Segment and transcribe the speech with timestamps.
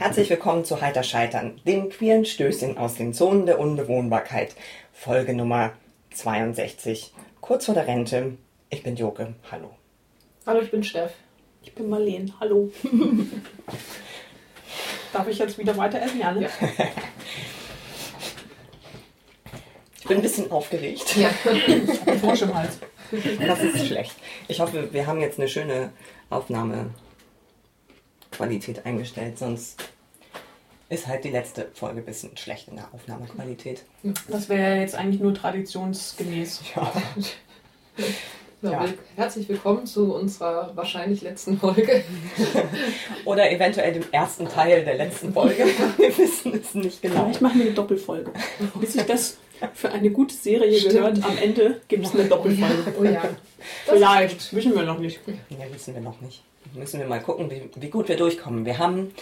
[0.00, 4.56] Herzlich willkommen zu Heiter Scheitern, dem queeren Stößchen aus den Zonen der Unbewohnbarkeit.
[4.94, 5.74] Folge Nummer
[6.14, 7.12] 62.
[7.42, 8.38] Kurz vor der Rente.
[8.70, 9.34] Ich bin Joke.
[9.52, 9.72] Hallo.
[10.46, 11.12] Hallo, ich bin Steff.
[11.62, 12.32] Ich bin Marleen.
[12.40, 12.72] Hallo.
[15.12, 16.18] Darf ich jetzt wieder weiter essen?
[16.18, 16.48] Ja, ne?
[20.00, 21.14] Ich bin ein bisschen aufgeregt.
[21.14, 21.28] Ja.
[22.22, 22.78] Frosch im Hals.
[23.46, 24.16] Das ist schlecht.
[24.48, 25.92] Ich hoffe, wir haben jetzt eine schöne
[26.30, 29.89] Aufnahmequalität eingestellt, sonst
[30.90, 33.84] ist halt die letzte Folge ein bisschen schlecht in der Aufnahmequalität.
[34.28, 36.60] Das wäre ja jetzt eigentlich nur traditionsgemäß.
[36.76, 36.92] Ja.
[38.62, 38.84] Ja, Ja.
[39.16, 42.04] Herzlich willkommen zu unserer wahrscheinlich letzten Folge.
[43.24, 45.64] Oder eventuell dem ersten Teil der letzten Folge.
[45.96, 47.24] Wir wissen es nicht genau.
[47.24, 48.30] Vielleicht machen wir eine Doppelfolge.
[48.80, 49.38] Bis sich das
[49.74, 50.94] für eine gute Serie Stimmt.
[50.94, 52.94] gehört, am Ende gibt es eine Doppelfolge.
[52.98, 53.22] Oh ja.
[53.86, 55.20] Das Vielleicht, ist wissen wir noch nicht.
[55.48, 56.42] Ja, wissen wir noch nicht.
[56.74, 58.64] Müssen wir mal gucken, wie, wie gut wir durchkommen.
[58.66, 59.12] Wir haben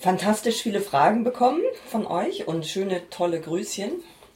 [0.00, 3.92] fantastisch viele Fragen bekommen von euch und schöne, tolle Grüßchen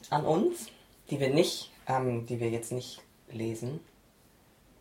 [0.09, 0.67] an uns,
[1.09, 3.79] die wir nicht, ähm, die wir jetzt nicht lesen.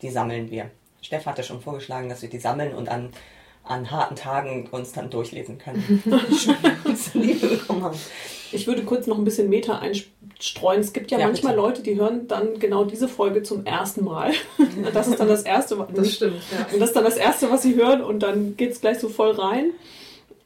[0.03, 0.71] Die sammeln wir.
[1.03, 3.11] Steff hatte schon vorgeschlagen, dass wir die sammeln und an,
[3.63, 6.03] an harten Tagen uns dann durchlesen können.
[6.39, 7.99] Schön, dass wir Liebe bekommen haben.
[8.53, 10.81] Ich würde kurz noch ein bisschen Meta einstreuen.
[10.81, 11.67] Es gibt ja, Ja, manchmal bitte.
[11.67, 14.33] Leute, die hören dann genau diese Folge zum ersten Mal.
[14.93, 16.67] Das ist dann das erste, was- Das stimmt, ja.
[16.73, 19.09] Und das ist dann das Erste, was sie hören und dann geht es gleich so
[19.09, 19.71] voll rein.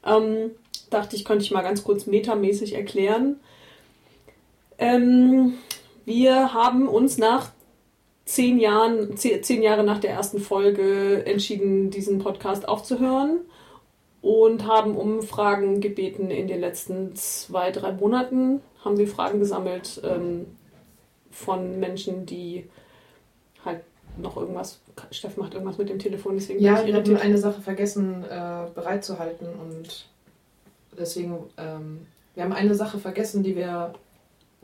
[0.05, 0.51] Ähm,
[0.89, 3.39] dachte ich, könnte ich mal ganz kurz metamäßig erklären.
[4.77, 5.55] Ähm,
[6.05, 7.51] wir haben uns nach
[8.25, 13.41] zehn Jahren, zehn, Jahre nach der ersten Folge entschieden, diesen Podcast aufzuhören
[14.21, 18.61] und haben um Fragen gebeten in den letzten zwei, drei Monaten.
[18.83, 20.45] Haben wir Fragen gesammelt ähm,
[21.31, 22.69] von Menschen, die
[24.21, 24.79] noch irgendwas.
[25.11, 27.25] Steff macht irgendwas mit dem Telefon, deswegen Ja, bin ich wir hatten irritiert.
[27.25, 30.05] eine Sache vergessen äh, bereitzuhalten und
[30.97, 33.93] deswegen, ähm, wir haben eine Sache vergessen, die wir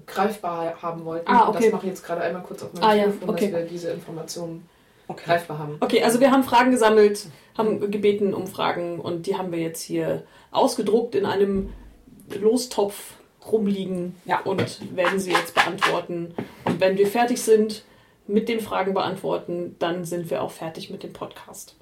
[0.05, 1.27] greifbar haben wollten.
[1.27, 1.65] Ah, Und okay.
[1.65, 3.51] Das mache ich jetzt gerade einmal kurz auf mein Ah, ja, Telefon, okay.
[3.51, 4.67] dass wir diese Informationen
[5.07, 5.23] Okay.
[5.25, 5.77] greifbar haben.
[5.81, 7.27] Okay, also wir haben Fragen gesammelt,
[7.57, 11.71] haben gebeten um Fragen und die haben wir jetzt hier ausgedruckt in einem
[12.39, 13.13] Lostopf
[13.51, 14.39] rumliegen Ja.
[14.41, 16.33] und werden sie jetzt beantworten.
[16.65, 17.83] Und wenn wir fertig sind
[18.27, 21.75] mit dem Fragen beantworten, dann sind wir auch fertig mit dem Podcast.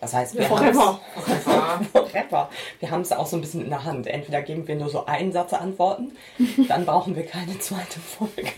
[0.00, 1.00] Das heißt, wir Forever.
[1.16, 2.50] haben's- Forever.
[2.80, 4.06] Wir haben es auch so ein bisschen in der Hand.
[4.06, 6.12] Entweder geben wir nur so einen Satz Antworten,
[6.68, 8.50] dann brauchen wir keine zweite Folge.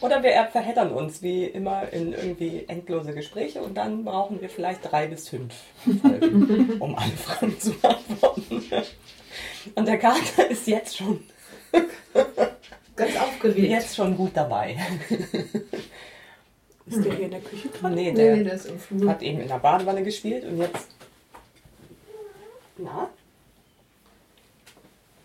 [0.00, 4.90] Oder wir verheddern uns wie immer in irgendwie endlose Gespräche und dann brauchen wir vielleicht
[4.90, 5.52] drei bis fünf
[6.00, 8.62] Folgen, um alle Fragen zu beantworten.
[9.74, 11.20] Und der Kater ist jetzt schon,
[13.00, 13.58] Ganz aufgeregt.
[13.70, 14.76] jetzt schon gut dabei.
[16.86, 17.94] Ist der hier in der Küche gerade?
[17.94, 19.08] Nee, Nee, der nee, der ist im Flur.
[19.10, 20.88] hat eben in der Badewanne gespielt und jetzt.
[22.78, 23.08] Na?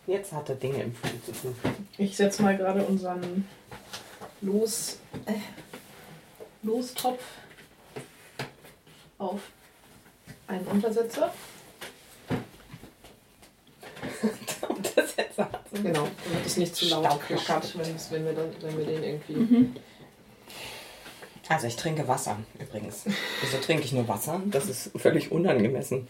[0.05, 1.55] Jetzt hat er Dinge im Flur zu tun.
[1.97, 3.47] Ich setze mal gerade unseren
[4.41, 5.33] Los, äh,
[6.61, 7.23] Lostopf
[9.17, 9.39] auf
[10.47, 11.33] einen Untersetzer.
[14.69, 15.45] Und das jetzt so
[15.83, 19.03] Genau, damit es nicht zu laut klackert, wenn, es- wenn, wir dann, wenn wir den
[19.03, 19.69] irgendwie.
[21.47, 23.03] Also ich trinke Wasser übrigens.
[23.41, 24.41] Wieso trinke ich nur Wasser?
[24.45, 26.07] Das ist völlig unangemessen.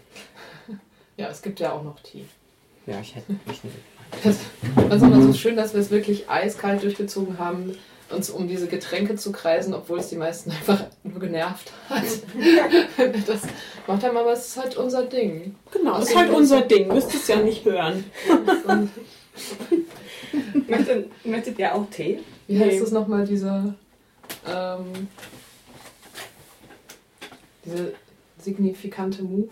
[1.18, 2.26] Ja, es gibt ja auch noch Tee.
[2.86, 3.78] Ja, ich hätte mich nicht.
[4.22, 4.36] Das,
[4.90, 7.78] das ist immer so schön, dass wir es wirklich eiskalt durchgezogen haben,
[8.10, 12.04] uns um diese Getränke zu kreisen, obwohl es die meisten einfach nur genervt hat.
[13.28, 13.42] Das
[13.88, 15.56] macht ja mal, aber es ist halt unser Ding.
[15.72, 16.88] Genau, das ist halt unser Ding.
[16.88, 18.04] Müsst es ja nicht hören.
[20.68, 22.20] Möchtet, möchtet ihr auch Tee?
[22.48, 22.80] wie heißt Nee.
[22.80, 23.74] das nochmal, dieser.
[24.48, 25.08] Ähm,
[27.64, 27.94] diese
[28.40, 29.50] signifikante Move?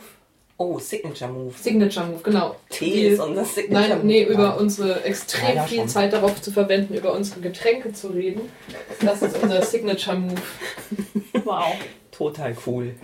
[0.64, 1.54] Oh, Signature Move.
[1.60, 2.56] Signature Move, genau.
[2.70, 4.08] Tee ist unser Signature Nein, Move.
[4.08, 5.90] nee, über unsere extrem Ja, viel schon.
[5.90, 8.42] Zeit darauf zu verwenden, über unsere Getränke zu reden.
[9.02, 10.42] Das ist unser Signature Move.
[11.44, 11.76] Wow.
[12.12, 12.96] Total cool.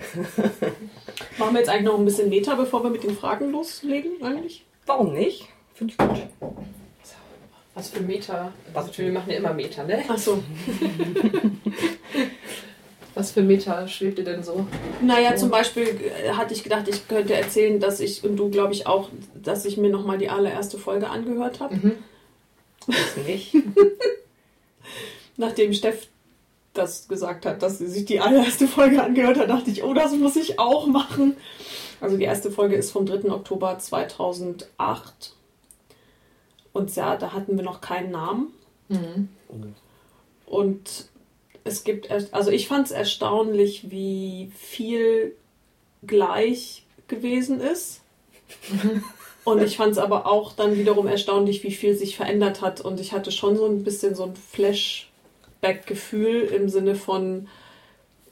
[1.37, 4.63] Machen wir jetzt eigentlich noch ein bisschen Meta, bevor wir mit den Fragen loslegen, eigentlich?
[4.85, 5.47] Warum nicht?
[5.73, 6.21] Finde ich gut.
[7.73, 8.53] Was für Meta?
[8.73, 10.03] Was Also, wir machen ja immer Meta, ne?
[10.07, 10.41] Achso.
[13.19, 14.65] Was für Meta schwebt dir denn so?
[15.01, 18.71] Naja, zum Beispiel äh, hatte ich gedacht, ich könnte erzählen, dass ich, und du glaube
[18.71, 21.75] ich auch, dass ich mir nochmal die allererste Folge angehört habe.
[21.75, 21.91] Mhm.
[22.87, 23.55] Ist nicht.
[25.35, 26.07] Nachdem Steff
[26.73, 30.13] das gesagt hat, dass sie sich die allererste Folge angehört hat, dachte ich, oh, das
[30.13, 31.35] muss ich auch machen.
[31.99, 33.29] Also die erste Folge ist vom 3.
[33.31, 35.35] Oktober 2008.
[36.71, 38.53] Und ja, da hatten wir noch keinen Namen.
[38.87, 39.27] Mhm.
[40.45, 41.09] Und
[41.63, 45.35] es gibt, also ich fand es erstaunlich, wie viel
[46.05, 48.01] gleich gewesen ist.
[49.45, 52.81] Und ich fand es aber auch dann wiederum erstaunlich, wie viel sich verändert hat.
[52.81, 57.47] Und ich hatte schon so ein bisschen so ein Flashback-Gefühl im Sinne von,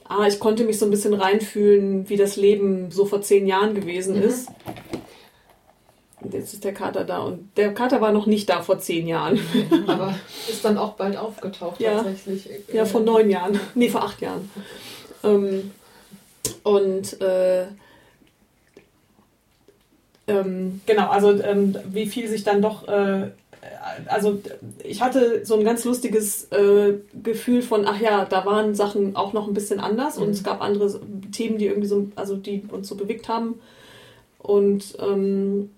[0.04, 3.74] ah, ich konnte mich so ein bisschen reinfühlen, wie das Leben so vor zehn Jahren
[3.74, 4.24] gewesen Mhm.
[4.24, 4.50] ist.
[6.28, 7.20] Und jetzt ist der Kater da.
[7.20, 9.40] Und der Kater war noch nicht da vor zehn Jahren.
[9.88, 10.14] Aber
[10.50, 12.04] ist dann auch bald aufgetaucht Ja.
[12.04, 12.50] tatsächlich.
[12.74, 13.58] Ja, vor neun Jahren.
[13.76, 14.52] Nee, vor acht Jahren.
[15.24, 15.72] Ähm,
[16.64, 17.68] und äh,
[20.28, 22.86] ähm, genau, also ähm, wie viel sich dann doch.
[22.90, 23.32] Äh,
[24.08, 24.42] also
[24.84, 29.32] ich hatte so ein ganz lustiges äh, Gefühl von, ach ja, da waren Sachen auch
[29.32, 30.32] noch ein bisschen anders und Mhm.
[30.34, 31.00] es gab andere
[31.32, 33.62] Themen, die irgendwie so, also die uns so bewegt haben.
[34.40, 35.72] Und ähm,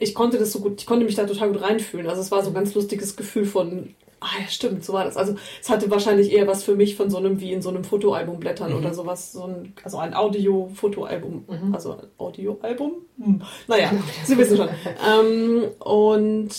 [0.00, 2.08] ich konnte das so gut, ich konnte mich da total gut reinfühlen.
[2.08, 5.16] Also es war so ein ganz lustiges Gefühl von, ah ja, stimmt, so war das.
[5.16, 7.84] Also es hatte wahrscheinlich eher was für mich von so einem, wie in so einem
[7.84, 8.78] Fotoalbum blättern Mhm.
[8.78, 11.74] oder sowas, so ein, also ein Audio-Fotoalbum, Mhm.
[11.74, 12.92] also ein Audioalbum?
[13.22, 13.42] Hm.
[13.66, 13.92] Naja,
[14.24, 14.68] Sie wissen schon.
[15.08, 16.50] ähm, und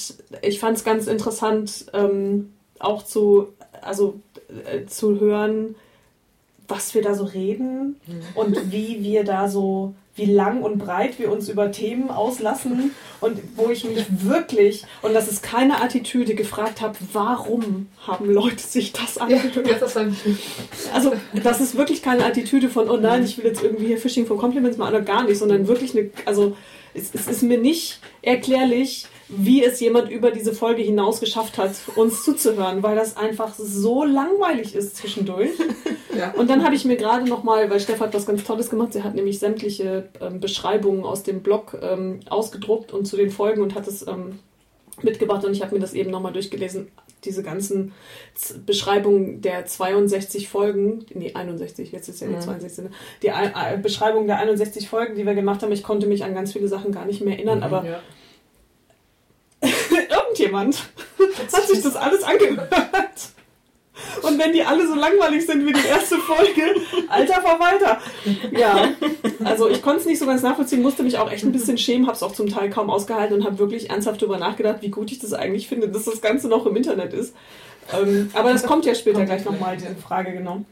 [0.41, 3.50] ich fand es ganz interessant, ähm, auch zu,
[3.81, 4.19] also
[4.65, 5.75] äh, zu hören,
[6.68, 8.21] was wir da so reden Mhm.
[8.36, 13.39] und wie wir da so, wie lang und breit wir uns über Themen auslassen und
[13.56, 18.92] wo ich mich wirklich, und das ist keine Attitüde, gefragt habe, warum haben Leute sich
[18.94, 19.81] das Ja, angehört?
[19.81, 20.18] das nicht.
[20.94, 21.13] Also
[21.44, 24.38] das ist wirklich keine Attitüde von, oh nein, ich will jetzt irgendwie hier Fishing for
[24.38, 26.56] Compliments machen oder gar nicht, sondern wirklich eine, also
[26.94, 31.71] es, es ist mir nicht erklärlich, wie es jemand über diese Folge hinaus geschafft hat,
[31.95, 35.51] uns zuzuhören, weil das einfach so langweilig ist zwischendurch.
[36.17, 36.31] Ja.
[36.31, 39.03] Und dann habe ich mir gerade nochmal, weil Steph hat was ganz Tolles gemacht, sie
[39.03, 43.73] hat nämlich sämtliche ähm, Beschreibungen aus dem Blog ähm, ausgedruckt und zu den Folgen und
[43.75, 44.39] hat es ähm,
[45.01, 46.89] mitgebracht und ich habe mir das eben nochmal durchgelesen.
[47.23, 47.93] Diese ganzen
[48.33, 52.41] Z Beschreibungen der 62 Folgen, nee, 61, jetzt ist ja die Mhm.
[52.41, 52.91] 62, ne?
[53.21, 56.33] die ein- äh, Beschreibung der 61 Folgen, die wir gemacht haben, ich konnte mich an
[56.33, 57.63] ganz viele Sachen gar nicht mehr erinnern, Mhm.
[57.63, 57.99] aber Ja.
[60.39, 60.83] Irgendjemand
[61.53, 62.69] hat sich das alles angehört.
[64.24, 66.75] Und wenn die alle so langweilig sind wie die erste Folge,
[67.09, 68.00] alter Verwalter.
[68.51, 68.94] Ja,
[69.44, 72.07] also ich konnte es nicht so ganz nachvollziehen, musste mich auch echt ein bisschen schämen,
[72.07, 75.12] habe es auch zum Teil kaum ausgehalten und habe wirklich ernsthaft darüber nachgedacht, wie gut
[75.12, 77.36] ich das eigentlich finde, dass das Ganze noch im Internet ist.
[77.94, 80.63] Ähm, aber das kommt ja später Kommt gleich nochmal, diese Frage, genau.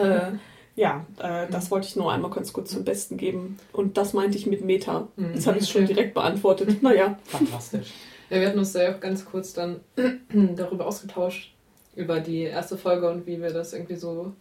[0.00, 0.32] Äh,
[0.76, 3.58] ja, äh, das wollte ich nur einmal ganz kurz zum Besten geben.
[3.72, 5.08] Und das meinte ich mit Meta.
[5.16, 5.34] Mhm.
[5.34, 5.94] Jetzt habe ich es schon Okay.
[5.94, 6.82] direkt beantwortet.
[6.82, 7.18] Naja.
[7.24, 7.92] Fantastisch.
[8.34, 9.78] Ja, wir hatten uns da ja auch ganz kurz dann
[10.56, 11.54] darüber ausgetauscht,
[11.94, 14.32] über die erste Folge und wie wir das irgendwie so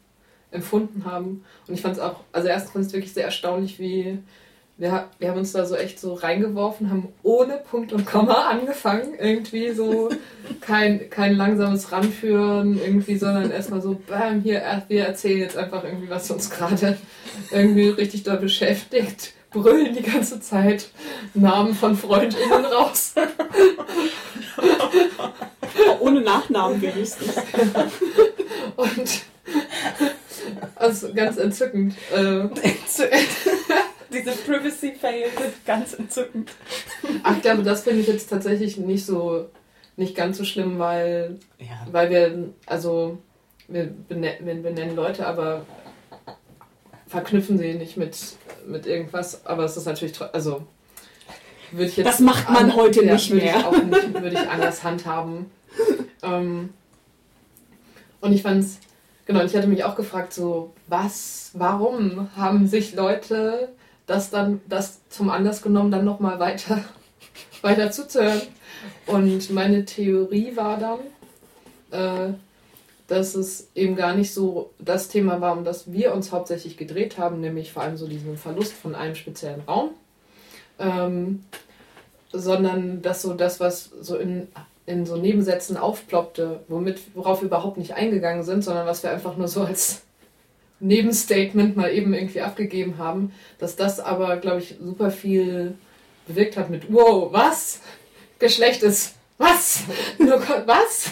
[0.49, 1.45] empfunden haben.
[1.67, 4.17] Und ich fand es auch, also erstens fand es wirklich sehr erstaunlich, wie
[4.77, 9.13] wir, wir haben uns da so echt so reingeworfen, haben ohne Punkt und Komma angefangen,
[9.19, 10.09] irgendwie so
[10.61, 16.09] kein, kein langsames Ranführen, irgendwie, sondern erstmal so, bam, hier, wir erzählen jetzt einfach irgendwie,
[16.09, 16.97] was uns gerade
[17.51, 20.89] irgendwie richtig da beschäftigt, brüllen die ganze Zeit
[21.33, 23.13] Namen von FreundInnen raus.
[25.99, 27.35] Ohne Nachnamen wenigstens.
[28.75, 29.21] Und
[30.75, 31.95] also ganz entzückend.
[32.13, 32.47] Äh,
[34.11, 36.51] Diese Privacy-Fails sind ganz entzückend.
[37.23, 39.49] ach, ich glaube, das finde ich jetzt tatsächlich nicht so
[39.95, 41.85] nicht ganz so schlimm, weil, Ja.
[41.91, 43.19] weil wir, also
[43.67, 45.65] wir benennen, wir benennen Leute, aber
[47.13, 48.17] verknüpfen sie nicht mit,
[48.65, 49.45] mit irgendwas.
[49.45, 50.63] Aber es ist natürlich, also
[51.71, 53.57] würde ich jetzt Das macht man an- heute ja, nicht würde mehr.
[53.59, 55.45] Ich auch nicht, würde ich anders handhaben.
[56.23, 56.73] ähm,
[58.19, 58.79] und ich fand's,
[59.27, 63.69] genau, und ich hatte mich auch gefragt, so, was, warum haben sich Leute
[64.07, 66.83] das dann, das zum Anlass genommen, dann nochmal weiter,
[67.61, 68.41] weiter zuzuhören?
[69.05, 70.99] Und meine Theorie war dann,
[71.91, 72.33] äh,
[73.13, 77.17] dass es eben gar nicht so das Thema war, um das wir uns hauptsächlich gedreht
[77.17, 79.91] haben, nämlich vor allem so diesen Verlust von einem speziellen Raum.
[80.79, 81.43] Ähm,
[82.31, 84.47] sondern dass so das, was so in,
[84.87, 89.37] in so Nebensätzen aufploppte, womit, worauf wir überhaupt nicht eingegangen sind, sondern was wir einfach
[89.37, 90.01] nur so als
[90.79, 95.75] Nebenstatement mal eben irgendwie abgegeben haben, dass das aber, glaube ich, super viel
[96.27, 97.81] bewirkt hat mit, wow, was?
[98.39, 99.83] Geschlecht ist, was?
[100.17, 101.11] Nur Gott, was?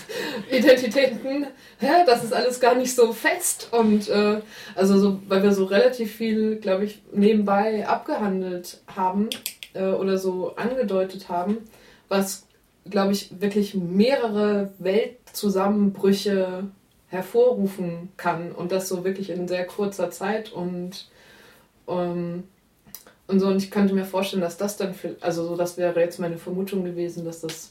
[0.49, 1.47] Identitäten,
[1.79, 1.91] hä?
[2.05, 4.41] Das ist alles gar nicht so fest und äh,
[4.75, 9.29] also so, weil wir so relativ viel, glaube ich, nebenbei abgehandelt haben
[9.73, 11.57] äh, oder so angedeutet haben,
[12.07, 12.47] was,
[12.89, 16.63] glaube ich, wirklich mehrere Weltzusammenbrüche
[17.07, 21.09] hervorrufen kann und das so wirklich in sehr kurzer Zeit und
[21.87, 22.43] ähm,
[23.27, 25.99] und so und ich könnte mir vorstellen, dass das dann für, also so das wäre
[25.99, 27.69] jetzt meine Vermutung gewesen, dass das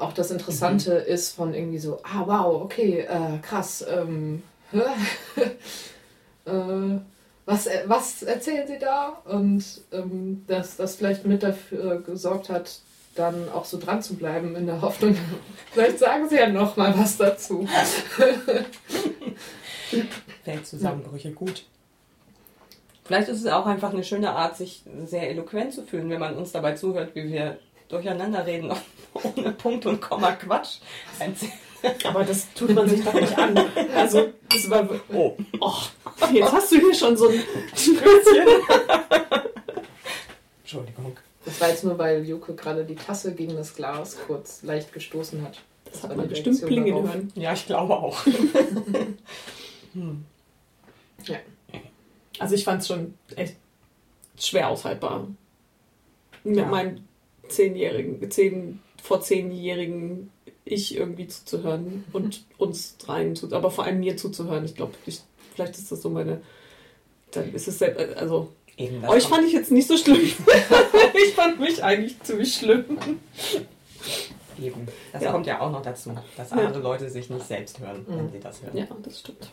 [0.00, 4.42] auch das Interessante ist von irgendwie so, ah wow, okay, äh, krass, ähm,
[4.72, 4.80] äh,
[7.44, 9.20] was, äh, was erzählen sie da?
[9.24, 12.80] Und ähm, dass das vielleicht mit dafür gesorgt hat,
[13.14, 15.16] dann auch so dran zu bleiben in der Hoffnung,
[15.72, 17.66] vielleicht sagen sie ja noch mal was dazu.
[20.44, 21.64] Weltzusammenbrüche, gut.
[23.04, 26.36] Vielleicht ist es auch einfach eine schöne Art, sich sehr eloquent zu fühlen, wenn man
[26.36, 27.58] uns dabei zuhört, wie wir
[27.90, 28.72] durcheinander reden,
[29.14, 30.78] ohne Punkt und Komma Quatsch.
[32.04, 33.58] Aber das tut man sich doch nicht an.
[33.94, 34.88] Also, das war.
[35.12, 35.36] Oh.
[35.60, 35.74] oh
[36.32, 37.42] jetzt hast du hier schon so ein.
[40.62, 41.16] Entschuldigung.
[41.44, 45.42] Das war jetzt nur, weil Juke gerade die Tasse gegen das Glas kurz leicht gestoßen
[45.42, 45.58] hat.
[45.84, 47.32] Das, das hat man bestimmt klingen hören.
[47.34, 48.24] Ja, ich glaube auch.
[49.94, 50.24] hm.
[51.24, 51.36] Ja.
[52.38, 53.56] Also ich fand es schon echt
[54.38, 55.26] schwer aushaltbar.
[56.44, 56.66] Mit ja.
[56.66, 57.04] meinem
[57.50, 60.30] zehnjährigen, zehn, vor zehnjährigen
[60.64, 64.64] Ich irgendwie zuzuhören und uns dreien zu, aber vor allem mir zuzuhören.
[64.64, 64.94] Ich glaube,
[65.54, 66.40] vielleicht ist das so meine,
[67.32, 70.20] dann ist es selbst, also Eben, euch fand ich jetzt nicht so schlimm.
[71.14, 72.98] ich fand mich eigentlich ziemlich schlimm.
[74.58, 74.88] Eben.
[75.12, 75.32] Das ja.
[75.32, 76.80] kommt ja auch noch dazu, dass andere ja.
[76.80, 78.32] Leute sich nicht selbst hören, wenn mhm.
[78.32, 78.76] sie das hören.
[78.76, 79.50] Ja, das stimmt.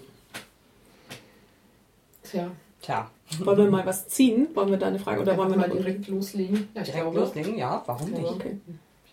[2.24, 2.52] Tja.
[2.88, 3.12] Tja.
[3.40, 4.48] Wollen wir mal was ziehen?
[4.54, 5.20] Wollen wir da eine Frage?
[5.20, 6.70] Oder wollen wir mal direkt loslegen?
[6.74, 7.20] Ja, ich direkt glaube.
[7.20, 8.24] loslegen, ja, warum nicht?
[8.24, 8.62] Okay.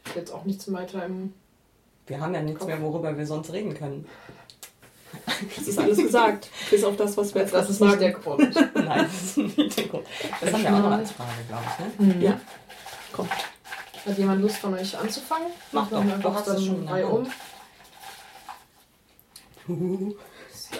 [0.04, 1.34] Ich habe jetzt auch nichts weiter im.
[2.06, 2.68] Wir haben ja nichts Kopf.
[2.68, 4.06] mehr, worüber wir sonst reden können.
[5.56, 6.50] Das ist alles gesagt.
[6.70, 8.54] Bis auf das, was wir jetzt Das ist nicht der Grund.
[8.74, 10.06] Nein, das ist nicht der Grund.
[10.40, 11.98] Das haben wir auch noch als Frage, glaube ich.
[11.98, 12.14] Ne?
[12.14, 12.22] Mhm.
[12.22, 12.40] Ja.
[13.12, 13.28] Komm.
[14.06, 15.48] Hat jemand Lust von euch anzufangen?
[15.72, 17.26] Mach doch, du hast das schon drei um.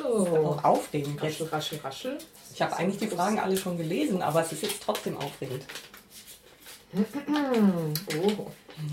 [0.03, 0.59] So.
[0.63, 1.23] aufregend.
[1.23, 2.19] Raschel, raschel, raschel.
[2.55, 5.65] Ich habe eigentlich die Fragen alle schon gelesen, aber es ist jetzt trotzdem aufregend.
[8.23, 8.47] oh.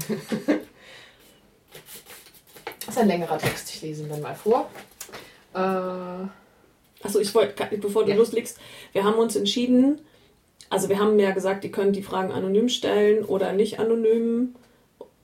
[2.83, 3.69] Das ist ein längerer Text.
[3.69, 4.67] Ich lese ihn dann mal vor.
[5.53, 6.27] Äh,
[7.03, 8.17] Achso, ich wollte, bevor du ja.
[8.17, 8.57] loslegst,
[8.91, 10.01] wir haben uns entschieden,
[10.69, 14.55] also wir haben ja gesagt, ihr könnt die Fragen anonym stellen oder nicht anonym,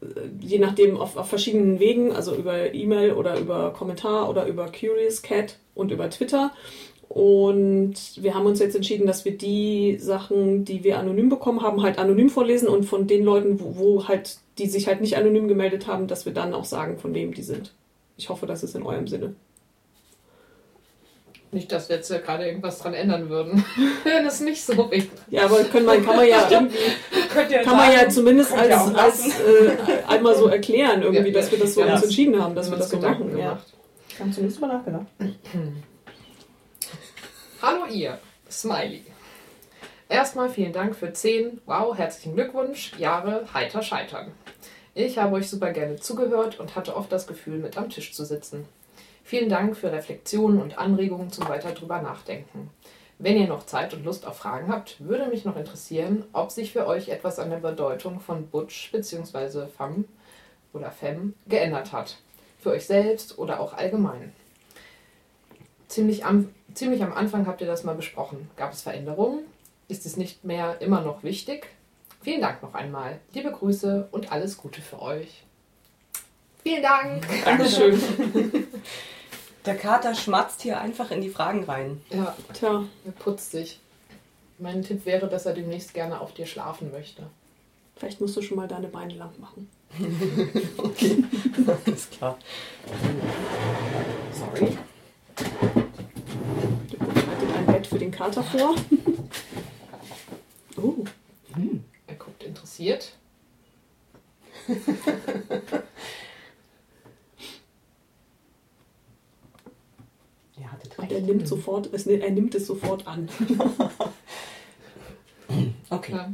[0.01, 0.05] äh,
[0.39, 5.21] je nachdem auf, auf verschiedenen Wegen, also über E-Mail oder über Kommentar oder über Curious
[5.23, 6.51] Cat und über Twitter.
[7.17, 11.81] Und wir haben uns jetzt entschieden, dass wir die Sachen, die wir anonym bekommen haben,
[11.81, 15.47] halt anonym vorlesen und von den Leuten, wo, wo halt, die sich halt nicht anonym
[15.47, 17.73] gemeldet haben, dass wir dann auch sagen, von wem die sind.
[18.17, 19.33] Ich hoffe, das ist in eurem Sinne.
[21.51, 23.65] Nicht, dass wir jetzt ja gerade irgendwas dran ändern würden.
[24.03, 25.07] Wenn es nicht so wäre.
[25.31, 26.77] Ja, aber kann man, kann man ja irgendwie.
[27.49, 29.71] ja kann man ja zumindest als, als äh,
[30.07, 32.77] einmal so erklären, irgendwie, ja, dass wir das so ja, uns entschieden haben, dass wir
[32.77, 33.35] das so machen.
[33.35, 33.59] Ja.
[34.07, 35.07] Ich habe zumindest mal nachgedacht.
[37.59, 38.19] Hallo ihr,
[38.51, 39.03] Smiley.
[40.09, 44.31] Erstmal vielen Dank für 10, wow, herzlichen Glückwunsch, Jahre heiter scheitern.
[44.93, 48.25] Ich habe euch super gerne zugehört und hatte oft das Gefühl, mit am Tisch zu
[48.25, 48.67] sitzen.
[49.23, 52.69] Vielen Dank für Reflexionen und Anregungen zum weiter drüber nachdenken.
[53.17, 56.73] Wenn ihr noch Zeit und Lust auf Fragen habt, würde mich noch interessieren, ob sich
[56.73, 59.65] für euch etwas an der Bedeutung von Butch bzw.
[59.65, 60.03] Femme
[60.73, 62.17] oder Femme geändert hat.
[62.59, 64.31] Für euch selbst oder auch allgemein.
[65.87, 68.49] Ziemlich am ziemlich am Anfang habt ihr das mal besprochen.
[68.55, 69.39] Gab es Veränderungen?
[69.87, 71.67] Ist es nicht mehr immer noch wichtig?
[72.21, 73.19] Vielen Dank noch einmal.
[73.33, 75.43] Liebe Grüße und alles Gute für euch.
[76.63, 77.25] Vielen Dank.
[77.45, 77.97] Dankeschön.
[79.65, 82.01] Der Kater schmatzt hier einfach in die Fragen rein.
[82.09, 83.79] Ja, tja, er putzt sich.
[84.59, 87.23] Mein Tipp wäre, dass er demnächst gerne auf dir schlafen möchte.
[87.95, 89.69] Vielleicht musst du schon mal deine Beine lang machen.
[90.77, 91.23] okay,
[91.85, 92.37] alles klar.
[94.33, 94.77] Sorry
[97.87, 98.75] für den Kater vor.
[100.77, 101.05] oh.
[101.53, 101.83] Hm.
[102.05, 103.13] Er guckt interessiert.
[104.67, 104.75] er,
[110.97, 113.29] Und er nimmt, sofort, er nimmt es sofort an.
[115.89, 116.11] okay.
[116.11, 116.31] Ja.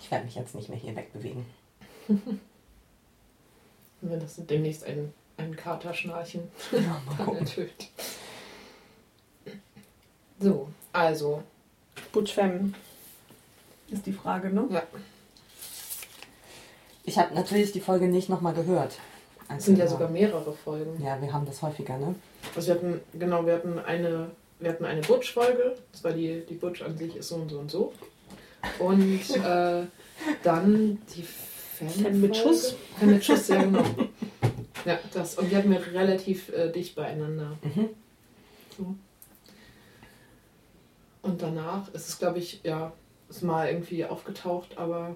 [0.00, 1.44] Ich werde mich jetzt nicht mehr hier wegbewegen.
[4.00, 5.12] Wenn das demnächst ein,
[5.42, 7.90] ein Katerschnarchen ja, dann ertönt.
[10.38, 11.42] So, also.
[12.10, 12.72] Butch Femme
[13.90, 14.66] ist die Frage, ne?
[14.70, 14.82] Ja.
[17.04, 18.98] Ich habe natürlich die Folge nicht nochmal gehört.
[19.56, 21.02] Es sind ja sogar mehrere Folgen.
[21.02, 22.14] Ja, wir haben das häufiger, ne?
[22.56, 24.30] Also wir hatten, genau, wir hatten eine,
[24.60, 25.76] wir hatten eine Butch-Folge.
[25.92, 27.92] Das war die, die Butch an sich ist so und so und so.
[28.78, 29.82] Und äh,
[30.42, 32.74] dann die Fan, Fan mit Schuss.
[32.98, 33.84] Fan mit Schuss, ja genau.
[34.84, 35.36] Ja, das.
[35.36, 37.56] Und die hatten wir relativ äh, dicht beieinander.
[37.62, 37.90] Mhm.
[38.76, 38.94] So.
[41.22, 42.92] Und danach ist es, glaube ich, ja,
[43.28, 45.14] ist mal irgendwie aufgetaucht, aber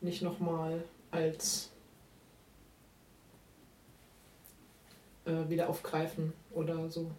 [0.00, 1.70] nicht nochmal als
[5.26, 7.10] äh, wieder aufgreifen oder so.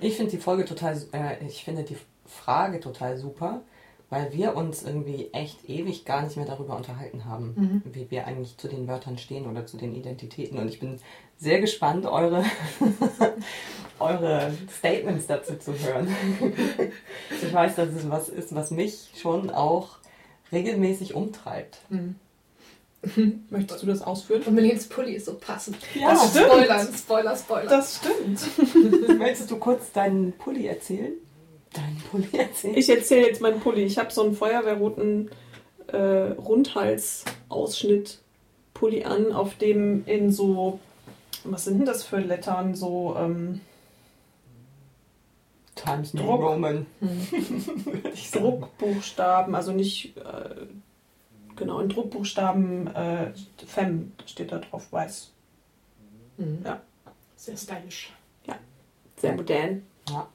[0.00, 1.96] Ich finde die Folge total, äh, ich finde die
[2.26, 3.62] Frage total super,
[4.10, 7.82] weil wir uns irgendwie echt ewig gar nicht mehr darüber unterhalten haben, Mhm.
[7.94, 10.58] wie wir eigentlich zu den Wörtern stehen oder zu den Identitäten.
[10.58, 10.98] Und ich bin
[11.38, 12.44] sehr gespannt, eure,
[13.98, 16.08] eure Statements dazu zu hören.
[17.42, 19.98] ich weiß, dass es was ist, was mich schon auch
[20.52, 21.78] regelmäßig umtreibt.
[21.90, 22.14] Mhm.
[23.50, 24.42] Möchtest du das ausführen?
[24.42, 25.76] Und Melins Pulli ist so passend.
[25.94, 26.46] Ja, das stimmt.
[26.46, 27.66] Spoilern, Spoiler, Spoiler.
[27.70, 29.18] Das stimmt.
[29.18, 31.12] Möchtest du kurz deinen Pulli erzählen?
[31.72, 32.76] Deinen Pulli erzählen?
[32.76, 33.82] Ich erzähle jetzt meinen Pulli.
[33.82, 35.30] Ich habe so einen feuerwehrroten
[35.88, 38.18] äh, Rundhals-Ausschnitt
[38.74, 40.80] Pulli an, auf dem in so,
[41.44, 42.74] was sind denn das für Lettern?
[42.74, 43.60] So, ähm,
[45.74, 46.42] Times New Druck.
[46.42, 46.86] Roman.
[48.32, 50.66] Druckbuchstaben, also nicht, äh,
[51.56, 53.32] genau, in Druckbuchstaben äh,
[53.66, 55.30] Fem steht da drauf, weiß.
[56.36, 56.58] Mhm.
[56.64, 56.80] Ja.
[57.36, 58.12] Sehr stylisch.
[59.20, 59.82] Sehr modern.
[60.08, 60.28] Ja.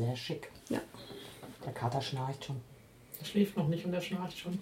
[0.00, 0.50] Sehr schick.
[0.70, 0.80] Ja.
[1.62, 2.56] Der Kater schnarcht schon.
[3.18, 4.58] Er schläft noch nicht und er schnarcht schon.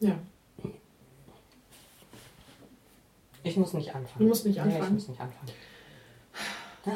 [0.00, 0.18] Ja,
[3.42, 4.18] Ich muss nicht anfangen.
[4.18, 4.94] du musst nicht Nee, ich anfangen.
[4.94, 5.52] muss nicht anfangen.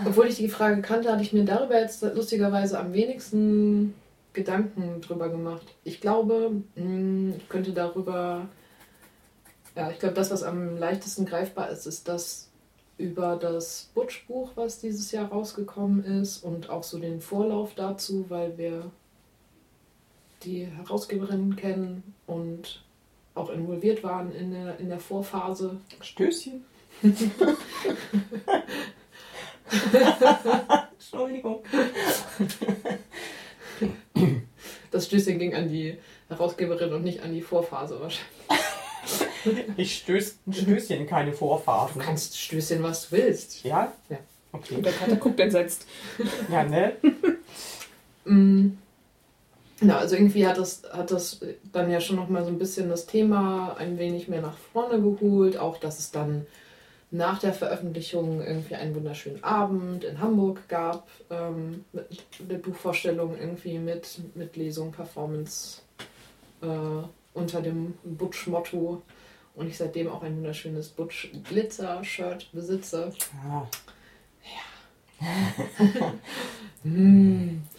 [0.07, 3.95] Obwohl ich die Frage kannte, hatte ich mir darüber jetzt lustigerweise am wenigsten
[4.33, 5.67] Gedanken drüber gemacht.
[5.85, 8.49] Ich glaube, mh, ich könnte darüber.
[9.77, 12.48] Ja, ich glaube, das, was am leichtesten greifbar ist, ist das
[12.99, 18.59] über das Butch-Buch, was dieses Jahr rausgekommen ist und auch so den Vorlauf dazu, weil
[18.59, 18.91] wir
[20.43, 22.83] die Herausgeberin kennen und
[23.35, 25.77] auch involviert waren in der, in der Vorphase.
[26.01, 26.65] Stößchen.
[30.93, 31.63] Entschuldigung.
[34.91, 38.68] Das Stößchen ging an die Herausgeberin und nicht an die Vorphase wahrscheinlich.
[39.77, 42.01] Ich stöß ein Stößchen, keine Vorphasen.
[42.01, 43.65] Du kannst Stößchen, was du willst.
[43.65, 43.93] Ja?
[44.09, 44.19] Ja.
[44.53, 44.77] Okay.
[44.77, 45.87] Und der Kater guckt entsetzt.
[46.51, 46.93] Ja, ne?
[48.25, 48.79] Mm.
[49.81, 51.41] Ja, also irgendwie hat das, hat das
[51.73, 55.57] dann ja schon nochmal so ein bisschen das Thema ein wenig mehr nach vorne geholt.
[55.57, 56.47] Auch, dass es dann
[57.11, 62.09] nach der Veröffentlichung irgendwie einen wunderschönen Abend in Hamburg gab, ähm, mit
[62.41, 65.81] der Buchvorstellung irgendwie mit, mit Lesung, Performance
[66.61, 66.67] äh,
[67.35, 69.03] unter dem Butch-Motto.
[69.59, 73.13] Und ich seitdem auch ein wunderschönes Butch-Glitzer-Shirt besitze.
[73.45, 73.69] Ja.
[76.85, 77.63] Mm.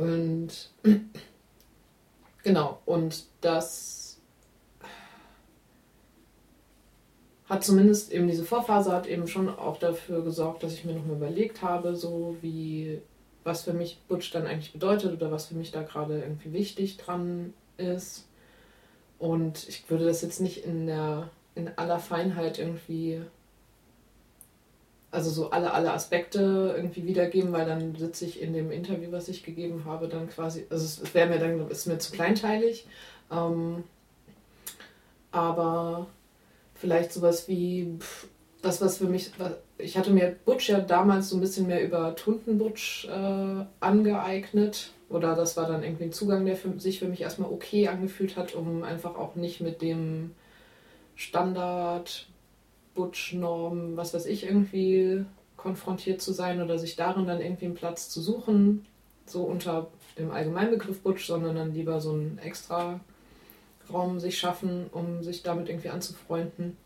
[0.00, 0.70] Und
[2.42, 4.18] genau, und das
[7.46, 11.16] hat zumindest eben diese Vorphase hat eben schon auch dafür gesorgt, dass ich mir nochmal
[11.16, 13.02] überlegt habe, so wie
[13.44, 16.96] was für mich Butch dann eigentlich bedeutet oder was für mich da gerade irgendwie wichtig
[16.96, 18.26] dran ist.
[19.20, 23.20] Und ich würde das jetzt nicht in der in aller Feinheit irgendwie
[25.10, 29.28] also so alle, alle Aspekte irgendwie wiedergeben, weil dann sitze ich in dem Interview, was
[29.28, 32.86] ich gegeben habe, dann quasi, also es, wäre mir dann, ist mir zu kleinteilig.
[33.30, 33.84] Ähm,
[35.32, 36.06] aber
[36.74, 38.28] vielleicht sowas wie pff,
[38.62, 41.82] das, was für mich, was, ich hatte mir Butch ja damals so ein bisschen mehr
[41.82, 44.90] über Tuntenbutch äh, angeeignet.
[45.10, 48.36] Oder das war dann irgendwie ein Zugang, der für, sich für mich erstmal okay angefühlt
[48.36, 50.30] hat, um einfach auch nicht mit dem
[51.16, 52.28] Standard
[52.94, 55.24] Butch-Norm, was weiß ich, irgendwie
[55.56, 58.86] konfrontiert zu sein oder sich darin dann irgendwie einen Platz zu suchen,
[59.26, 63.00] so unter dem Allgemeinbegriff Butch, sondern dann lieber so einen extra
[63.92, 66.76] Raum sich schaffen, um sich damit irgendwie anzufreunden.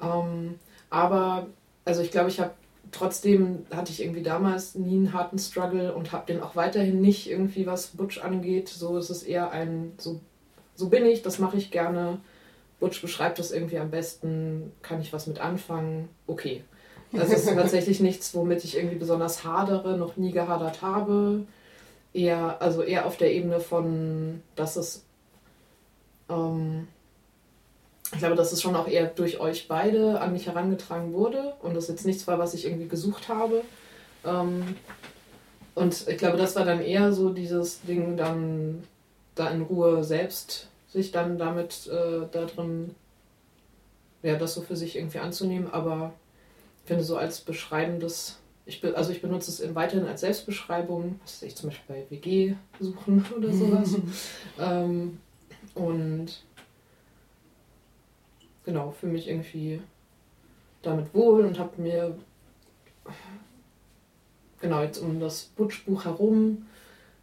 [0.00, 0.54] Ähm,
[0.88, 1.48] aber,
[1.84, 2.54] also ich glaube, ich habe
[2.92, 7.30] trotzdem, hatte ich irgendwie damals nie einen harten Struggle und habe den auch weiterhin nicht
[7.30, 8.68] irgendwie, was Butch angeht.
[8.68, 10.20] So ist es eher ein, so,
[10.74, 12.18] so bin ich, das mache ich gerne.
[12.80, 16.08] Butch beschreibt das irgendwie am besten, kann ich was mit anfangen?
[16.26, 16.62] Okay.
[17.12, 21.46] Das ist tatsächlich nichts, womit ich irgendwie besonders hadere, noch nie gehadert habe.
[22.12, 25.04] Eher, also eher auf der Ebene von, dass es,
[26.28, 26.88] ähm,
[28.12, 31.74] ich glaube, dass es schon auch eher durch euch beide an mich herangetragen wurde und
[31.74, 33.62] das jetzt nichts war, was ich irgendwie gesucht habe.
[34.24, 34.76] Ähm,
[35.74, 38.84] und ich glaube, das war dann eher so dieses Ding, dann
[39.34, 42.94] da in Ruhe selbst sich dann damit äh, da drin,
[44.22, 46.14] ja, das so für sich irgendwie anzunehmen, aber
[46.82, 51.42] ich finde so als beschreibendes, ich be, also ich benutze es weiterhin als Selbstbeschreibung, was
[51.42, 53.96] ich zum Beispiel bei WG suchen oder sowas.
[54.58, 55.18] ähm,
[55.74, 56.45] und
[58.66, 59.80] genau, für mich irgendwie
[60.82, 62.18] damit wohl und habe mir
[64.60, 66.66] genau jetzt um das Butch-Buch herum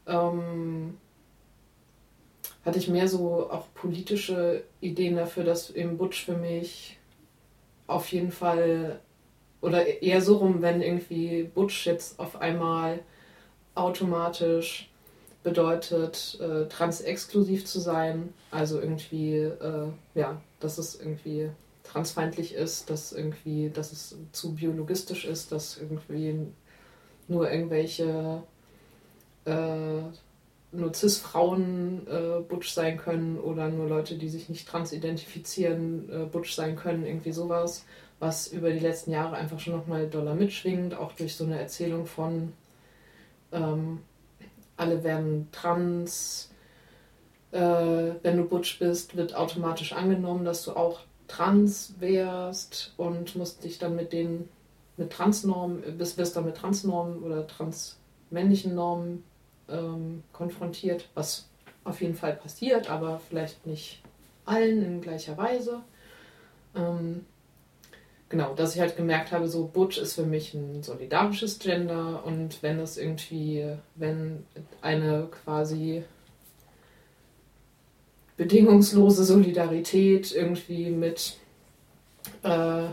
[0.07, 0.97] ähm,
[2.65, 6.97] hatte ich mehr so auch politische Ideen dafür, dass eben Butch für mich
[7.87, 8.99] auf jeden Fall
[9.61, 12.99] oder eher so rum, wenn irgendwie Butch jetzt auf einmal
[13.75, 14.89] automatisch
[15.43, 18.33] bedeutet, äh, transexklusiv zu sein.
[18.51, 21.49] Also irgendwie, äh, ja, dass es irgendwie
[21.83, 26.47] transfeindlich ist, dass irgendwie, dass es zu biologistisch ist, dass irgendwie
[27.27, 28.43] nur irgendwelche
[29.45, 30.01] äh,
[30.73, 36.53] nur Cis-Frauen äh, Butch sein können oder nur Leute, die sich nicht transidentifizieren, äh, Butch
[36.53, 37.85] sein können, irgendwie sowas,
[38.19, 42.05] was über die letzten Jahre einfach schon nochmal doller mitschwingt, auch durch so eine Erzählung
[42.05, 42.53] von
[43.51, 43.99] ähm,
[44.75, 46.49] alle werden trans,
[47.53, 53.63] äh, wenn du Butch bist, wird automatisch angenommen, dass du auch trans wärst und musst
[53.63, 54.49] dich dann mit den
[54.97, 59.23] mit Transnormen, bist, wirst dann mit Transnormen oder transmännlichen Normen
[59.69, 61.47] ähm, konfrontiert, was
[61.83, 64.01] auf jeden Fall passiert, aber vielleicht nicht
[64.45, 65.81] allen in gleicher Weise.
[66.75, 67.25] Ähm,
[68.29, 72.61] genau, dass ich halt gemerkt habe, so Butch ist für mich ein solidarisches Gender und
[72.61, 74.45] wenn es irgendwie, wenn
[74.81, 76.03] eine quasi
[78.37, 81.37] bedingungslose Solidarität irgendwie mit
[82.43, 82.87] äh,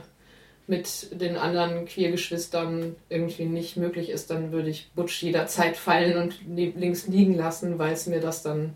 [0.70, 6.36] mit den anderen Queergeschwistern irgendwie nicht möglich ist, dann würde ich Butch jederzeit fallen und
[6.46, 8.74] links liegen lassen, weil es mir das dann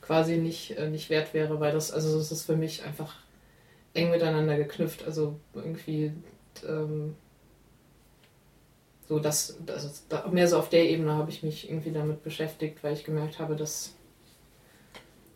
[0.00, 3.14] quasi nicht, äh, nicht wert wäre, weil das, also es ist für mich einfach
[3.94, 5.04] eng miteinander geknüpft.
[5.04, 6.12] Also irgendwie
[6.66, 7.14] ähm,
[9.08, 12.94] so, dass, dass mehr so auf der Ebene habe ich mich irgendwie damit beschäftigt, weil
[12.94, 13.94] ich gemerkt habe, dass,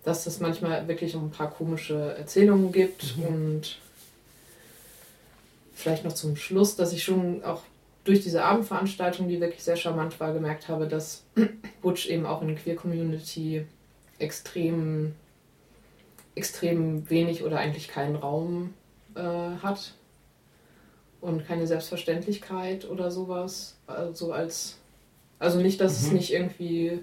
[0.04, 3.24] dass es manchmal wirklich ein paar komische Erzählungen gibt mhm.
[3.24, 3.78] und
[5.74, 7.62] vielleicht noch zum Schluss, dass ich schon auch
[8.04, 11.24] durch diese Abendveranstaltung, die wirklich sehr charmant war, gemerkt habe, dass
[11.82, 13.66] Butch eben auch in der Queer-Community
[14.18, 15.14] extrem,
[16.34, 18.74] extrem wenig oder eigentlich keinen Raum
[19.14, 19.94] äh, hat
[21.20, 23.76] und keine Selbstverständlichkeit oder sowas.
[23.86, 24.80] Also als
[25.40, 26.06] also nicht, dass mhm.
[26.06, 27.00] es nicht irgendwie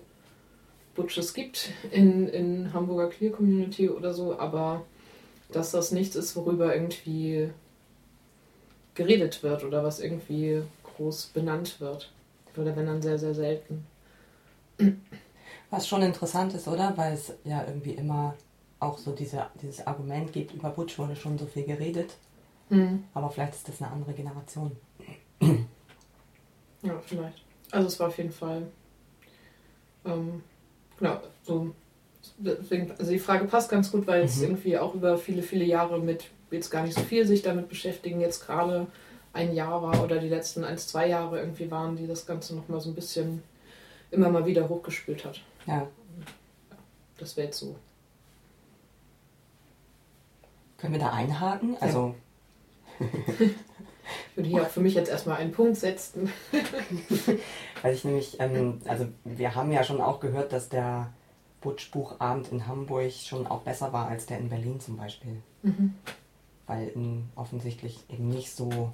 [0.98, 4.84] Butches gibt in, in Hamburger Queer Community oder so, aber
[5.52, 7.52] dass das nichts ist, worüber irgendwie
[8.96, 12.12] geredet wird oder was irgendwie groß benannt wird.
[12.58, 13.86] Oder wenn dann sehr, sehr selten.
[15.70, 16.98] Was schon interessant ist, oder?
[16.98, 18.36] Weil es ja irgendwie immer
[18.80, 22.16] auch so diese, dieses Argument gibt, über Butch wurde schon so viel geredet.
[22.70, 23.04] Mhm.
[23.14, 24.76] Aber vielleicht ist das eine andere Generation.
[26.82, 27.44] Ja, vielleicht.
[27.72, 28.68] Also es war auf jeden Fall.
[30.06, 30.42] Ähm,
[30.98, 31.74] genau, so.
[32.38, 34.26] Deswegen, also die Frage passt ganz gut, weil mhm.
[34.26, 37.70] es irgendwie auch über viele, viele Jahre mit jetzt gar nicht so viel sich damit
[37.70, 38.88] beschäftigen, jetzt gerade
[39.34, 42.82] ein Jahr war oder die letzten ein, zwei Jahre irgendwie waren, die das Ganze nochmal
[42.82, 43.44] so ein bisschen
[44.12, 45.42] immer mal wieder hochgespült hat.
[45.66, 45.88] Ja.
[47.18, 47.76] Das wäre jetzt so.
[50.78, 51.76] Können wir da einhaken?
[51.80, 52.16] Also.
[53.00, 56.32] ich würde hier auch für mich jetzt erstmal einen Punkt setzen.
[57.82, 61.12] Weil ich nämlich, ähm, also wir haben ja schon auch gehört, dass der
[61.62, 65.42] Butch-Buchabend in Hamburg schon auch besser war als der in Berlin zum Beispiel.
[65.64, 65.94] Mhm
[66.68, 66.92] weil
[67.36, 68.92] offensichtlich eben nicht so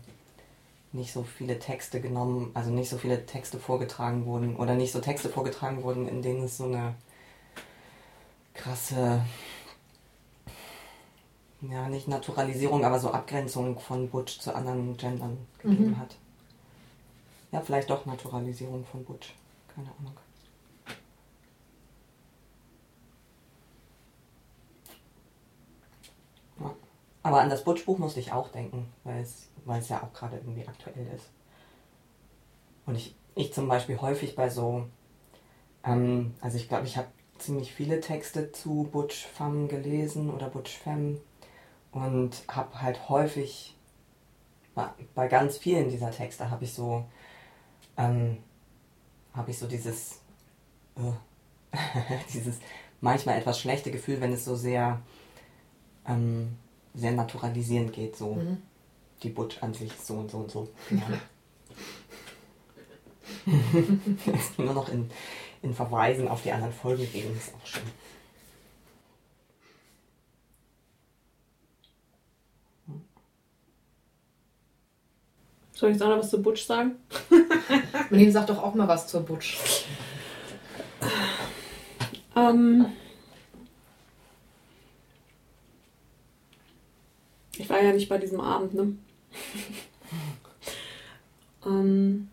[0.94, 5.00] nicht so viele Texte genommen, also nicht so viele Texte vorgetragen wurden oder nicht so
[5.00, 6.94] Texte vorgetragen wurden, in denen es so eine
[8.54, 9.26] krasse,
[11.62, 16.00] ja, nicht Naturalisierung, aber so Abgrenzung von Butch zu anderen Gendern gegeben mhm.
[16.00, 16.16] hat.
[17.54, 19.36] Ja, vielleicht doch Naturalisierung von Butch,
[19.76, 20.18] keine Ahnung.
[27.22, 30.38] Aber an das Butch-Buch musste ich auch denken, weil es, weil es ja auch gerade
[30.38, 31.30] irgendwie aktuell ist.
[32.88, 34.88] Und ich, ich zum Beispiel häufig bei so,
[35.86, 40.76] ähm, also ich glaube, ich habe ziemlich viele Texte zu Butch Femme gelesen oder Butch
[40.76, 41.22] Femme
[41.92, 43.78] und habe halt häufig,
[45.14, 47.06] bei ganz vielen dieser Texte habe ich so,
[47.98, 48.38] ähm,
[49.34, 50.20] habe ich so dieses,
[50.96, 51.78] äh,
[52.34, 52.58] dieses
[53.02, 55.02] manchmal etwas schlechte Gefühl, wenn es so sehr
[56.08, 56.58] ähm,
[56.94, 58.58] sehr naturalisierend geht, so mhm.
[59.22, 60.70] die Butch an sich so und so und so.
[60.92, 61.20] Ja.
[64.58, 65.10] Nur noch in,
[65.62, 67.84] in Verweisen auf die anderen Folgen reden, ist auch schön.
[75.84, 76.92] Soll ich jetzt auch noch was zu Butch sagen?
[78.10, 79.58] Melin sagt doch auch mal was zur Butch.
[82.38, 82.86] Ähm,
[87.58, 88.96] Ich war ja nicht bei diesem Abend, ne?
[91.66, 92.30] ähm,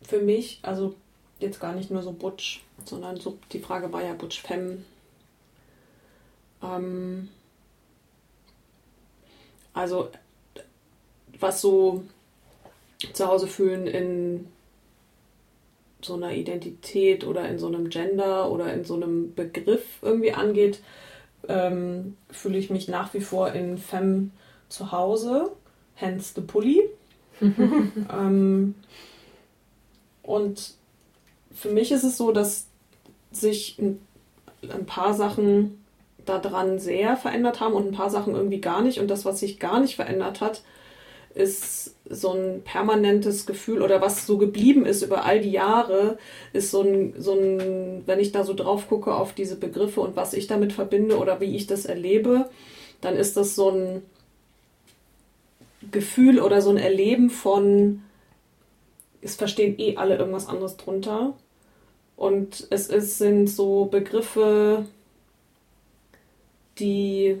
[0.00, 0.94] für mich, also
[1.40, 4.82] jetzt gar nicht nur so Butch, sondern so, die Frage war ja Butch Femme.
[6.62, 7.28] Ähm,
[9.80, 10.10] also
[11.38, 12.04] was so
[13.14, 14.46] zu Hause fühlen in
[16.02, 20.80] so einer Identität oder in so einem Gender oder in so einem Begriff irgendwie angeht,
[21.48, 24.30] ähm, fühle ich mich nach wie vor in Femme
[24.68, 25.50] zu Hause,
[25.94, 26.82] hence the Pulli.
[27.40, 28.74] ähm,
[30.22, 30.74] und
[31.54, 32.66] für mich ist es so, dass
[33.32, 33.98] sich ein,
[34.68, 35.79] ein paar Sachen
[36.26, 39.00] daran sehr verändert haben und ein paar Sachen irgendwie gar nicht.
[39.00, 40.62] Und das, was sich gar nicht verändert hat,
[41.34, 46.18] ist so ein permanentes Gefühl oder was so geblieben ist über all die Jahre,
[46.52, 50.16] ist so ein, so ein, wenn ich da so drauf gucke auf diese Begriffe und
[50.16, 52.50] was ich damit verbinde oder wie ich das erlebe,
[53.00, 54.02] dann ist das so ein
[55.90, 58.02] Gefühl oder so ein Erleben von,
[59.22, 61.34] es verstehen eh alle irgendwas anderes drunter.
[62.16, 64.84] Und es ist, sind so Begriffe,
[66.78, 67.38] die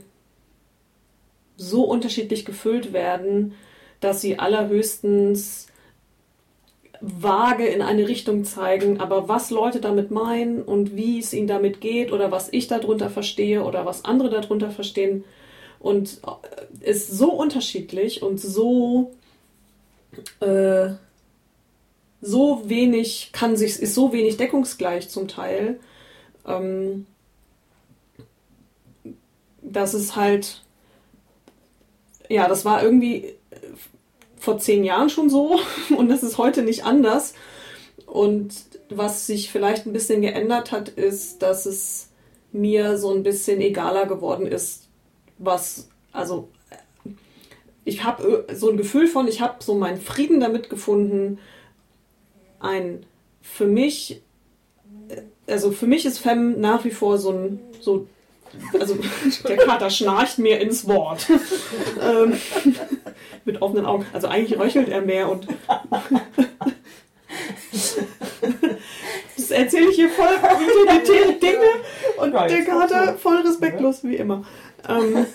[1.56, 3.54] so unterschiedlich gefüllt werden,
[4.00, 5.66] dass sie allerhöchstens
[7.00, 11.80] vage in eine Richtung zeigen, aber was Leute damit meinen und wie es ihnen damit
[11.80, 15.24] geht oder was ich darunter verstehe oder was andere darunter verstehen.
[15.78, 16.20] Und
[16.82, 19.12] äh, ist so unterschiedlich und so
[20.40, 20.90] äh,
[22.20, 25.80] so wenig kann sich ist so wenig deckungsgleich zum Teil,
[26.46, 27.06] ähm,
[29.72, 30.62] dass es halt
[32.28, 33.34] ja das war irgendwie
[34.38, 35.60] vor zehn Jahren schon so
[35.96, 37.34] und das ist heute nicht anders.
[38.06, 38.52] Und
[38.88, 42.08] was sich vielleicht ein bisschen geändert hat, ist, dass es
[42.50, 44.88] mir so ein bisschen egaler geworden ist,
[45.38, 46.48] was, also
[47.84, 51.38] ich habe so ein Gefühl von, ich habe so meinen Frieden damit gefunden,
[52.58, 53.06] ein
[53.40, 54.22] für mich,
[55.46, 58.06] also für mich ist Fem nach wie vor so ein, so,
[58.78, 58.98] also
[59.46, 61.26] der Kater schnarcht mir ins Wort.
[62.00, 62.38] ähm,
[63.44, 64.06] mit offenen Augen.
[64.12, 65.46] Also eigentlich röchelt er mehr und.
[69.36, 71.70] das erzähle ich hier voll identitäre Dinge
[72.18, 74.44] und der Kater voll respektlos wie immer.
[74.88, 75.26] Ähm,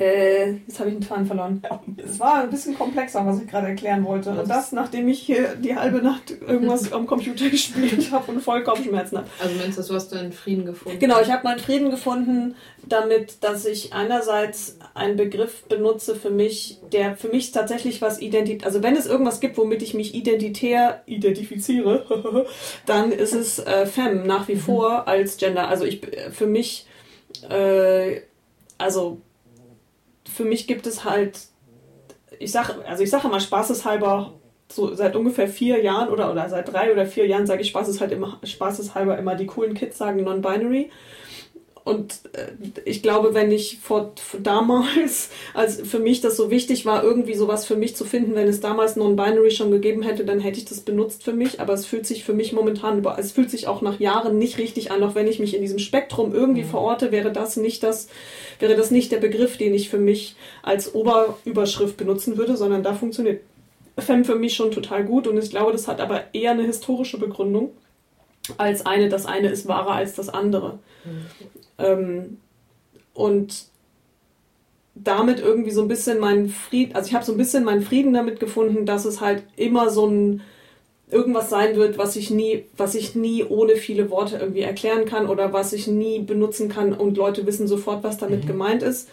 [0.00, 1.62] äh, jetzt habe ich einen Faden verloren.
[2.02, 4.30] Es war ein bisschen komplexer, was ich gerade erklären wollte.
[4.30, 8.64] Und das, nachdem ich hier die halbe Nacht irgendwas am Computer gespielt habe und voll
[8.64, 9.28] Kopfschmerzen habe.
[9.38, 10.98] Also meinst du, du hast deinen Frieden gefunden?
[10.98, 12.54] Genau, ich habe meinen Frieden gefunden
[12.88, 18.64] damit, dass ich einerseits einen Begriff benutze für mich, der für mich tatsächlich was identität,
[18.64, 22.46] also wenn es irgendwas gibt, womit ich mich identitär identifiziere,
[22.86, 24.60] dann ist es äh, Femme nach wie mhm.
[24.60, 25.68] vor als Gender.
[25.68, 26.00] Also ich
[26.32, 26.86] für mich,
[27.50, 28.22] äh,
[28.78, 29.20] also
[30.28, 31.40] für mich gibt es halt,
[32.38, 34.34] ich sage, also ich sage immer spaßeshalber,
[34.70, 38.14] so seit ungefähr vier Jahren oder, oder seit drei oder vier Jahren sage ich spaßeshalber
[38.14, 40.90] immer, spaßeshalber immer, die coolen Kids sagen non-binary.
[41.90, 42.52] Und äh,
[42.84, 47.66] ich glaube, wenn ich vor, damals, als für mich das so wichtig war, irgendwie sowas
[47.66, 50.80] für mich zu finden, wenn es damals Non-Binary schon gegeben hätte, dann hätte ich das
[50.80, 51.60] benutzt für mich.
[51.60, 54.92] Aber es fühlt sich für mich momentan, es fühlt sich auch nach Jahren nicht richtig
[54.92, 56.68] an, auch wenn ich mich in diesem Spektrum irgendwie mhm.
[56.68, 58.08] verorte, wäre das nicht das,
[58.60, 62.94] wäre das nicht der Begriff, den ich für mich als Oberüberschrift benutzen würde, sondern da
[62.94, 63.40] funktioniert
[63.98, 67.18] Femme für mich schon total gut und ich glaube, das hat aber eher eine historische
[67.18, 67.72] Begründung
[68.56, 70.78] als eine, das eine ist wahrer als das andere.
[71.80, 72.38] Ähm,
[73.14, 73.70] und
[74.94, 78.12] damit irgendwie so ein bisschen meinen Frieden, also ich habe so ein bisschen meinen Frieden
[78.12, 80.42] damit gefunden, dass es halt immer so ein
[81.10, 85.28] irgendwas sein wird, was ich nie, was ich nie ohne viele Worte irgendwie erklären kann
[85.28, 88.48] oder was ich nie benutzen kann und Leute wissen sofort, was damit mhm.
[88.48, 89.08] gemeint ist.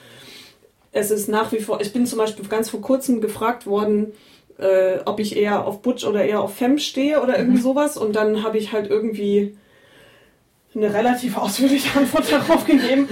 [0.91, 4.13] Es ist nach wie vor, ich bin zum Beispiel ganz vor kurzem gefragt worden,
[4.57, 7.63] äh, ob ich eher auf Butch oder eher auf Femme stehe oder irgendwie mhm.
[7.63, 9.57] sowas und dann habe ich halt irgendwie
[10.77, 13.07] eine relativ ausführliche Antwort darauf gegeben.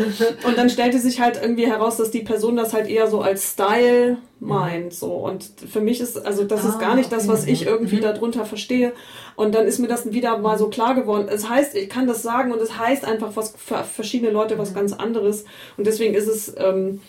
[0.46, 3.52] Und dann stellte sich halt irgendwie heraus, dass die Person das halt eher so als
[3.54, 4.94] Style meint.
[4.94, 5.14] So.
[5.14, 8.02] Und für mich ist, also das ah, ist gar nicht das, was ich irgendwie mhm.
[8.02, 8.94] darunter verstehe.
[9.36, 11.28] Und dann ist mir das wieder mal so klar geworden.
[11.30, 14.72] Es heißt, ich kann das sagen und es heißt einfach was für verschiedene Leute was
[14.72, 14.76] mhm.
[14.76, 15.46] ganz anderes.
[15.78, 17.02] Und deswegen ist es ähm,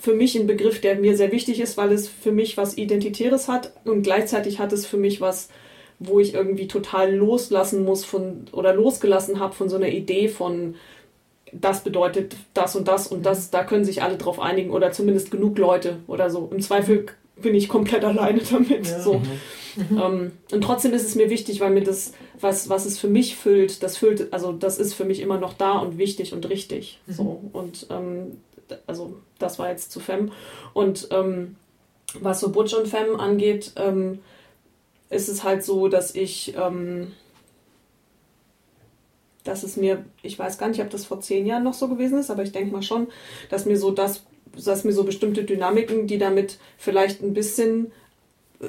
[0.00, 3.48] für mich ein Begriff, der mir sehr wichtig ist, weil es für mich was Identitäres
[3.48, 5.48] hat und gleichzeitig hat es für mich was
[6.06, 10.74] wo ich irgendwie total loslassen muss von oder losgelassen habe von so einer Idee von
[11.52, 15.30] das bedeutet das und das und das, da können sich alle drauf einigen oder zumindest
[15.30, 16.48] genug Leute oder so.
[16.50, 18.86] Im Zweifel bin ich komplett alleine damit.
[18.86, 19.00] Ja.
[19.00, 19.20] So.
[19.76, 19.98] Mhm.
[19.98, 23.36] Ähm, und trotzdem ist es mir wichtig, weil mir das, was, was es für mich
[23.36, 27.00] füllt, das füllt, also das ist für mich immer noch da und wichtig und richtig.
[27.06, 27.12] Mhm.
[27.12, 27.40] So.
[27.52, 28.38] Und ähm,
[28.86, 30.32] also das war jetzt zu Fem.
[30.72, 31.56] Und ähm,
[32.20, 34.20] was so Butch und Fem angeht, ähm,
[35.12, 37.12] ist es halt so, dass ich, ähm,
[39.44, 42.18] dass es mir, ich weiß gar nicht, ob das vor zehn Jahren noch so gewesen
[42.18, 43.08] ist, aber ich denke mal schon,
[43.50, 47.90] dass mir so das dass mir so bestimmte Dynamiken, die damit vielleicht ein bisschen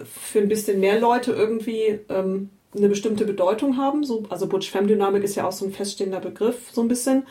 [0.04, 4.04] für ein bisschen mehr Leute irgendwie ähm, eine bestimmte Bedeutung haben.
[4.04, 7.28] So, also Butch-Fem-Dynamik ist ja auch so ein feststehender Begriff, so ein bisschen.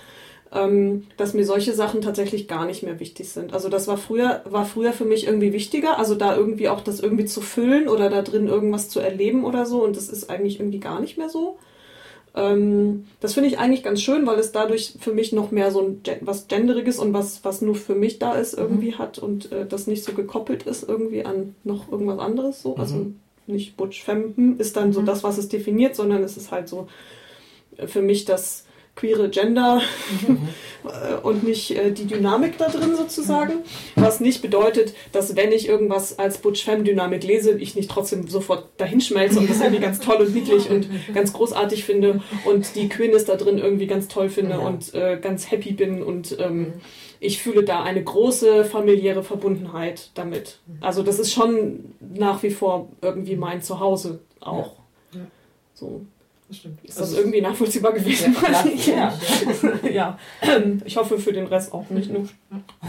[0.55, 3.55] Ähm, dass mir solche Sachen tatsächlich gar nicht mehr wichtig sind.
[3.55, 7.01] Also das war früher, war früher für mich irgendwie wichtiger, also da irgendwie auch das
[7.01, 10.61] irgendwie zu füllen oder da drin irgendwas zu erleben oder so und das ist eigentlich
[10.61, 11.57] irgendwie gar nicht mehr so.
[12.35, 15.83] Ähm, das finde ich eigentlich ganz schön, weil es dadurch für mich noch mehr so
[15.83, 18.99] ein was Genderiges und was, was nur für mich da ist irgendwie mhm.
[18.99, 22.77] hat und äh, das nicht so gekoppelt ist irgendwie an noch irgendwas anderes so.
[22.77, 23.01] Also mhm.
[23.01, 23.13] Also
[23.47, 25.07] nicht Butch Femme ist dann so mhm.
[25.07, 26.89] das, was es definiert, sondern es ist halt so
[27.77, 29.81] äh, für mich das queere Gender
[30.27, 30.49] mhm.
[31.23, 33.55] und nicht äh, die Dynamik da drin sozusagen.
[33.97, 39.39] Was nicht bedeutet, dass wenn ich irgendwas als Butch-Femme-Dynamik lese, ich nicht trotzdem sofort dahinschmelze
[39.39, 43.37] und das irgendwie ganz toll und niedlich und ganz großartig finde und die Queerness da
[43.37, 46.75] drin irgendwie ganz toll finde und äh, ganz happy bin und ähm,
[47.21, 50.59] ich fühle da eine große familiäre Verbundenheit damit.
[50.81, 54.83] Also das ist schon nach wie vor irgendwie mein Zuhause auch.
[55.75, 56.03] So.
[56.53, 56.85] Das stimmt.
[56.85, 58.37] Ist also das irgendwie nachvollziehbar gewesen?
[58.87, 59.19] Ja,
[59.91, 59.91] ja.
[59.91, 60.19] ja.
[60.85, 62.29] Ich hoffe für den Rest auch nicht nur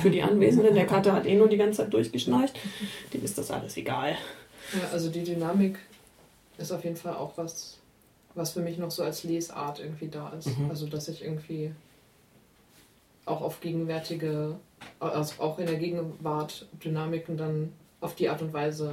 [0.02, 0.76] für die Anwesenden.
[0.76, 2.54] Der Kater hat eh nur die ganze Zeit durchgeschnarcht.
[3.14, 4.18] Dem ist das alles egal.
[4.74, 5.80] Ja, also die Dynamik
[6.58, 7.78] ist auf jeden Fall auch was,
[8.36, 10.48] was für mich noch so als Lesart irgendwie da ist.
[10.60, 10.70] Mhm.
[10.70, 11.72] Also dass ich irgendwie
[13.26, 14.58] auch auf gegenwärtige,
[15.00, 17.72] also auch in der Gegenwart Dynamiken dann
[18.02, 18.92] auf die Art und Weise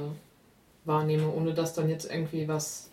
[0.85, 2.89] wahrnehme, ohne dass dann jetzt irgendwie was,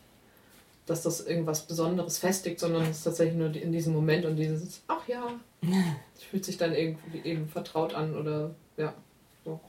[0.88, 4.83] dass das irgendwas Besonderes festigt, sondern es ist tatsächlich nur in diesem Moment und dieses,
[4.88, 5.22] ach ja,
[6.16, 8.94] es fühlt sich dann irgendwie eben vertraut an oder ja.
[9.44, 9.61] So.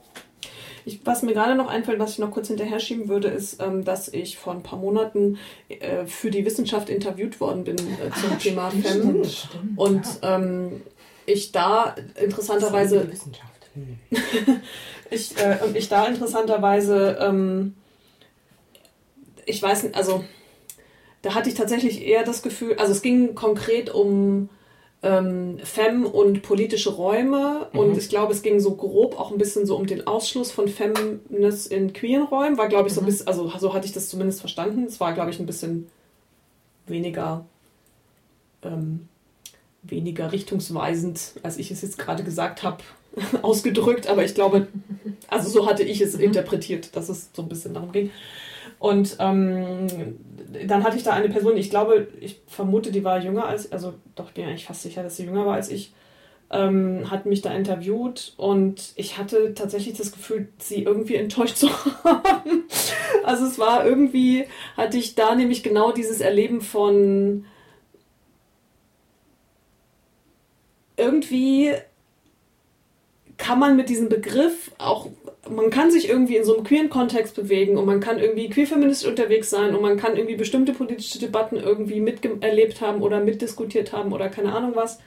[0.84, 3.84] Ich, was mir gerade noch einfällt, was ich noch kurz hinterher schieben würde, ist, ähm,
[3.84, 8.30] dass ich vor ein paar Monaten äh, für die Wissenschaft interviewt worden bin äh, zum
[8.32, 9.24] Ach, Thema stimmt, Fem.
[9.24, 10.36] Stimmt, und ja.
[10.36, 10.82] ähm,
[11.26, 13.08] ich da interessanterweise.
[13.74, 13.98] Hm.
[15.10, 17.74] ich, äh, und ich da interessanterweise, ähm,
[19.44, 20.24] ich weiß nicht, also
[21.22, 24.48] da hatte ich tatsächlich eher das Gefühl, also es ging konkret um
[25.02, 27.78] ähm, Fem und politische Räume mhm.
[27.78, 30.68] und ich glaube, es ging so grob auch ein bisschen so um den Ausschluss von
[30.68, 33.08] Femness in queeren Räumen, war glaube ich so ein mhm.
[33.08, 34.84] bisschen, also so hatte ich das zumindest verstanden.
[34.84, 35.88] Es war glaube ich ein bisschen
[36.86, 37.44] weniger
[38.62, 39.08] ähm,
[39.82, 42.78] weniger richtungsweisend, als ich es jetzt gerade gesagt habe,
[43.42, 44.68] ausgedrückt, aber ich glaube,
[45.28, 46.24] also so hatte ich es mhm.
[46.24, 48.10] interpretiert, dass es so ein bisschen darum ging.
[48.80, 49.86] Und ähm,
[50.66, 53.92] dann hatte ich da eine Person, ich glaube, ich vermute, die war jünger als, also
[54.14, 55.92] doch, ich bin eigentlich fast sicher, dass sie jünger war als ich,
[56.50, 61.68] ähm, hat mich da interviewt und ich hatte tatsächlich das Gefühl, sie irgendwie enttäuscht zu
[62.04, 62.64] haben.
[63.22, 64.46] Also es war irgendwie,
[64.78, 67.44] hatte ich da nämlich genau dieses Erleben von,
[70.96, 71.74] irgendwie
[73.36, 75.08] kann man mit diesem Begriff auch,
[75.48, 79.08] man kann sich irgendwie in so einem queeren Kontext bewegen und man kann irgendwie queerfeministisch
[79.08, 84.12] unterwegs sein und man kann irgendwie bestimmte politische Debatten irgendwie miterlebt haben oder mitdiskutiert haben
[84.12, 84.98] oder keine Ahnung was.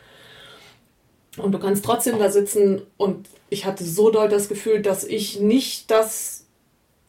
[1.38, 5.40] Und du kannst trotzdem da sitzen und ich hatte so doll das Gefühl, dass ich
[5.40, 6.46] nicht das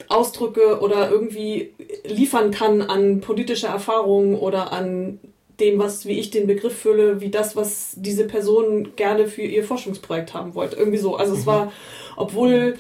[0.09, 1.73] ausdrücke oder irgendwie
[2.05, 5.19] liefern kann an politischer Erfahrung oder an
[5.61, 9.65] dem, was, wie ich den Begriff fülle, wie das, was diese Person gerne für ihr
[9.65, 10.77] Forschungsprojekt haben wollte.
[10.77, 11.17] Irgendwie so.
[11.17, 11.39] Also mhm.
[11.39, 11.73] es war,
[12.17, 12.77] obwohl,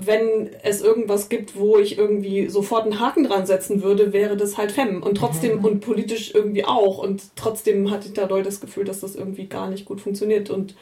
[0.00, 4.56] wenn es irgendwas gibt, wo ich irgendwie sofort einen Haken dran setzen würde, wäre das
[4.56, 5.02] halt Fem.
[5.02, 5.64] Und trotzdem, mhm.
[5.64, 6.98] und politisch irgendwie auch.
[6.98, 10.50] Und trotzdem hatte ich da doll das Gefühl, dass das irgendwie gar nicht gut funktioniert.
[10.50, 10.76] Und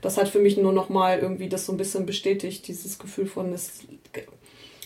[0.00, 3.52] das hat für mich nur nochmal irgendwie das so ein bisschen bestätigt, dieses Gefühl von,
[3.52, 3.82] es,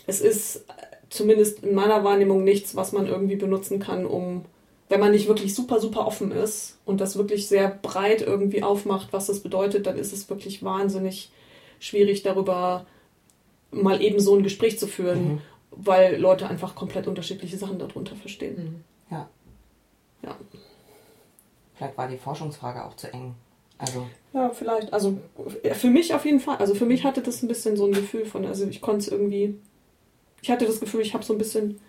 [0.08, 0.64] es ist
[1.08, 4.46] zumindest in meiner Wahrnehmung nichts, was man irgendwie benutzen kann, um
[4.88, 9.12] wenn man nicht wirklich super, super offen ist und das wirklich sehr breit irgendwie aufmacht,
[9.12, 11.30] was das bedeutet, dann ist es wirklich wahnsinnig
[11.78, 12.86] schwierig, darüber
[13.70, 15.40] mal eben so ein Gespräch zu führen, mhm.
[15.70, 18.56] weil Leute einfach komplett unterschiedliche Sachen darunter verstehen.
[18.56, 19.14] Mhm.
[19.14, 19.28] Ja.
[20.22, 20.36] Ja.
[21.74, 23.34] Vielleicht war die Forschungsfrage auch zu eng.
[23.78, 24.06] Also.
[24.32, 24.92] Ja, vielleicht.
[24.92, 25.18] Also
[25.72, 26.56] für mich auf jeden Fall.
[26.56, 29.08] Also für mich hatte das ein bisschen so ein Gefühl von, also ich konnte es
[29.08, 29.54] irgendwie.
[30.40, 31.80] Ich hatte das Gefühl, ich habe so ein bisschen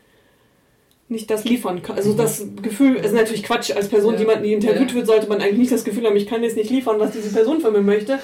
[1.10, 1.95] nicht das liefern kann.
[1.95, 3.72] Also das Gefühl ist natürlich Quatsch.
[3.72, 4.20] Als Person, ja.
[4.20, 6.58] die man die interviewt wird, sollte man eigentlich nicht das Gefühl haben, ich kann jetzt
[6.58, 8.20] nicht liefern, was diese Person von mir möchte.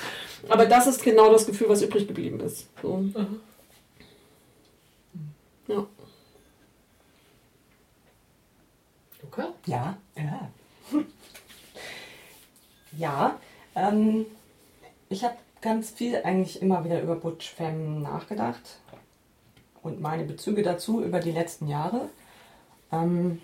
[0.49, 2.67] Aber das ist genau das Gefühl, was übrig geblieben ist.
[2.81, 2.97] So.
[2.97, 3.41] Mhm.
[5.67, 5.87] Ja.
[9.27, 9.47] Okay.
[9.65, 9.97] Ja.
[10.15, 10.51] Ja.
[12.97, 13.39] ja.
[13.75, 14.25] Ähm,
[15.09, 18.79] ich habe ganz viel eigentlich immer wieder über Butch Femme nachgedacht
[19.81, 22.09] und meine Bezüge dazu über die letzten Jahre.
[22.91, 23.41] Ähm,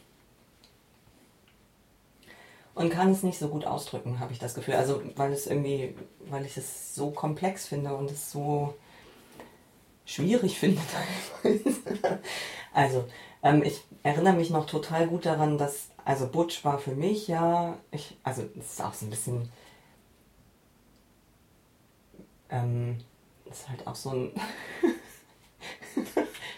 [2.80, 4.76] und kann es nicht so gut ausdrücken, habe ich das Gefühl.
[4.76, 5.96] Also weil es irgendwie,
[6.30, 8.74] weil ich es so komplex finde und es so
[10.06, 10.82] schwierig finde
[11.44, 12.20] teilweise.
[12.74, 13.04] also,
[13.44, 17.78] ähm, ich erinnere mich noch total gut daran, dass, also Butch war für mich ja,
[17.92, 19.52] ich, also es ist auch so ein bisschen,
[22.50, 22.98] ähm,
[23.52, 24.32] ist halt auch so ein,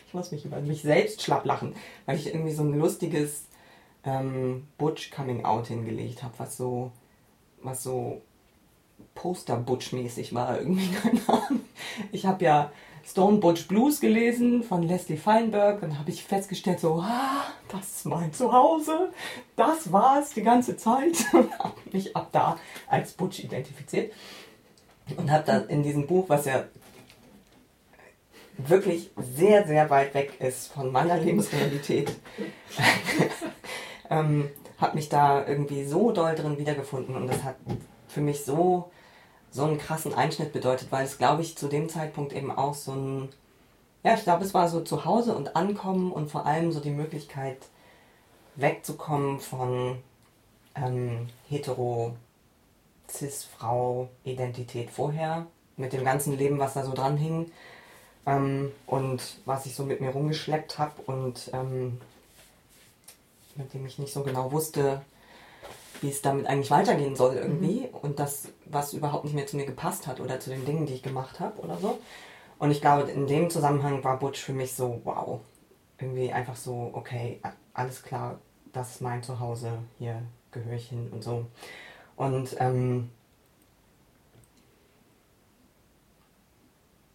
[0.05, 3.45] ich muss mich über mich selbst schlapp lachen, weil ich irgendwie so ein lustiges
[4.03, 6.91] ähm, Butch Coming Out hingelegt habe, was so,
[7.61, 8.21] was so
[9.15, 11.61] Poster-Butch-mäßig war irgendwie, keine Ahnung.
[12.11, 12.71] Ich habe ja
[13.05, 18.05] Stone Butch Blues gelesen von Leslie Feinberg und habe ich festgestellt, so, ah, das ist
[18.05, 19.11] mein Zuhause,
[19.55, 21.17] das war es die ganze Zeit.
[21.33, 24.13] Und habe mich ab da als Butch identifiziert.
[25.17, 26.65] Und habe dann in diesem Buch, was ja
[28.57, 32.11] wirklich sehr, sehr weit weg ist von meiner Lebensrealität,
[34.11, 37.55] ähm, habe mich da irgendwie so doll drin wiedergefunden und das hat
[38.07, 38.91] für mich so
[39.51, 42.93] so einen krassen Einschnitt bedeutet, weil es, glaube ich, zu dem Zeitpunkt eben auch so
[42.93, 43.29] ein,
[44.03, 46.89] ja, ich glaube, es war so zu Hause und Ankommen und vor allem so die
[46.89, 47.57] Möglichkeit
[48.55, 49.97] wegzukommen von
[50.75, 52.13] ähm, hetero,
[53.09, 55.45] cis, Frau, Identität vorher,
[55.75, 57.51] mit dem ganzen Leben, was da so dran hing
[58.25, 61.99] ähm, und was ich so mit mir rumgeschleppt habe und ähm,
[63.57, 65.01] mit dem ich nicht so genau wusste,
[66.01, 67.95] wie es damit eigentlich weitergehen soll irgendwie mhm.
[68.01, 70.93] und das, was überhaupt nicht mehr zu mir gepasst hat oder zu den Dingen, die
[70.93, 71.99] ich gemacht habe oder so.
[72.57, 75.39] Und ich glaube, in dem Zusammenhang war Butch für mich so, wow,
[75.99, 77.41] irgendwie einfach so, okay,
[77.73, 78.39] alles klar,
[78.73, 80.21] das ist mein Zuhause, hier
[80.51, 81.45] gehöre ich hin und so.
[82.15, 83.09] Und ähm,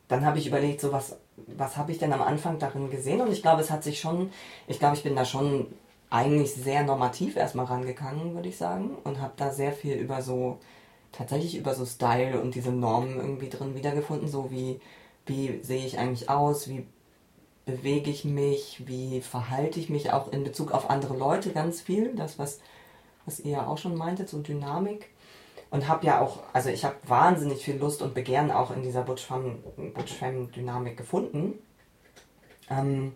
[0.08, 3.20] dann habe ich überlegt, so was, was habe ich denn am Anfang darin gesehen?
[3.20, 4.32] Und ich glaube, es hat sich schon,
[4.66, 5.66] ich glaube, ich bin da schon
[6.10, 8.96] eigentlich sehr normativ erstmal rangegangen, würde ich sagen.
[9.04, 10.58] Und habe da sehr viel über so,
[11.12, 14.28] tatsächlich über so Style und diese Normen irgendwie drin wiedergefunden.
[14.28, 14.80] So wie,
[15.26, 16.86] wie sehe ich eigentlich aus, wie
[17.64, 22.14] bewege ich mich, wie verhalte ich mich auch in Bezug auf andere Leute ganz viel.
[22.14, 22.60] Das, was,
[23.24, 25.10] was ihr ja auch schon meintet, so Dynamik.
[25.70, 29.02] Und habe ja auch, also ich habe wahnsinnig viel Lust und Begehren auch in dieser
[29.02, 31.54] Butch-Femme-Dynamik gefunden.
[32.70, 33.14] Ähm,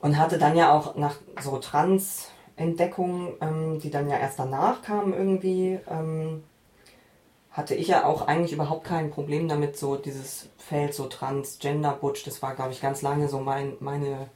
[0.00, 5.14] und hatte dann ja auch nach so Trans-Entdeckungen, ähm, die dann ja erst danach kamen
[5.14, 6.42] irgendwie, ähm,
[7.50, 12.42] hatte ich ja auch eigentlich überhaupt kein Problem damit, so dieses Feld so Transgender-Butch, das
[12.42, 14.28] war, glaube ich, ganz lange so mein, meine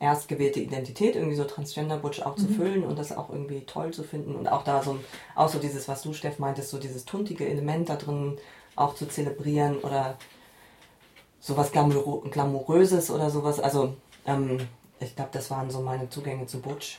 [0.00, 2.40] erstgewählte Identität, irgendwie so Transgender-Butch auch mhm.
[2.40, 4.98] zu füllen und das auch irgendwie toll zu finden und auch da so,
[5.34, 8.38] auch so dieses, was du, Steff, meintest, so dieses tuntige Element da drin
[8.76, 10.16] auch zu zelebrieren oder
[11.40, 13.94] sowas Glamouröses oder sowas, also
[14.26, 14.58] ähm,
[15.00, 16.98] ich glaube, das waren so meine Zugänge zu Butch.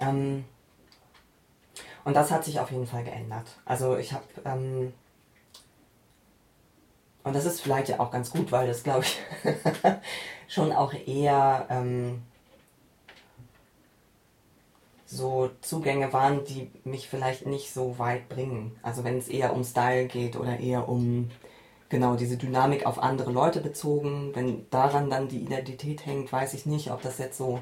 [0.00, 0.44] Ähm,
[2.04, 3.46] und das hat sich auf jeden Fall geändert.
[3.64, 4.92] Also ich habe, ähm,
[7.24, 9.18] und das ist vielleicht ja auch ganz gut, weil das, glaube ich,
[10.48, 12.22] schon auch eher ähm,
[15.06, 18.76] so Zugänge waren, die mich vielleicht nicht so weit bringen.
[18.82, 21.30] Also wenn es eher um Style geht oder eher um
[21.92, 24.30] genau diese Dynamik auf andere Leute bezogen.
[24.34, 27.60] Wenn daran dann die Identität hängt, weiß ich nicht, ob das jetzt so,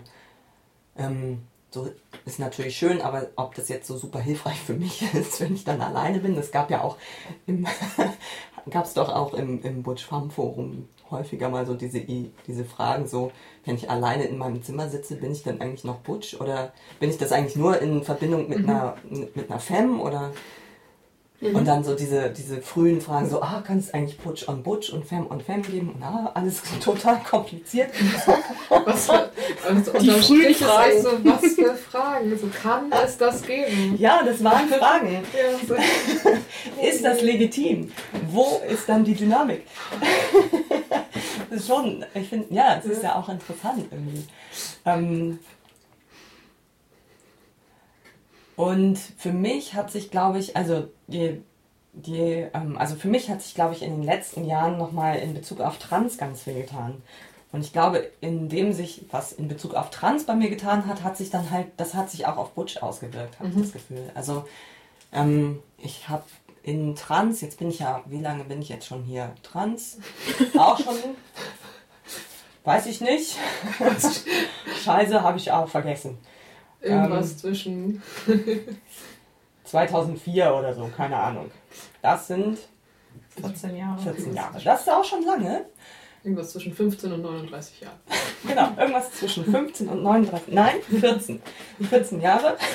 [0.96, 1.90] ähm, so
[2.24, 5.64] ist natürlich schön, aber ob das jetzt so super hilfreich für mich ist, wenn ich
[5.64, 6.38] dann alleine bin.
[6.38, 6.96] Es gab ja auch,
[8.70, 13.08] gab es doch auch im, im Butch Farm Forum häufiger mal so diese, diese Fragen,
[13.08, 13.32] so,
[13.64, 17.10] wenn ich alleine in meinem Zimmer sitze, bin ich dann eigentlich noch Butch oder bin
[17.10, 18.70] ich das eigentlich nur in Verbindung mit mhm.
[18.70, 18.96] einer,
[19.34, 20.30] mit einer Femme oder
[21.40, 21.56] Mhm.
[21.56, 24.90] Und dann so diese, diese frühen Fragen, so, ah, kann es eigentlich Butch on Butch
[24.90, 25.92] und Femme on Femme geben?
[25.94, 27.90] Und ah, alles total kompliziert.
[28.68, 29.30] was für,
[29.66, 31.02] also die frühen Fragen.
[31.02, 32.38] So, was für Fragen?
[32.38, 33.96] So, kann es das geben?
[33.98, 35.24] Ja, das waren Fragen.
[36.82, 37.90] ist das legitim?
[38.30, 39.66] Wo ist dann die Dynamik?
[41.48, 44.26] das ist schon, ich finde, ja, es ist ja auch interessant irgendwie.
[44.84, 45.38] Ähm,
[48.60, 51.40] und für mich hat sich, glaube ich, also die,
[51.94, 55.32] die, ähm, also für mich hat sich, glaube ich, in den letzten Jahren nochmal in
[55.32, 57.00] Bezug auf Trans ganz viel getan.
[57.52, 61.02] Und ich glaube, in dem sich was in Bezug auf Trans bei mir getan hat,
[61.02, 63.56] hat sich dann halt, das hat sich auch auf Butch ausgewirkt, habe mhm.
[63.56, 64.10] ich das Gefühl.
[64.14, 64.44] Also
[65.10, 66.24] ähm, ich habe
[66.62, 69.34] in Trans, jetzt bin ich ja, wie lange bin ich jetzt schon hier?
[69.42, 69.96] Trans?
[70.58, 70.96] Auch schon?
[72.64, 73.38] Weiß ich nicht.
[74.84, 76.18] Scheiße, habe ich auch vergessen.
[76.80, 78.02] Irgendwas ähm, zwischen
[79.64, 81.50] 2004 oder so, keine Ahnung.
[82.02, 82.58] Das sind
[83.40, 84.00] 14 Jahre.
[84.00, 84.60] 14 Jahre.
[84.62, 85.66] Das ist auch schon lange.
[86.22, 87.98] Irgendwas zwischen 15 und 39 Jahren.
[88.42, 90.54] Genau, irgendwas zwischen 15 und 39.
[90.54, 91.42] Nein, 14.
[91.90, 92.56] 14 Jahre.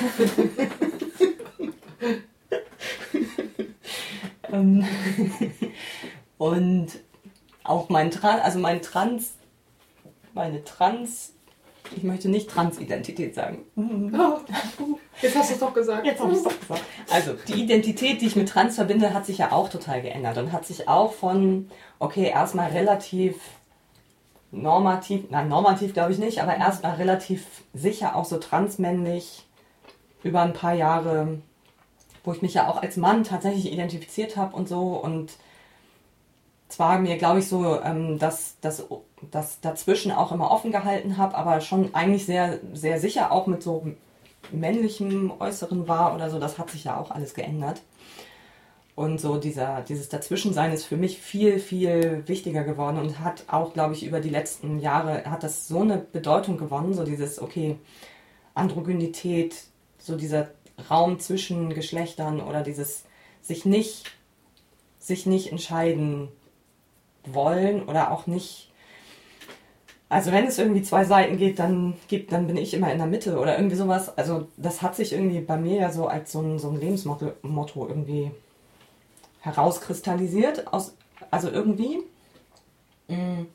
[4.52, 4.86] Ähm,
[6.38, 6.88] und
[7.64, 9.34] auch mein Trans, also mein Trans,
[10.34, 11.32] meine Trans,
[11.94, 13.64] ich möchte nicht Transidentität sagen.
[15.22, 16.06] Jetzt hast du es doch gesagt.
[16.06, 16.82] Jetzt habe ich es doch gesagt.
[17.10, 20.52] Also, die Identität, die ich mit Trans verbinde, hat sich ja auch total geändert und
[20.52, 23.36] hat sich auch von, okay, erstmal relativ
[24.50, 29.46] normativ, nein, normativ glaube ich nicht, aber erstmal relativ sicher auch so transmännlich
[30.22, 31.38] über ein paar Jahre,
[32.24, 35.32] wo ich mich ja auch als Mann tatsächlich identifiziert habe und so und
[36.68, 38.84] zwar mir, glaube ich, so ähm, das, das,
[39.30, 43.62] das dazwischen auch immer offen gehalten habe, aber schon eigentlich sehr, sehr sicher auch mit
[43.62, 43.86] so
[44.52, 47.82] männlichem Äußeren war oder so, das hat sich ja auch alles geändert.
[48.94, 53.74] Und so dieser, dieses Dazwischensein ist für mich viel, viel wichtiger geworden und hat auch,
[53.74, 57.78] glaube ich, über die letzten Jahre hat das so eine Bedeutung gewonnen, so dieses, okay,
[58.54, 59.64] Androgynität,
[59.98, 60.48] so dieser
[60.90, 63.04] Raum zwischen Geschlechtern oder dieses
[63.42, 64.12] sich nicht,
[64.98, 66.28] sich nicht entscheiden
[67.26, 68.65] wollen oder auch nicht.
[70.08, 73.08] Also wenn es irgendwie zwei Seiten geht, dann gibt, dann bin ich immer in der
[73.08, 74.16] Mitte oder irgendwie sowas.
[74.16, 77.32] Also das hat sich irgendwie bei mir ja so als so ein, so ein Lebensmotto
[77.42, 78.30] Motto irgendwie
[79.40, 80.72] herauskristallisiert.
[80.72, 80.94] Aus,
[81.30, 81.98] also irgendwie.
[83.08, 83.46] Mm.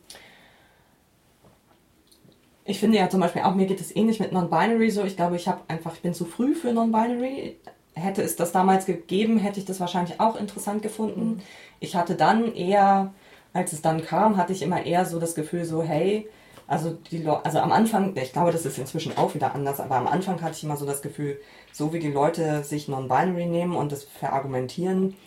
[2.65, 5.03] Ich finde ja zum Beispiel auch, mir geht es ähnlich mit Non-Binary so.
[5.03, 7.57] Ich glaube, ich habe einfach, ich bin zu früh für Non-Binary.
[7.93, 11.25] Hätte es das damals gegeben, hätte ich das wahrscheinlich auch interessant gefunden.
[11.25, 11.39] Mhm.
[11.79, 13.13] Ich hatte dann eher
[13.53, 16.29] als es dann kam, hatte ich immer eher so das Gefühl, so, hey,
[16.71, 19.95] also die Leute, also am Anfang, ich glaube, das ist inzwischen auch wieder anders, aber
[19.95, 21.37] am Anfang hatte ich immer so das Gefühl,
[21.73, 25.17] so wie die Leute sich non-binary nehmen und das verargumentieren,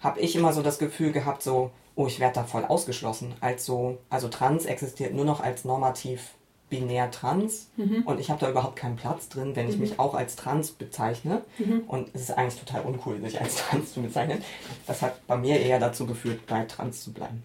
[0.00, 3.34] habe ich immer so das Gefühl gehabt, so, oh, ich werde da voll ausgeschlossen.
[3.40, 6.34] Als so, also trans existiert nur noch als normativ
[6.70, 8.02] binär trans mhm.
[8.04, 9.82] und ich habe da überhaupt keinen Platz drin, wenn ich mhm.
[9.82, 11.42] mich auch als trans bezeichne.
[11.58, 11.84] Mhm.
[11.86, 14.42] Und es ist eigentlich total uncool, sich als trans zu bezeichnen.
[14.88, 17.44] Das hat bei mir eher dazu geführt, bei trans zu bleiben.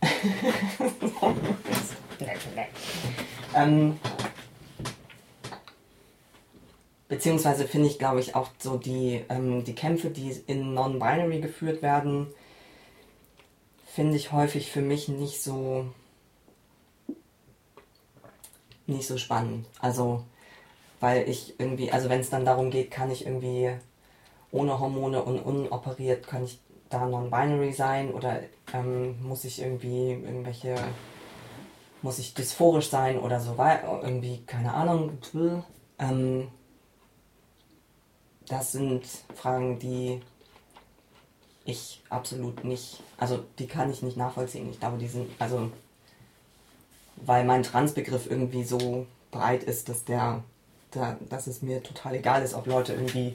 [3.54, 3.98] ähm,
[7.08, 11.82] beziehungsweise finde ich, glaube ich, auch so die, ähm, die Kämpfe, die in Non-Binary geführt
[11.82, 12.26] werden,
[13.86, 15.86] finde ich häufig für mich nicht so
[18.86, 19.66] nicht so spannend.
[19.80, 20.24] Also,
[21.00, 23.70] weil ich irgendwie, also wenn es dann darum geht, kann ich irgendwie
[24.50, 26.60] ohne Hormone und unoperiert, kann ich
[26.90, 28.40] da non-binary sein oder
[28.72, 30.76] ähm, muss ich irgendwie irgendwelche,
[32.04, 35.16] muss ich dysphorisch sein oder so weiter, irgendwie, keine Ahnung.
[35.98, 36.48] Ähm,
[38.46, 40.20] das sind Fragen, die
[41.64, 44.68] ich absolut nicht, also die kann ich nicht nachvollziehen.
[44.70, 45.70] Ich glaube, die sind, also
[47.24, 50.44] weil mein Transbegriff irgendwie so breit ist, dass der,
[50.92, 53.34] der, dass es mir total egal ist, ob Leute irgendwie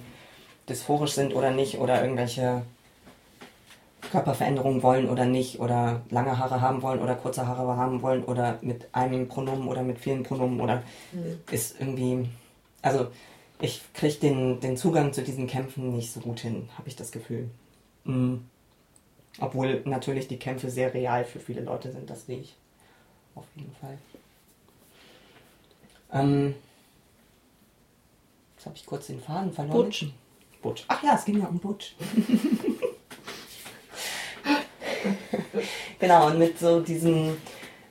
[0.70, 2.62] dysphorisch sind oder nicht oder irgendwelche
[4.02, 8.60] Körperveränderungen wollen oder nicht oder lange Haare haben wollen oder kurze Haare haben wollen oder
[8.62, 11.40] mit einem Pronomen oder mit vielen Pronomen oder mhm.
[11.52, 12.30] ist irgendwie,
[12.82, 13.08] also
[13.62, 17.12] ich kriege den, den Zugang zu diesen Kämpfen nicht so gut hin, habe ich das
[17.12, 17.50] Gefühl.
[18.06, 18.46] Mhm.
[19.40, 22.56] Obwohl natürlich die Kämpfe sehr real für viele Leute sind, das sehe ich
[23.36, 23.98] auf jeden Fall.
[26.12, 26.56] Ähm,
[28.56, 29.86] jetzt habe ich kurz den Faden verloren.
[29.86, 30.08] Butch.
[30.62, 30.84] Butch.
[30.88, 31.96] Ach ja, es ging ja um Butch.
[36.00, 37.38] genau, und mit so diesen,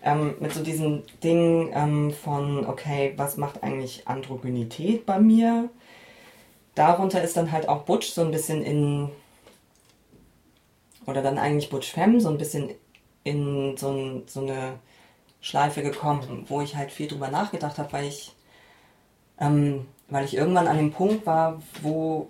[0.03, 5.71] ähm, mit so diesen Dingen ähm, von, okay, was macht eigentlich Androgynität bei mir?
[6.75, 9.11] Darunter ist dann halt auch Butch so ein bisschen in,
[11.07, 12.71] oder dann eigentlich Butch Femme, so ein bisschen
[13.25, 14.79] in so, ein, so eine
[15.41, 18.33] Schleife gekommen, wo ich halt viel drüber nachgedacht habe, weil ich,
[19.41, 22.29] ähm, weil ich irgendwann an dem Punkt war, wo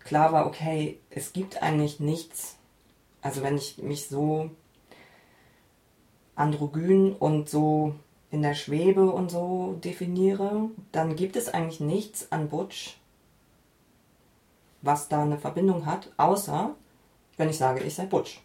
[0.00, 2.56] klar war, okay, es gibt eigentlich nichts.
[3.22, 4.50] Also wenn ich mich so
[6.34, 7.94] androgyn und so
[8.30, 12.96] in der Schwebe und so definiere, dann gibt es eigentlich nichts an Butch,
[14.80, 16.74] was da eine Verbindung hat, außer
[17.36, 18.40] wenn ich sage, ich sei Butch.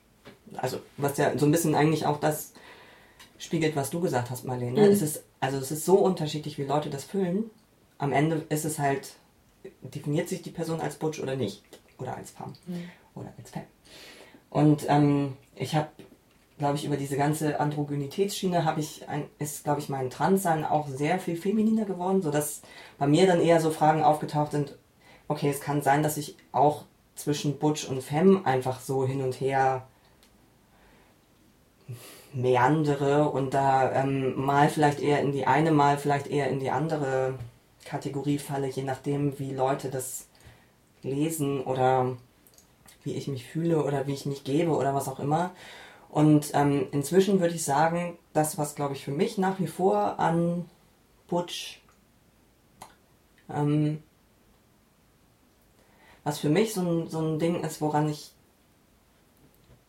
[0.57, 2.53] Also was ja so ein bisschen eigentlich auch das
[3.37, 4.81] spiegelt, was du gesagt hast, Marlene.
[4.81, 4.91] Mhm.
[4.91, 7.49] Es ist, also es ist so unterschiedlich, wie Leute das füllen.
[7.97, 9.15] Am Ende ist es halt,
[9.81, 11.63] definiert sich die Person als Butch oder nicht.
[11.97, 12.53] Oder als Pam.
[12.65, 12.89] Mhm.
[13.15, 13.65] Oder als Femme.
[14.49, 15.89] Und ähm, ich habe,
[16.57, 20.87] glaube ich, über diese ganze Androgynitätsschiene habe ich ein, ist, glaube ich, mein Transsein auch
[20.87, 22.61] sehr viel femininer geworden, sodass
[22.97, 24.75] bei mir dann eher so Fragen aufgetaucht sind,
[25.27, 26.85] okay, es kann sein, dass ich auch
[27.15, 29.87] zwischen Butch und Femme einfach so hin und her
[32.33, 36.69] meandere und da ähm, mal vielleicht eher in die eine, mal vielleicht eher in die
[36.69, 37.35] andere
[37.85, 40.27] Kategorie falle, je nachdem, wie Leute das
[41.01, 42.17] lesen oder
[43.03, 45.51] wie ich mich fühle oder wie ich mich gebe oder was auch immer.
[46.17, 50.17] Und ähm, inzwischen würde ich sagen, das, was glaube ich für mich nach wie vor
[50.17, 50.65] an
[51.27, 51.79] Butch,
[53.53, 54.01] ähm,
[56.23, 58.31] was für mich so ein, so ein Ding ist, woran ich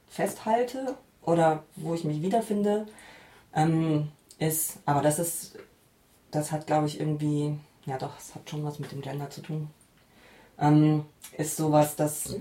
[0.06, 2.86] festhalte oder wo ich mich wiederfinde,
[3.54, 4.08] ähm,
[4.38, 5.58] ist, aber das ist,
[6.30, 9.40] das hat glaube ich irgendwie, ja doch, es hat schon was mit dem Gender zu
[9.40, 9.70] tun,
[10.58, 11.06] ähm,
[11.38, 12.36] ist sowas, dass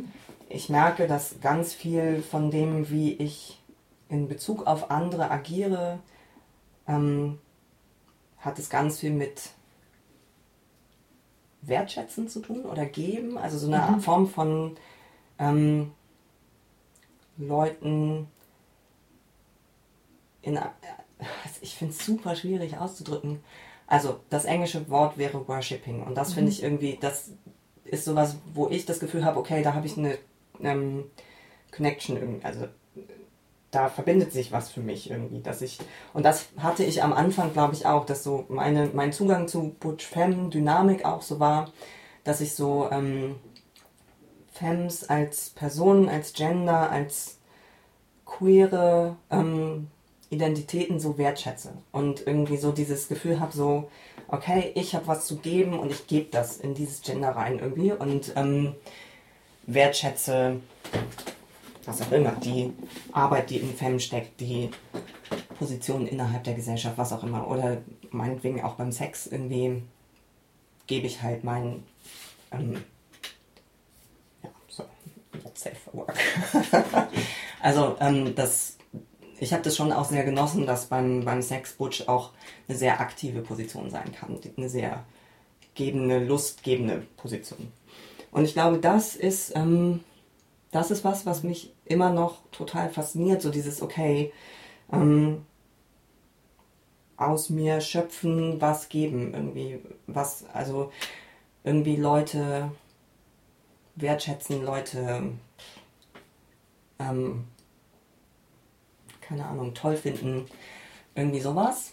[0.49, 3.56] ich merke, dass ganz viel von dem, wie ich
[4.09, 5.99] in Bezug auf andere agiere,
[6.87, 7.39] ähm,
[8.39, 9.49] hat es ganz viel mit
[11.61, 13.99] Wertschätzen zu tun oder geben, also so eine mhm.
[13.99, 14.77] Form von
[15.37, 15.91] ähm,
[17.37, 18.27] Leuten
[20.41, 20.59] in,
[21.61, 23.43] ich finde es super schwierig auszudrücken.
[23.85, 26.33] Also das englische Wort wäre worshipping und das mhm.
[26.35, 27.31] finde ich irgendwie, das
[27.83, 30.17] ist sowas, wo ich das Gefühl habe, okay, da habe ich eine
[30.61, 31.05] ähm,
[31.71, 32.67] Connection irgendwie, also
[33.77, 35.77] da verbindet sich was für mich irgendwie, dass ich
[36.13, 39.75] und das hatte ich am Anfang, glaube ich auch, dass so meine mein Zugang zu
[39.79, 41.69] Butch Femme Dynamik auch so war,
[42.23, 43.35] dass ich so ähm,
[44.51, 47.37] Femmes als Personen, als Gender, als
[48.25, 49.89] queere ähm,
[50.31, 53.91] Identitäten so wertschätze und irgendwie so dieses Gefühl habe, so,
[54.27, 57.91] okay, ich habe was zu geben und ich gebe das in dieses Gender rein irgendwie
[57.91, 58.73] und ähm,
[59.67, 60.61] wertschätze,
[61.87, 62.73] was auch immer, die
[63.11, 64.69] Arbeit, die in Femme steckt, die
[65.57, 67.47] Position innerhalb der Gesellschaft, was auch immer.
[67.47, 67.77] Oder
[68.11, 69.83] meinetwegen auch beim Sex irgendwie
[70.85, 71.83] gebe ich halt mein,
[72.51, 72.83] ähm,
[74.43, 74.83] ja, so,
[75.43, 76.17] not safe for work.
[77.61, 78.77] also, ähm, das
[79.39, 82.31] ich habe das schon auch sehr genossen, dass beim, beim Sex Butch auch
[82.67, 84.39] eine sehr aktive Position sein kann.
[84.57, 85.05] Eine sehr
[85.75, 87.71] gebende, lustgebende Position.
[88.31, 89.99] Und ich glaube, das ist, ähm,
[90.71, 93.41] das ist was, was mich immer noch total fasziniert.
[93.41, 94.33] So dieses, okay,
[94.91, 95.45] ähm,
[97.17, 100.91] aus mir schöpfen, was geben, irgendwie, was, also
[101.63, 102.71] irgendwie Leute
[103.95, 105.31] wertschätzen, Leute
[106.99, 107.45] ähm,
[109.27, 110.45] keine Ahnung, toll finden.
[111.15, 111.91] Irgendwie sowas.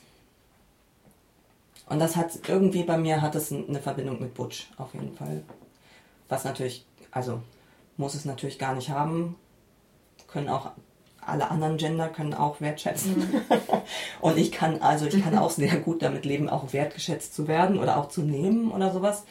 [1.86, 5.42] Und das hat irgendwie bei mir hat es eine Verbindung mit Butch auf jeden Fall.
[6.28, 7.42] Was natürlich, also
[7.96, 9.36] muss es natürlich gar nicht haben.
[10.34, 10.72] Können auch
[11.20, 13.16] alle anderen Gender können auch wertschätzen.
[13.16, 13.40] Mhm.
[14.20, 17.78] Und ich kann also ich kann auch sehr gut damit leben, auch wertgeschätzt zu werden
[17.78, 19.24] oder auch zu nehmen oder sowas.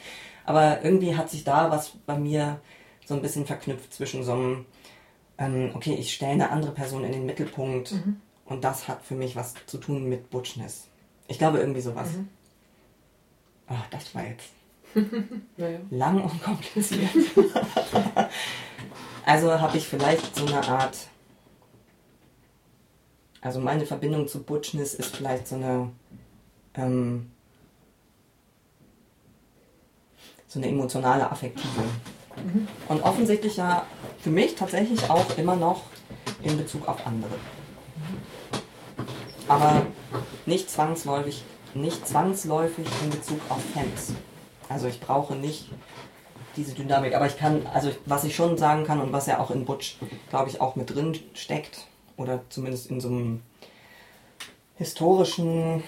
[0.46, 2.58] Aber irgendwie hat sich da was bei mir
[3.04, 4.66] so ein bisschen verknüpft zwischen so einem
[5.36, 8.20] ähm, okay, ich stelle eine andere Person in den Mittelpunkt mhm.
[8.46, 10.88] und das hat für mich was zu tun mit Butchness.
[11.28, 12.12] Ich glaube irgendwie sowas.
[12.12, 12.28] Mhm.
[13.68, 14.52] Oh, das war jetzt
[15.58, 15.80] naja.
[15.90, 17.10] lang und kompliziert.
[19.24, 20.96] also habe ich vielleicht so eine Art,
[23.40, 25.90] also meine Verbindung zu Butchness ist vielleicht so eine,
[26.74, 27.30] ähm,
[30.46, 31.82] so eine emotionale, affektive.
[32.36, 32.68] Mhm.
[32.88, 33.86] Und offensichtlich ja
[34.18, 35.82] für mich tatsächlich auch immer noch
[36.42, 37.34] in Bezug auf andere.
[39.48, 39.86] Aber
[40.46, 41.42] nicht zwangsläufig,
[41.74, 44.14] nicht zwangsläufig in Bezug auf Fans.
[44.68, 45.70] Also ich brauche nicht
[46.56, 47.14] diese Dynamik.
[47.14, 49.96] Aber ich kann, also was ich schon sagen kann und was ja auch in Butch,
[50.30, 51.86] glaube ich, auch mit drin steckt,
[52.16, 53.42] oder zumindest in so einem
[54.76, 55.82] historischen,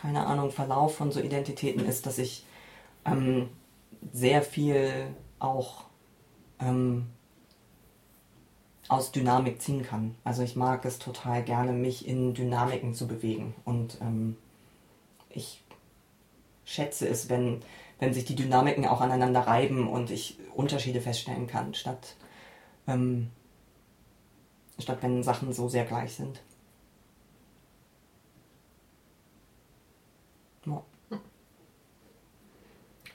[0.00, 2.44] keine Ahnung, Verlauf von so Identitäten ist, dass ich
[3.04, 3.48] ähm,
[4.12, 5.08] sehr viel
[5.38, 5.84] auch
[6.60, 7.06] ähm,
[8.88, 10.14] aus Dynamik ziehen kann.
[10.24, 13.54] Also ich mag es total gerne, mich in Dynamiken zu bewegen.
[13.64, 14.36] Und ähm,
[15.28, 15.62] ich
[16.64, 17.62] schätze es, wenn,
[17.98, 22.16] wenn sich die Dynamiken auch aneinander reiben und ich Unterschiede feststellen kann, statt,
[22.86, 23.30] ähm,
[24.78, 26.42] statt wenn Sachen so sehr gleich sind.
[30.66, 30.82] Ja.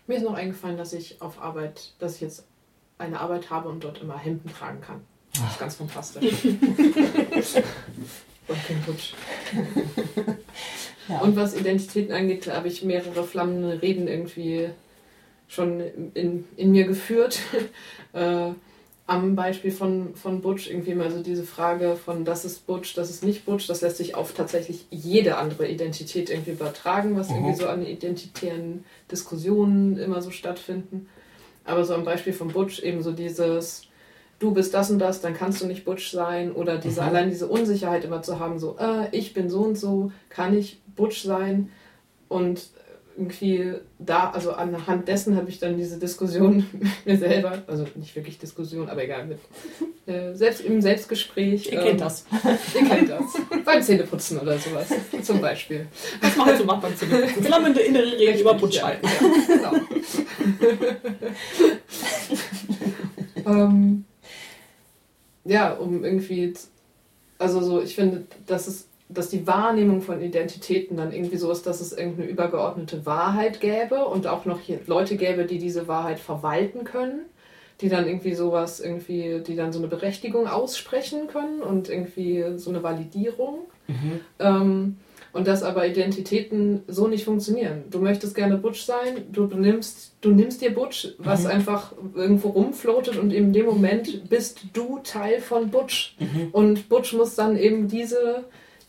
[0.07, 2.45] Mir ist noch eingefallen, dass ich auf Arbeit, dass ich jetzt
[2.97, 5.01] eine Arbeit habe und dort immer Hemden tragen kann.
[5.33, 6.45] Das ist ganz fantastisch.
[6.45, 6.59] und
[8.67, 9.13] kein Hutsch.
[11.11, 11.19] Ja.
[11.19, 14.69] Und was Identitäten angeht, habe ich mehrere flammende Reden irgendwie
[15.47, 15.81] schon
[16.13, 17.39] in, in mir geführt.
[18.13, 18.51] äh,
[19.07, 23.09] am Beispiel von, von Butch irgendwie mal so diese Frage von das ist Butch, das
[23.09, 27.35] ist nicht Butch, das lässt sich auf tatsächlich jede andere Identität irgendwie übertragen, was mhm.
[27.35, 31.09] irgendwie so an identitären Diskussionen immer so stattfinden.
[31.65, 33.83] Aber so am Beispiel von Butch eben so dieses
[34.41, 37.07] du bist das und das, dann kannst du nicht Butch sein oder diese mhm.
[37.07, 40.80] allein diese Unsicherheit immer zu haben, so äh, ich bin so und so, kann ich
[40.95, 41.69] Butch sein
[42.27, 42.69] und
[43.17, 48.15] irgendwie da, also anhand dessen habe ich dann diese Diskussion mit mir selber, also nicht
[48.15, 49.39] wirklich Diskussion, aber egal, mit,
[50.07, 51.67] äh, selbst im Selbstgespräch.
[51.67, 52.25] Ihr ähm, kennt das.
[52.73, 53.23] Ihr kennt das.
[53.65, 54.87] beim Zähneputzen oder sowas,
[55.21, 55.87] zum Beispiel.
[56.21, 57.43] Was macht so macht beim Zähneputzen?
[57.43, 59.05] Flammende innere Reden über Putsch halten.
[59.05, 59.73] Ja, genau.
[63.45, 64.05] ähm,
[65.43, 66.53] ja, um irgendwie,
[67.37, 71.65] also so, ich finde, dass es dass die Wahrnehmung von Identitäten dann irgendwie so ist,
[71.67, 76.83] dass es irgendeine übergeordnete Wahrheit gäbe und auch noch Leute gäbe, die diese Wahrheit verwalten
[76.83, 77.21] können,
[77.81, 82.69] die dann irgendwie sowas irgendwie, die dann so eine Berechtigung aussprechen können und irgendwie so
[82.69, 83.59] eine Validierung.
[83.87, 84.19] Mhm.
[84.39, 84.97] Ähm,
[85.33, 87.83] und dass aber Identitäten so nicht funktionieren.
[87.89, 91.51] Du möchtest gerne Butch sein, du nimmst, du nimmst dir Butch, was mhm.
[91.51, 96.17] einfach irgendwo rumfloatet und in dem Moment bist du Teil von Butch.
[96.19, 96.49] Mhm.
[96.51, 98.43] Und Butch muss dann eben diese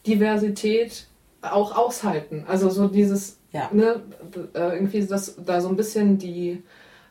[0.07, 1.07] Diversität
[1.43, 2.45] auch aushalten.
[2.47, 3.69] Also so dieses, ja.
[3.73, 4.03] ne,
[4.55, 6.63] äh, irgendwie das, da so ein bisschen die,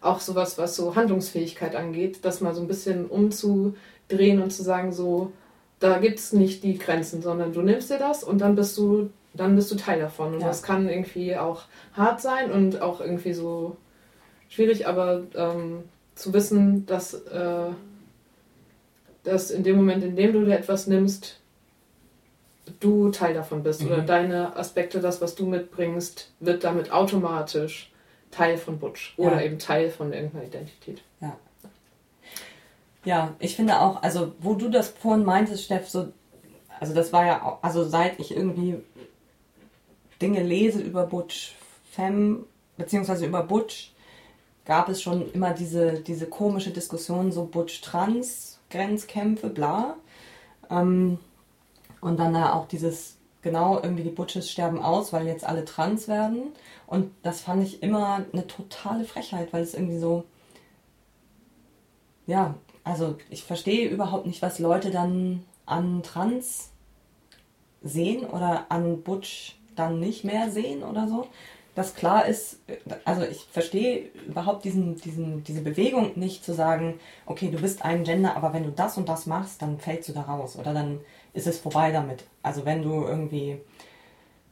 [0.02, 4.92] auch sowas, was so Handlungsfähigkeit angeht, das mal so ein bisschen umzudrehen und zu sagen,
[4.94, 5.32] so,
[5.80, 9.10] da gibt es nicht die Grenzen, sondern du nimmst dir das und dann bist du,
[9.34, 10.34] dann bist du Teil davon.
[10.36, 10.48] Und ja.
[10.48, 11.64] das kann irgendwie auch
[11.94, 13.78] hart sein und auch irgendwie so
[14.50, 15.84] schwierig, aber ähm,
[16.16, 17.72] zu wissen, dass, äh,
[19.24, 21.41] dass in dem Moment, in dem du dir etwas nimmst,
[22.80, 23.88] du Teil davon bist mhm.
[23.88, 27.92] oder deine Aspekte, das, was du mitbringst, wird damit automatisch
[28.30, 29.28] Teil von Butch ja.
[29.28, 31.02] oder eben Teil von irgendeiner Identität.
[31.20, 31.38] Ja.
[33.04, 36.10] Ja, ich finde auch, also wo du das vorhin meintest, Steff, so,
[36.80, 38.78] also das war ja, auch, also seit ich irgendwie
[40.22, 41.56] Dinge lese über Butch
[41.92, 42.46] Femme,
[42.78, 43.92] beziehungsweise über Butch,
[44.66, 49.98] gab es schon immer diese, diese komische Diskussion, so Butch Trans, Grenzkämpfe, bla.
[50.70, 51.18] Ähm,
[52.02, 56.08] und dann da auch dieses, genau, irgendwie die Butches sterben aus, weil jetzt alle trans
[56.08, 56.52] werden.
[56.88, 60.26] Und das fand ich immer eine totale Frechheit, weil es irgendwie so,
[62.28, 66.72] ja, also ich verstehe überhaupt nicht, was Leute dann an Trans
[67.84, 71.28] sehen oder an Butch dann nicht mehr sehen oder so.
[71.74, 72.60] Das klar ist,
[73.06, 78.04] also ich verstehe überhaupt diesen, diesen, diese Bewegung nicht zu sagen, okay, du bist ein
[78.04, 81.00] Gender, aber wenn du das und das machst, dann fällst du da raus oder dann
[81.34, 82.26] ist es vorbei damit.
[82.44, 83.60] Also wenn du irgendwie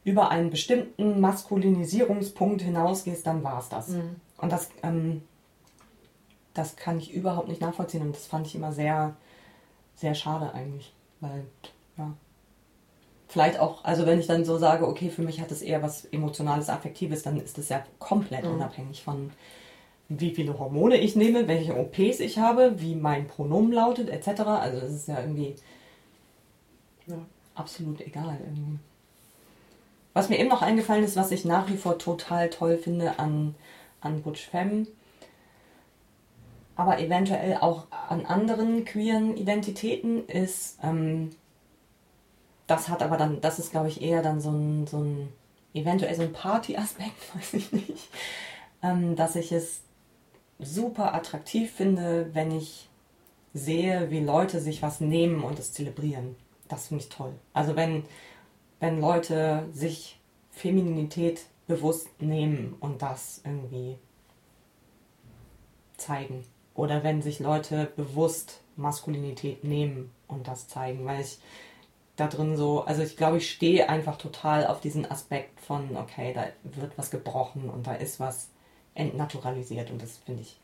[0.04, 3.88] über einen bestimmten Maskulinisierungspunkt hinausgehst, dann war es das.
[3.88, 4.16] Mhm.
[4.38, 5.22] Und das, ähm,
[6.54, 9.14] das kann ich überhaupt nicht nachvollziehen und das fand ich immer sehr,
[9.96, 10.92] sehr schade eigentlich.
[11.20, 11.44] Weil,
[11.98, 12.12] ja.
[13.28, 16.04] Vielleicht auch, also wenn ich dann so sage, okay, für mich hat es eher was
[16.06, 18.54] Emotionales, Affektives, dann ist das ja komplett mhm.
[18.54, 19.30] unabhängig von
[20.08, 24.40] wie viele Hormone ich nehme, welche OPs ich habe, wie mein Pronomen lautet, etc.
[24.40, 25.54] Also es ist ja irgendwie
[27.60, 28.78] absolut egal irgendwie.
[30.12, 33.54] Was mir eben noch eingefallen ist, was ich nach wie vor total toll finde an,
[34.00, 34.88] an Butch Femme,
[36.74, 41.30] aber eventuell auch an anderen queeren Identitäten, ist, ähm,
[42.66, 45.28] das hat aber dann, das ist glaube ich eher dann so ein, so ein
[45.74, 48.08] eventuell so ein Party-Aspekt, weiß ich nicht,
[48.82, 49.82] ähm, dass ich es
[50.58, 52.88] super attraktiv finde, wenn ich
[53.54, 56.36] sehe, wie Leute sich was nehmen und es zelebrieren
[56.70, 57.34] das finde ich toll.
[57.52, 58.04] Also wenn,
[58.78, 60.18] wenn Leute sich
[60.50, 63.96] Femininität bewusst nehmen und das irgendwie
[65.96, 66.44] zeigen.
[66.74, 71.38] Oder wenn sich Leute bewusst Maskulinität nehmen und das zeigen, weil ich
[72.16, 76.32] da drin so, also ich glaube, ich stehe einfach total auf diesen Aspekt von, okay,
[76.32, 78.48] da wird was gebrochen und da ist was
[78.94, 80.58] entnaturalisiert und das finde ich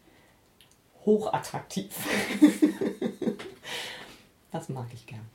[1.05, 1.95] hochattraktiv.
[4.51, 5.27] das mag ich gern.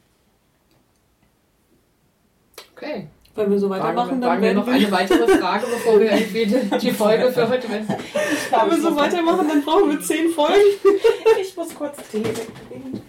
[2.82, 3.08] Okay.
[3.36, 6.92] Wenn wir so weitermachen, dann fragen wir noch eine weitere Frage, bevor wir irgendwie die
[6.92, 7.70] Folge für heute.
[7.70, 10.60] Wenn wir so weitermachen, dann brauchen wir zehn Folgen.
[11.42, 13.02] Ich muss kurz Tee wegbringen.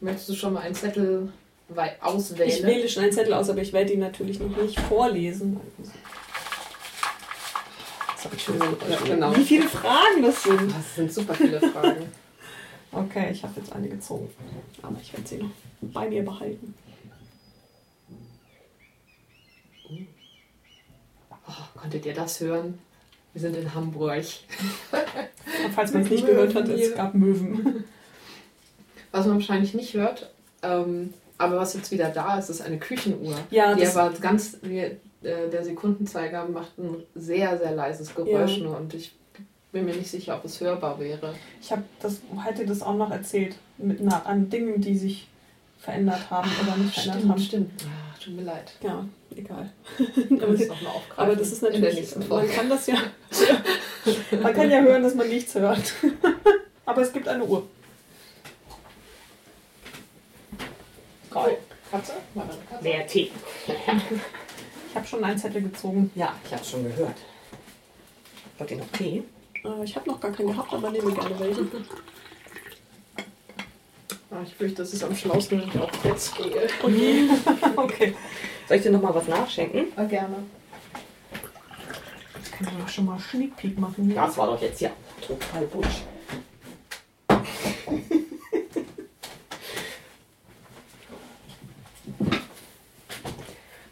[0.00, 1.32] Möchtest du schon mal einen Zettel
[2.00, 2.48] auswählen?
[2.48, 5.60] Ich wähle schon einen Zettel aus, aber ich werde ihn natürlich noch nicht vorlesen.
[8.88, 9.36] Ja, genau.
[9.36, 10.70] Wie viele Fragen das sind.
[10.70, 12.06] Das sind super viele Fragen.
[12.92, 14.30] okay, ich habe jetzt eine gezogen.
[14.82, 15.50] Aber ich werde sie noch
[15.80, 16.74] bei mir behalten.
[21.48, 22.78] Oh, konntet ihr das hören?
[23.32, 24.24] Wir sind in Hamburg.
[25.74, 27.84] Falls man es nicht gehört hat, es gab Möwen.
[29.10, 30.32] Was man wahrscheinlich nicht hört,
[30.62, 33.36] ähm, aber was jetzt wieder da ist, ist eine Küchenuhr.
[33.50, 38.64] Ja, die aber ganz, äh, der Sekundenzeiger macht ein sehr, sehr leises Geräusch ja.
[38.64, 39.14] nur und ich
[39.70, 41.34] bin mir nicht sicher, ob es hörbar wäre.
[41.60, 45.28] Ich habe das, hätte das auch noch erzählt, mit einer, an Dingen, die sich
[45.78, 47.82] verändert haben oder nicht verändert stimmt, haben.
[47.82, 47.86] Stimmt,
[48.24, 48.72] tut mir leid.
[48.80, 49.04] Ja,
[49.36, 49.70] egal.
[49.98, 50.70] aber, das
[51.16, 52.96] aber das ist natürlich, man kann das ja,
[54.42, 55.92] man kann ja hören, dass man nichts hört.
[56.86, 57.66] aber es gibt eine Uhr.
[61.30, 61.58] Geil.
[61.90, 62.12] Katze?
[62.80, 63.30] Mehr Tee.
[63.66, 66.10] ich habe schon einen Zettel gezogen.
[66.14, 67.16] Ja, ich habe es schon gehört.
[68.58, 69.22] Wollt ihr noch Tee?
[69.64, 71.66] Äh, ich habe noch gar keinen gehabt, aber nehme gerne welche.
[74.30, 76.68] Ah, ich fürchte, das ist am schlausten, wenn ich auch jetzt gehe.
[76.82, 77.28] Okay.
[77.76, 78.14] okay.
[78.66, 79.86] Soll ich dir noch mal was nachschenken?
[79.96, 80.36] Ah, gerne.
[82.36, 84.06] Jetzt können wir doch schon mal Sneak Peek machen.
[84.06, 84.14] Hier.
[84.14, 86.02] Das war doch jetzt ja total butsch.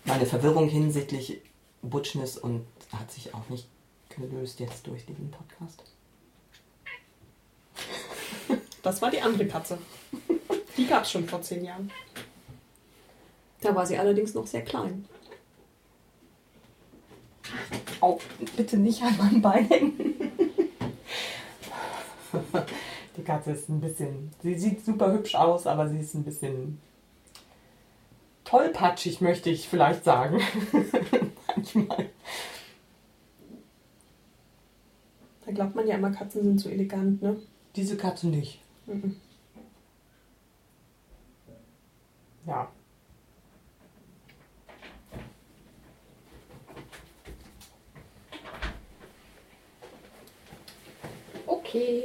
[0.05, 1.41] Meine Verwirrung hinsichtlich
[1.83, 3.66] Butchness und hat sich auch nicht
[4.09, 5.83] gelöst jetzt durch diesen Podcast.
[8.83, 9.78] Das war die andere Katze.
[10.76, 11.91] Die gab es schon vor zehn Jahren.
[13.61, 15.05] Da war sie allerdings noch sehr klein.
[18.01, 18.18] Oh,
[18.57, 20.14] bitte nicht an meinem Bein hängen.
[23.16, 24.33] Die Katze ist ein bisschen.
[24.43, 26.80] Sie sieht super hübsch aus, aber sie ist ein bisschen
[28.45, 30.41] tollpatschig, möchte ich vielleicht sagen.
[31.47, 32.09] Manchmal.
[35.45, 37.37] Da glaubt man ja immer, Katzen sind so elegant, ne?
[37.76, 38.61] Diese Katze nicht.
[38.87, 39.16] Mhm.
[42.47, 42.68] Ja.
[51.47, 52.05] Okay.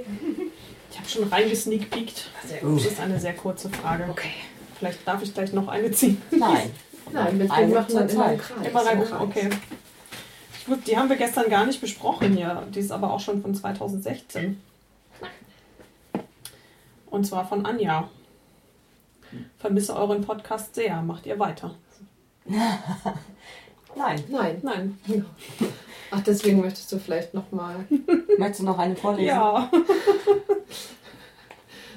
[0.91, 2.29] Ich habe schon reingesneakpeakt.
[2.45, 4.05] Sehr Das ist eine sehr kurze Frage.
[4.09, 4.29] Okay.
[4.77, 6.21] Vielleicht darf ich gleich noch eine ziehen.
[6.31, 6.71] Nein.
[7.11, 8.37] Nein, wir machen dann immer im.
[8.39, 8.67] Kreis.
[8.67, 9.49] Immer rein, okay.
[10.59, 12.67] Ich wus- Die haben wir gestern gar nicht besprochen hier.
[12.73, 14.61] Die ist aber auch schon von 2016.
[17.09, 18.09] Und zwar von Anja.
[19.57, 21.01] Vermisse euren Podcast sehr.
[21.01, 21.75] Macht ihr weiter?
[23.95, 24.23] Nein.
[24.29, 24.59] Nein.
[24.61, 24.99] Nein.
[26.11, 27.85] Ach, deswegen möchtest du vielleicht nochmal.
[28.37, 29.27] Möchtest du noch eine vorlesen?
[29.27, 29.69] Ja.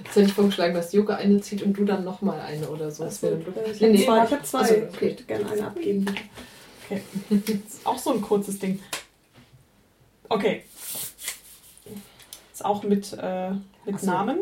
[0.03, 3.05] Jetzt hätte ich vorgeschlagen, dass Joko eine zieht und du dann nochmal eine oder so.
[3.05, 3.37] Das äh,
[3.71, 4.25] ich Nee, habe zwei.
[4.25, 4.59] Ich hab zwei.
[4.59, 5.05] Also, Ich okay.
[5.05, 6.07] möchte gerne eine abgeben.
[6.89, 7.03] Okay.
[7.31, 8.83] Ist auch so ein kurzes Ding.
[10.29, 10.65] Okay.
[12.53, 13.51] Ist auch mit, äh,
[13.85, 14.07] mit so.
[14.07, 14.41] Namen.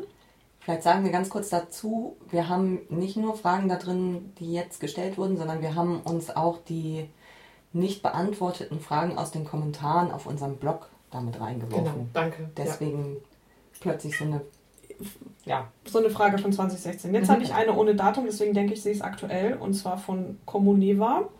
[0.68, 4.80] Vielleicht sagen wir ganz kurz dazu, wir haben nicht nur Fragen da drin, die jetzt
[4.80, 7.08] gestellt wurden, sondern wir haben uns auch die
[7.72, 12.10] nicht beantworteten Fragen aus den Kommentaren auf unserem Blog damit Genau, reingeworfen.
[12.12, 12.42] danke.
[12.42, 12.48] Ja.
[12.58, 13.16] Deswegen
[13.80, 14.42] plötzlich so eine.
[15.46, 15.68] Ja.
[15.86, 17.14] So eine Frage von 2016.
[17.14, 17.32] Jetzt Mhm.
[17.32, 19.54] habe ich eine ohne Datum, deswegen denke ich, sie ist aktuell.
[19.54, 21.30] Und zwar von Communeva.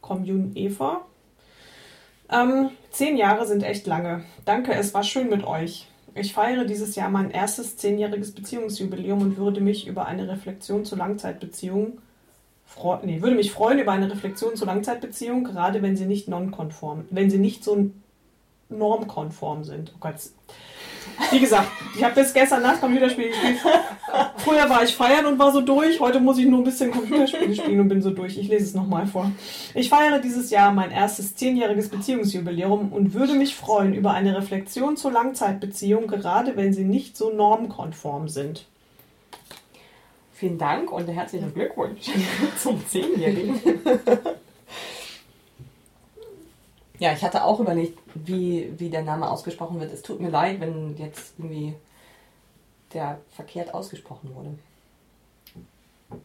[0.00, 1.00] Communeva.
[2.30, 4.22] Ähm, zehn Jahre sind echt lange.
[4.44, 5.88] Danke, es war schön mit euch.
[6.14, 10.98] Ich feiere dieses Jahr mein erstes zehnjähriges Beziehungsjubiläum und würde mich über eine Reflexion zur
[10.98, 11.98] Langzeitbeziehung
[12.66, 17.04] freu nee, würde mich freuen über eine Reflexion zur Langzeitbeziehung, gerade wenn sie nicht nonkonform,
[17.10, 17.90] wenn sie nicht so
[18.68, 19.92] normkonform sind.
[19.94, 20.16] Oh Gott.
[21.30, 23.58] Wie gesagt, ich habe bis gestern Nacht Computerspiele gespielt.
[24.38, 26.00] Früher war ich feiern und war so durch.
[26.00, 28.36] Heute muss ich nur ein bisschen Computerspiele spielen und bin so durch.
[28.38, 29.30] Ich lese es nochmal vor.
[29.74, 34.96] Ich feiere dieses Jahr mein erstes zehnjähriges Beziehungsjubiläum und würde mich freuen über eine Reflexion
[34.96, 38.66] zur Langzeitbeziehung, gerade wenn sie nicht so normkonform sind.
[40.32, 42.10] Vielen Dank und herzlichen Glückwunsch
[42.58, 43.60] zum Zehnjährigen.
[46.98, 49.92] Ja, ich hatte auch überlegt, wie, wie der Name ausgesprochen wird.
[49.92, 51.74] Es tut mir leid, wenn jetzt irgendwie
[52.92, 54.56] der verkehrt ausgesprochen wurde.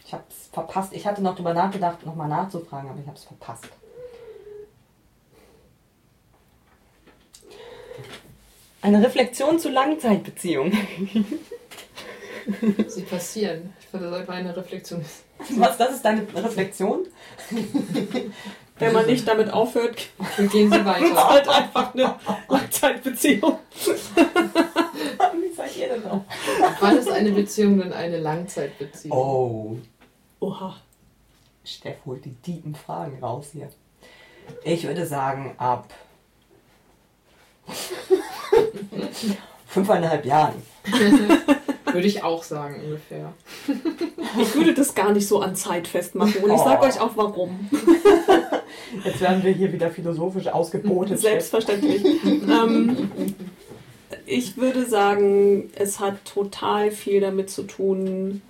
[0.05, 0.93] Ich habe es verpasst.
[0.93, 3.67] Ich hatte noch drüber nachgedacht, nochmal nachzufragen, aber ich habe es verpasst.
[8.81, 10.77] Eine Reflexion zu Langzeitbeziehungen.
[12.87, 13.73] Sie passieren.
[13.79, 15.23] Ich würde sagen, meine Reflexion ist.
[15.57, 17.05] Was, das ist deine Reflexion?
[18.79, 20.07] Wenn man nicht damit aufhört,
[20.37, 21.29] Dann gehen Sie ist weiter.
[21.29, 22.15] halt einfach eine
[22.47, 23.59] Langzeitbeziehung.
[23.85, 26.21] Wie seid ihr denn drauf?
[26.79, 29.17] Wann ist eine Beziehung denn eine Langzeitbeziehung?
[29.17, 29.77] Oh,
[30.39, 30.75] Oha.
[31.65, 33.69] Steff holt die tiefen Fragen raus hier.
[34.63, 35.93] Ich würde sagen, ab
[39.69, 40.55] fünfeinhalb Jahren.
[41.91, 43.33] Würde ich auch sagen, ungefähr.
[44.39, 46.85] Ich würde das gar nicht so an Zeit festmachen und ich sage Oh.
[46.85, 47.67] euch auch warum.
[49.03, 51.17] Jetzt werden wir hier wieder philosophisch ausgebotet.
[51.19, 52.03] Selbstverständlich.
[52.23, 52.95] ähm,
[54.27, 58.43] ich würde sagen, es hat total viel damit zu tun,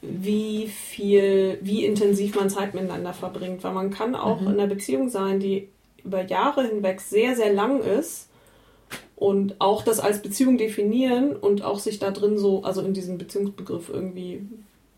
[0.00, 3.64] wie viel, wie intensiv man Zeit miteinander verbringt.
[3.64, 4.46] Weil man kann auch Mhm.
[4.46, 5.68] in einer Beziehung sein, die
[6.04, 8.28] über Jahre hinweg sehr, sehr lang ist
[9.24, 13.16] und auch das als Beziehung definieren und auch sich da drin so, also in diesem
[13.16, 14.42] Beziehungsbegriff irgendwie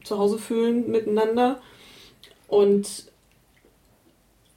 [0.02, 1.60] zu Hause fühlen miteinander.
[2.48, 3.04] Und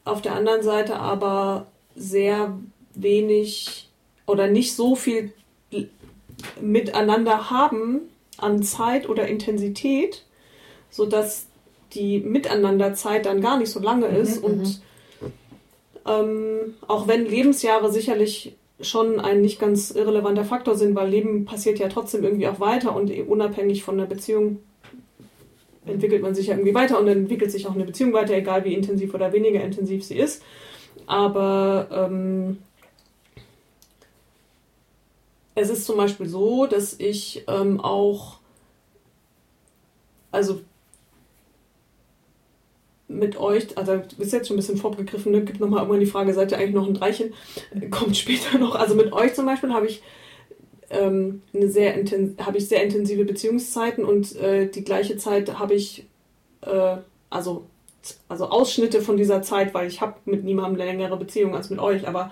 [0.05, 2.57] auf der anderen Seite aber sehr
[2.95, 3.87] wenig
[4.25, 5.33] oder nicht so viel
[6.59, 10.25] miteinander haben an Zeit oder Intensität,
[10.89, 11.45] sodass
[11.93, 14.39] die Miteinanderzeit dann gar nicht so lange ist.
[14.39, 14.81] Mhm, und
[15.21, 15.31] mhm.
[16.07, 21.79] ähm, auch wenn Lebensjahre sicherlich schon ein nicht ganz irrelevanter Faktor sind, weil Leben passiert
[21.79, 24.59] ja trotzdem irgendwie auch weiter und unabhängig von der Beziehung
[25.85, 28.73] entwickelt man sich ja irgendwie weiter und entwickelt sich auch eine Beziehung weiter, egal wie
[28.73, 30.43] intensiv oder weniger intensiv sie ist.
[31.07, 32.57] Aber ähm,
[35.55, 38.37] es ist zum Beispiel so, dass ich ähm, auch,
[40.31, 40.61] also
[43.09, 45.43] mit euch, also ist jetzt schon ein bisschen vorgegriffen, ne?
[45.43, 47.33] gibt nochmal irgendwann die Frage, seid ihr eigentlich noch ein Dreichen?
[47.89, 48.75] Kommt später noch.
[48.75, 50.03] Also mit euch zum Beispiel habe ich
[50.91, 51.93] ähm, eine sehr
[52.39, 56.05] habe ich sehr intensive Beziehungszeiten und äh, die gleiche Zeit habe ich
[56.61, 56.97] äh,
[57.29, 57.65] also
[58.27, 61.79] also Ausschnitte von dieser Zeit, weil ich habe mit niemandem eine längere Beziehung als mit
[61.79, 62.31] euch, aber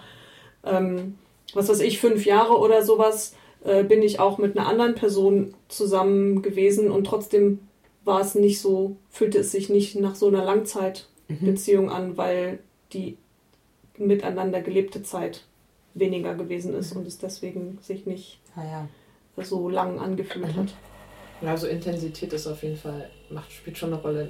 [0.64, 1.16] ähm,
[1.54, 5.54] was weiß ich, fünf Jahre oder sowas äh, bin ich auch mit einer anderen Person
[5.68, 7.67] zusammen gewesen und trotzdem
[8.08, 11.92] war es nicht so, fühlte es sich nicht nach so einer Langzeitbeziehung mhm.
[11.92, 12.60] an, weil
[12.94, 13.18] die
[13.98, 15.44] miteinander gelebte Zeit
[15.94, 17.02] weniger gewesen ist mhm.
[17.02, 19.44] und es deswegen sich nicht ah, ja.
[19.44, 20.62] so lang angefühlt mhm.
[20.62, 20.74] hat.
[21.42, 24.28] Ja, also Intensität ist auf jeden Fall, macht, spielt schon eine Rolle.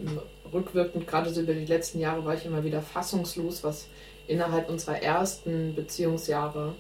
[0.51, 3.87] Rückwirkend, gerade so über die letzten Jahre, war ich immer wieder fassungslos, was
[4.27, 6.75] innerhalb unserer ersten Beziehungsjahre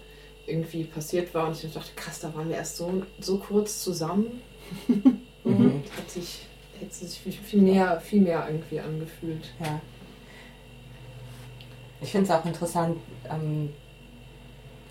[0.45, 1.47] irgendwie passiert war.
[1.47, 4.41] Und ich dachte, krass, da waren wir erst so, so kurz zusammen.
[5.43, 5.83] mhm.
[5.95, 6.46] Hat sich
[6.79, 9.51] hätte es sich viel, viel, mehr, viel mehr irgendwie angefühlt.
[9.59, 9.79] Ja.
[12.01, 12.97] Ich finde es auch interessant,
[13.29, 13.73] ähm,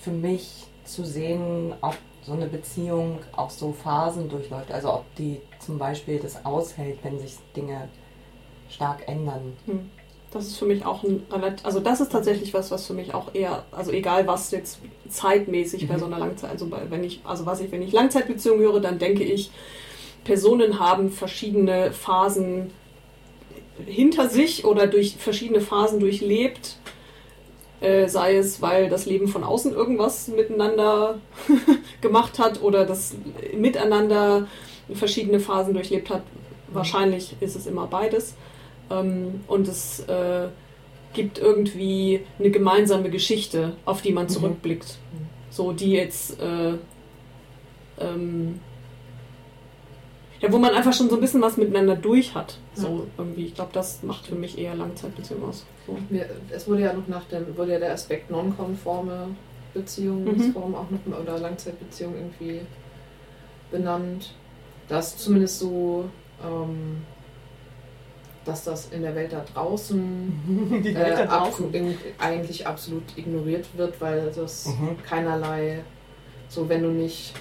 [0.00, 4.72] für mich zu sehen, ob so eine Beziehung auch so Phasen durchläuft.
[4.72, 7.88] Also ob die zum Beispiel das aushält, wenn sich Dinge
[8.68, 9.56] stark ändern.
[9.66, 9.90] Hm.
[10.32, 13.14] Das ist für mich auch ein relativ, also das ist tatsächlich was, was für mich
[13.14, 15.88] auch eher, also egal was jetzt zeitmäßig mhm.
[15.88, 18.98] bei so einer Langzeit, also wenn ich, also was ich, wenn ich Langzeitbeziehung höre, dann
[18.98, 19.50] denke ich,
[20.26, 22.72] Personen haben verschiedene Phasen
[23.86, 26.78] hinter sich oder durch verschiedene Phasen durchlebt.
[27.80, 31.18] Äh, sei es, weil das Leben von außen irgendwas miteinander
[32.00, 33.14] gemacht hat oder das
[33.54, 34.48] Miteinander
[34.92, 36.22] verschiedene Phasen durchlebt hat.
[36.72, 38.34] Wahrscheinlich ist es immer beides.
[38.90, 40.48] Ähm, und es äh,
[41.12, 44.30] gibt irgendwie eine gemeinsame Geschichte, auf die man mhm.
[44.30, 44.98] zurückblickt.
[45.12, 45.26] Mhm.
[45.50, 46.74] So, die jetzt äh,
[48.00, 48.60] ähm,
[50.40, 52.58] ja, wo man einfach schon so ein bisschen was miteinander durch hat.
[52.74, 53.00] So ja.
[53.18, 53.46] irgendwie.
[53.46, 55.64] Ich glaube, das macht für mich eher Langzeitbeziehung aus.
[55.86, 55.96] So.
[56.50, 59.28] Es wurde ja noch nach dem, wurde ja der Aspekt nonkonforme
[59.72, 60.74] Beziehungsform mhm.
[60.74, 62.60] auch noch oder Langzeitbeziehung irgendwie
[63.70, 64.34] benannt.
[64.88, 66.08] Das zumindest so,
[66.42, 67.02] ähm,
[68.44, 71.66] dass das in der Welt da draußen, Welt da äh, draußen.
[71.66, 71.72] Ab,
[72.18, 75.02] eigentlich absolut ignoriert wird, weil das mhm.
[75.02, 75.80] keinerlei,
[76.48, 77.34] so wenn du nicht,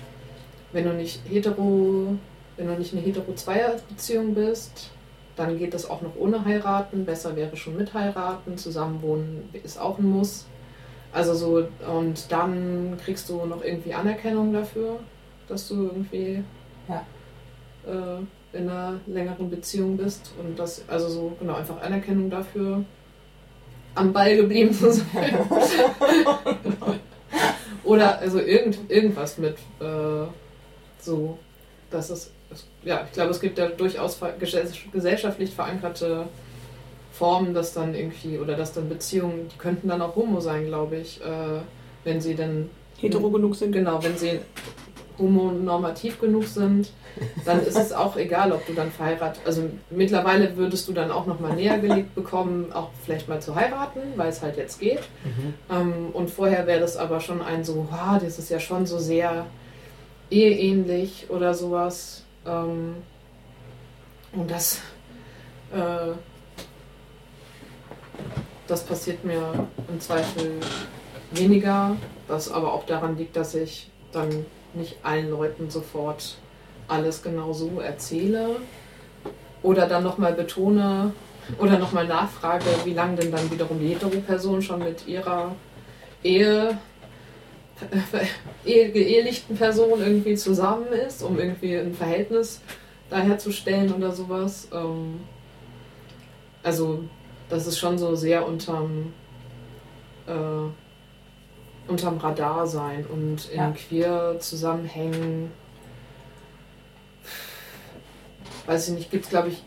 [0.71, 2.15] wenn du nicht hetero
[2.57, 4.89] wenn du nicht eine hetero-Zweier-Beziehung bist,
[5.35, 7.05] dann geht das auch noch ohne heiraten.
[7.05, 8.57] Besser wäre schon mit heiraten.
[8.57, 10.45] Zusammenwohnen ist auch ein Muss.
[11.11, 14.99] Also so, und dann kriegst du noch irgendwie Anerkennung dafür,
[15.47, 16.43] dass du irgendwie
[16.87, 17.05] ja.
[17.85, 20.33] äh, in einer längeren Beziehung bist.
[20.39, 22.83] Und das, also so, genau, einfach Anerkennung dafür,
[23.95, 25.37] am Ball geblieben zu sein.
[27.83, 30.27] Oder also irgend, irgendwas mit äh,
[30.99, 31.37] so,
[31.91, 32.31] dass es
[32.83, 34.19] ja, ich glaube, es gibt ja durchaus
[34.91, 36.27] gesellschaftlich verankerte
[37.11, 40.97] Formen, dass dann irgendwie, oder dass dann Beziehungen, die könnten dann auch homo sein, glaube
[40.97, 41.61] ich, äh,
[42.03, 42.69] wenn sie dann.
[42.97, 43.71] Hetero genug sind.
[43.71, 44.39] Genau, wenn sie
[45.17, 46.91] homonormativ genug sind,
[47.45, 49.41] dann ist es auch egal, ob du dann verheiratet.
[49.45, 53.99] Also mittlerweile würdest du dann auch nochmal näher gelegt bekommen, auch vielleicht mal zu heiraten,
[54.15, 54.99] weil es halt jetzt geht.
[55.23, 55.53] Mhm.
[55.71, 58.99] Ähm, und vorher wäre das aber schon ein so, wow, das ist ja schon so
[58.99, 59.45] sehr
[60.29, 62.24] eheähnlich oder sowas.
[62.45, 62.95] Ähm,
[64.33, 64.81] und das,
[65.71, 66.13] äh,
[68.67, 70.59] das passiert mir im Zweifel
[71.31, 71.95] weniger,
[72.27, 76.37] was aber auch daran liegt, dass ich dann nicht allen Leuten sofort
[76.87, 78.57] alles genau so erzähle
[79.63, 81.13] oder dann nochmal betone
[81.57, 85.55] oder nochmal nachfrage, wie lange denn dann wiederum die Hetero-Person schon mit ihrer
[86.23, 86.77] Ehe
[88.63, 92.61] geehelichten Person irgendwie zusammen ist, um irgendwie ein Verhältnis
[93.09, 94.67] daherzustellen oder sowas.
[94.73, 95.21] Ähm,
[96.63, 97.03] also
[97.49, 99.13] das ist schon so sehr unterm,
[100.27, 103.71] äh, unterm Radar sein und in ja.
[103.71, 105.51] Queer-Zusammenhängen,
[108.65, 109.63] weiß ich nicht, gibt es glaube ich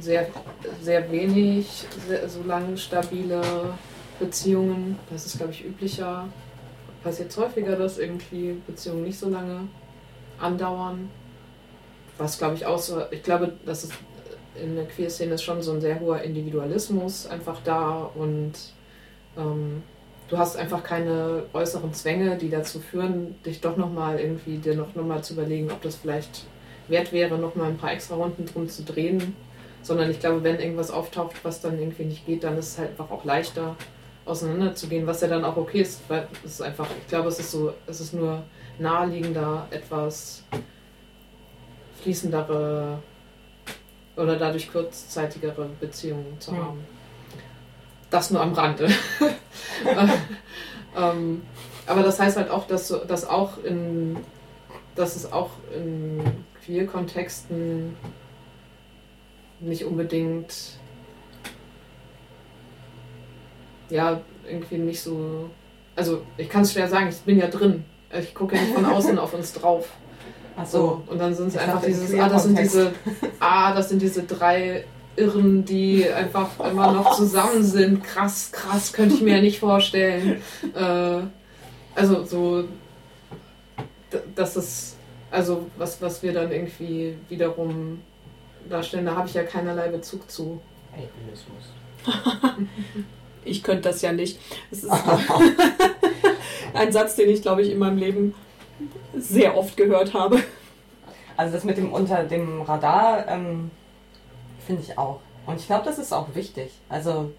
[0.00, 0.26] sehr,
[0.80, 3.42] sehr wenig sehr, so lange stabile
[4.18, 4.98] Beziehungen.
[5.10, 6.28] Das ist, glaube ich, üblicher.
[7.04, 9.68] Passiert es häufiger, dass irgendwie Beziehungen nicht so lange
[10.40, 11.10] andauern.
[12.16, 13.90] Was, glaube ich, auch so, ich glaube, dass es
[14.54, 18.52] in der Queer-Szene ist schon so ein sehr hoher Individualismus einfach da und
[19.36, 19.82] ähm,
[20.28, 24.94] du hast einfach keine äußeren Zwänge, die dazu führen, dich doch nochmal irgendwie dir noch,
[24.94, 26.46] noch mal zu überlegen, ob das vielleicht
[26.88, 29.36] wert wäre, nochmal ein paar extra Runden drum zu drehen.
[29.82, 32.90] Sondern ich glaube, wenn irgendwas auftaucht, was dann irgendwie nicht geht, dann ist es halt
[32.90, 33.76] einfach auch leichter
[34.24, 37.50] auseinanderzugehen, was ja dann auch okay ist, weil es ist einfach, ich glaube, es ist
[37.50, 38.42] so, es ist nur
[38.78, 40.44] naheliegender, etwas
[42.02, 42.98] fließendere
[44.16, 46.84] oder dadurch kurzzeitigere Beziehungen zu haben.
[48.10, 48.86] Das nur am Rande.
[50.96, 51.42] ähm,
[51.86, 54.18] aber das heißt halt auch, dass, dass, auch in,
[54.94, 56.22] dass es auch in
[56.64, 57.96] Queer-Kontexten
[59.60, 60.78] nicht unbedingt
[63.94, 65.48] ja, irgendwie nicht so.
[65.96, 67.84] Also ich kann es schwer sagen, ich bin ja drin.
[68.12, 69.88] Ich gucke ja nicht von außen auf uns drauf.
[70.56, 71.02] Ach so.
[71.06, 72.92] Und dann sind es einfach dieses, ah, das sind diese,
[73.40, 74.84] ah, das sind diese drei
[75.16, 78.02] Irren, die einfach immer noch zusammen sind.
[78.02, 80.42] Krass, krass, könnte ich mir ja nicht vorstellen.
[80.74, 81.20] Äh,
[81.94, 82.64] also so,
[84.34, 84.96] das ist,
[85.30, 88.00] also was, was wir dann irgendwie wiederum
[88.68, 90.60] darstellen, da habe ich ja keinerlei Bezug zu.
[90.92, 91.70] Ableismus.
[93.44, 94.38] ich könnte das ja nicht.
[94.70, 94.90] Das ist
[96.74, 98.34] ein Satz, den ich, glaube ich, in meinem Leben
[99.16, 100.42] sehr oft gehört habe.
[101.36, 103.70] Also das mit dem unter dem Radar ähm,
[104.66, 105.20] finde ich auch.
[105.46, 106.72] Und ich glaube, das ist auch wichtig.
[106.88, 107.32] Also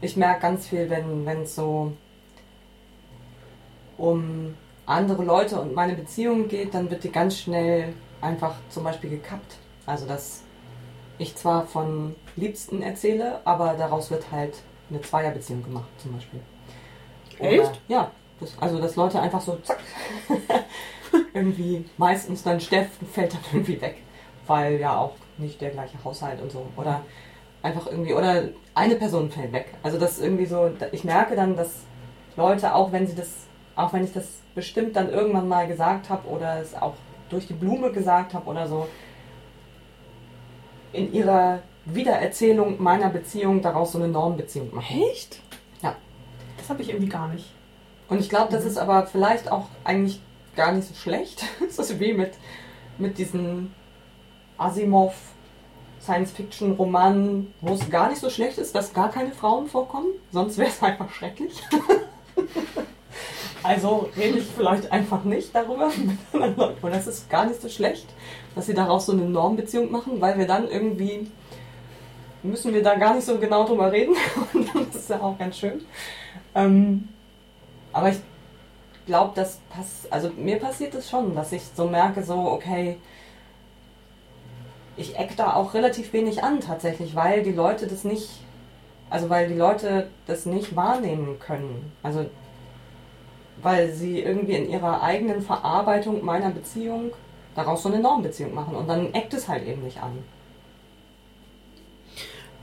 [0.00, 1.92] ich merke ganz viel, wenn es so
[3.96, 4.54] um
[4.86, 9.56] andere Leute und meine Beziehungen geht, dann wird die ganz schnell einfach zum Beispiel gekappt.
[9.86, 10.42] Also dass
[11.18, 14.54] ich zwar von Liebsten erzähle, aber daraus wird halt
[14.90, 16.40] eine Zweierbeziehung gemacht zum Beispiel.
[17.38, 17.80] Oder, Echt?
[17.88, 18.10] Ja.
[18.40, 19.78] Das, also dass Leute einfach so zack
[21.34, 23.96] irgendwie meistens dann Steffen fällt dann irgendwie weg,
[24.46, 27.02] weil ja auch nicht der gleiche Haushalt und so oder
[27.62, 29.74] einfach irgendwie oder eine Person fällt weg.
[29.82, 31.80] Also das irgendwie so, ich merke dann, dass
[32.36, 36.28] Leute auch wenn sie das, auch wenn ich das bestimmt dann irgendwann mal gesagt habe
[36.28, 36.94] oder es auch
[37.28, 38.86] durch die Blume gesagt habe oder so,
[40.92, 41.60] in ihrer
[41.94, 45.02] Wiedererzählung meiner Beziehung daraus so eine Normbeziehung machen.
[45.10, 45.40] Echt?
[45.82, 45.96] Ja.
[46.56, 47.52] Das habe ich irgendwie gar nicht.
[48.08, 48.70] Und ich glaube, das mhm.
[48.70, 50.20] ist aber vielleicht auch eigentlich
[50.56, 51.44] gar nicht so schlecht.
[51.60, 52.32] das ist wie mit,
[52.98, 53.74] mit diesen
[54.56, 55.14] Asimov
[56.00, 60.08] Science-Fiction-Romanen, wo es gar nicht so schlecht ist, dass gar keine Frauen vorkommen.
[60.32, 61.62] Sonst wäre es einfach schrecklich.
[63.62, 66.86] also rede ich vielleicht einfach nicht darüber mit anderen Leuten.
[66.86, 68.06] Und das ist gar nicht so schlecht,
[68.54, 71.30] dass sie daraus so eine Normbeziehung machen, weil wir dann irgendwie
[72.42, 74.14] müssen wir da gar nicht so genau drüber reden.
[74.54, 75.80] Und das ist ja auch ganz schön.
[76.54, 77.08] Ähm,
[77.92, 78.20] aber ich
[79.06, 82.98] glaube, das passt, also mir passiert es schon, dass ich so merke, so, okay,
[84.96, 88.28] ich eck da auch relativ wenig an tatsächlich, weil die Leute das nicht,
[89.10, 91.92] also weil die Leute das nicht wahrnehmen können.
[92.02, 92.26] Also
[93.62, 97.12] weil sie irgendwie in ihrer eigenen Verarbeitung meiner Beziehung
[97.54, 100.18] daraus so eine Normbeziehung machen und dann eckt es halt eben nicht an.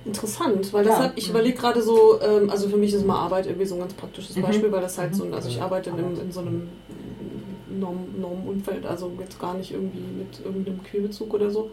[0.06, 1.04] Interessant, weil das ja.
[1.06, 3.82] hat, ich überlege gerade so, ähm, also für mich ist mal Arbeit irgendwie so ein
[3.82, 4.44] ganz praktisches mhm.
[4.44, 5.16] Beispiel, weil das halt mhm.
[5.16, 6.70] so, also ich arbeite in, in so einem
[7.68, 11.72] Norm, Normumfeld, also jetzt gar nicht irgendwie mit irgendeinem Queerbezug oder so.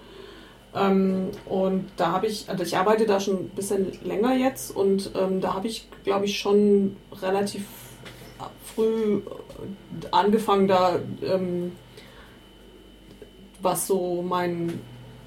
[0.74, 5.10] Ähm, und da habe ich, also ich arbeite da schon ein bisschen länger jetzt und
[5.14, 7.66] ähm, da habe ich, glaube ich, schon relativ
[8.74, 9.20] früh
[10.10, 11.72] angefangen, da ähm,
[13.60, 14.80] was so mein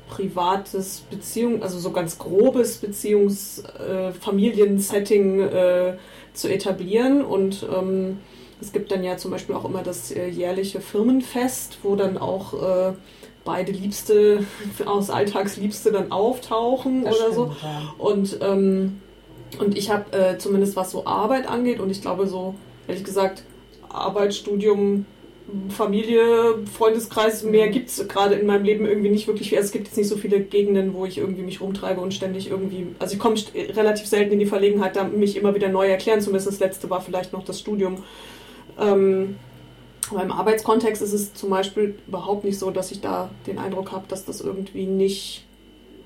[0.09, 5.97] privates Beziehung, also so ganz grobes Beziehungs-Familiensetting äh, äh,
[6.33, 7.25] zu etablieren.
[7.25, 8.19] Und ähm,
[8.61, 12.53] es gibt dann ja zum Beispiel auch immer das äh, jährliche Firmenfest, wo dann auch
[12.53, 12.93] äh,
[13.43, 14.45] beide Liebste
[14.85, 17.55] aus Alltagsliebste dann auftauchen das oder stimmt, so.
[17.63, 17.93] Ja.
[17.97, 19.01] Und, ähm,
[19.59, 22.55] und ich habe äh, zumindest was so Arbeit angeht und ich glaube so,
[22.87, 23.43] ehrlich gesagt,
[23.89, 25.05] Arbeit, Studium,
[25.69, 29.55] Familie, Freundeskreis, mehr gibt es gerade in meinem Leben irgendwie nicht wirklich.
[29.55, 32.49] Also es gibt jetzt nicht so viele Gegenden, wo ich irgendwie mich rumtreibe und ständig
[32.49, 32.87] irgendwie.
[32.97, 36.31] Also ich komme relativ selten in die Verlegenheit, da mich immer wieder neu erklären zu
[36.31, 36.47] müssen.
[36.47, 38.03] Das letzte war vielleicht noch das Studium.
[38.79, 39.35] Ähm,
[40.11, 43.91] aber im Arbeitskontext ist es zum Beispiel überhaupt nicht so, dass ich da den Eindruck
[43.91, 45.44] habe, dass das irgendwie nicht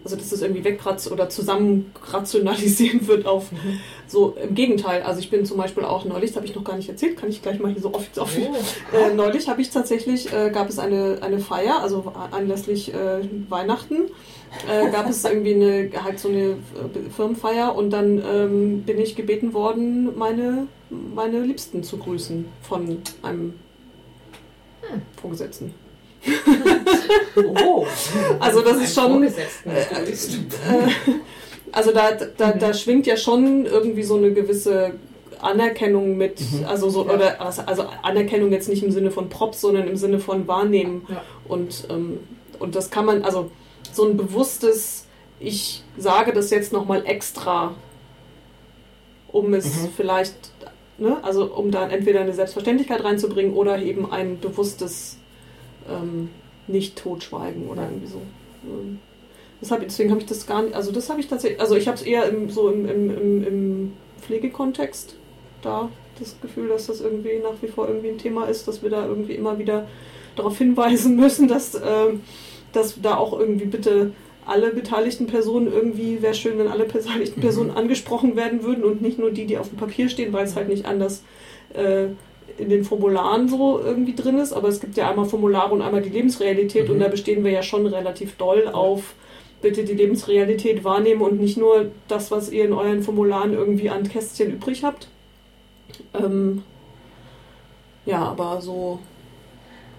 [0.03, 3.79] also dass das irgendwie wegratzt oder zusammen rationalisieren wird auf Mhm.
[4.07, 5.01] so im Gegenteil.
[5.03, 7.29] Also ich bin zum Beispiel auch neulich, das habe ich noch gar nicht erzählt, kann
[7.29, 8.25] ich gleich mal hier so offiziell.
[8.25, 8.55] Oh.
[8.97, 13.19] Äh, neulich habe ich tatsächlich, äh, gab es eine, eine Feier, also anlässlich äh,
[13.49, 14.09] Weihnachten,
[14.69, 16.55] äh, gab es irgendwie eine, halt so eine äh,
[17.15, 23.53] Firmenfeier und dann ähm, bin ich gebeten worden, meine, meine Liebsten zu grüßen von einem
[24.81, 25.01] Hm.
[25.21, 25.73] Vorgesetzten.
[27.65, 27.85] Oh.
[28.39, 29.31] Also das ist schon, äh,
[31.71, 34.93] also da, da, da schwingt ja schon irgendwie so eine gewisse
[35.41, 36.65] Anerkennung mit, Mhm.
[36.65, 37.13] also so, Ja.
[37.13, 41.05] oder also Anerkennung jetzt nicht im Sinne von Props, sondern im Sinne von Wahrnehmen.
[41.09, 41.21] Ja.
[41.47, 42.19] Und, ähm,
[42.59, 43.51] und das kann man, also
[43.93, 45.05] so ein bewusstes,
[45.39, 47.73] ich sage das jetzt nochmal extra,
[49.31, 49.89] um es Mhm.
[49.95, 50.35] vielleicht,
[50.97, 55.17] ne, also um da entweder eine Selbstverständlichkeit reinzubringen oder eben ein bewusstes
[55.89, 56.29] ähm,
[56.67, 58.21] nicht totschweigen oder irgendwie so.
[58.65, 58.99] Ähm,
[59.61, 61.97] Deshalb, deswegen habe ich das gar nicht, also das habe ich tatsächlich, also ich habe
[61.97, 65.15] es eher im, so im, im, im, im Pflegekontext
[65.61, 68.89] da das Gefühl, dass das irgendwie nach wie vor irgendwie ein Thema ist, dass wir
[68.89, 69.87] da irgendwie immer wieder
[70.35, 72.21] darauf hinweisen müssen, dass, ähm,
[72.71, 74.13] dass da auch irgendwie bitte
[74.45, 77.43] alle beteiligten Personen irgendwie, wäre schön, wenn alle beteiligten Mhm.
[77.43, 80.55] Personen angesprochen werden würden und nicht nur die, die auf dem Papier stehen, weil es
[80.55, 81.23] halt nicht anders
[81.73, 82.05] äh,
[82.59, 84.53] in den Formularen so irgendwie drin ist.
[84.53, 86.93] Aber es gibt ja einmal Formulare und einmal die Lebensrealität Mhm.
[86.95, 89.15] und da bestehen wir ja schon relativ doll auf
[89.61, 94.07] bitte die Lebensrealität wahrnehmen und nicht nur das, was ihr in euren Formularen irgendwie an
[94.07, 95.09] Kästchen übrig habt.
[96.13, 96.63] Ähm,
[98.05, 98.99] ja, aber so.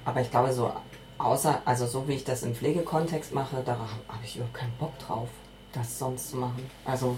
[0.06, 0.72] Aber ich glaube, so
[1.18, 4.98] außer, also so wie ich das im Pflegekontext mache, da habe ich überhaupt keinen Bock
[4.98, 5.28] drauf,
[5.74, 6.62] das sonst zu machen.
[6.86, 7.16] Also,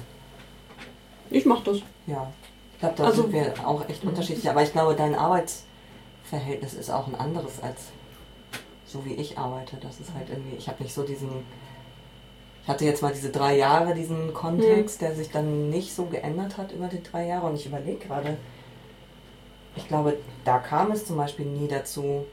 [1.31, 1.78] Ich mach das.
[2.09, 2.28] ja.
[2.83, 4.51] Ich glaube, da Also- sind wir auch echt unterschiedlich.
[4.51, 7.93] Aber ich glaube, dein Arbeitsverhältnis ist auch ein anderes als
[8.87, 9.77] so wie ich arbeite.
[9.77, 11.31] Das ist halt irgendwie, ich habe nicht so diesen.
[12.65, 16.59] Ich hatte jetzt mal diese drei Jahre, diesen Kontext, der sich dann nicht so geändert
[16.59, 17.47] hat über die drei Jahre.
[17.47, 18.37] Und ich überlege gerade,
[19.77, 22.25] ich glaube, da kam es zum Beispiel nie dazu,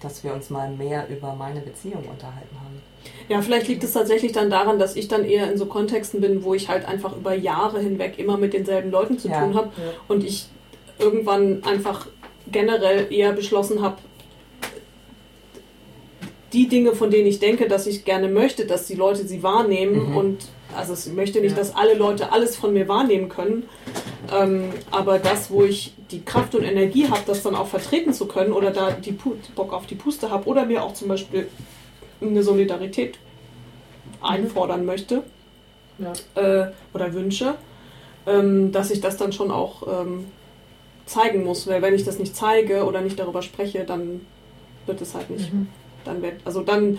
[0.00, 2.82] dass wir uns mal mehr über meine Beziehung unterhalten haben.
[3.28, 6.42] Ja, vielleicht liegt es tatsächlich dann daran, dass ich dann eher in so Kontexten bin,
[6.42, 9.40] wo ich halt einfach über Jahre hinweg immer mit denselben Leuten zu Ja.
[9.44, 9.92] tun habe Ja.
[10.08, 10.46] und ich
[10.98, 12.08] irgendwann einfach
[12.50, 13.96] generell eher beschlossen habe,
[16.52, 20.10] die Dinge, von denen ich denke, dass ich gerne möchte, dass die Leute sie wahrnehmen
[20.10, 20.16] Mhm.
[20.16, 20.38] und
[20.76, 21.58] also ich möchte nicht, Ja.
[21.58, 23.68] dass alle Leute alles von mir wahrnehmen können,
[24.36, 28.26] ähm, aber das, wo ich die Kraft und Energie habe, das dann auch vertreten zu
[28.26, 29.12] können oder da die
[29.54, 31.46] Bock auf die Puste habe oder mir auch zum Beispiel
[32.20, 33.18] eine Solidarität
[34.20, 35.22] einfordern möchte
[35.98, 36.12] Ja.
[36.34, 37.54] äh, oder wünsche,
[38.26, 40.26] ähm, dass ich das dann schon auch ähm,
[41.06, 44.20] zeigen muss, weil wenn ich das nicht zeige oder nicht darüber spreche, dann
[44.86, 45.68] wird es halt nicht Mhm.
[46.04, 46.98] dann wird, also dann,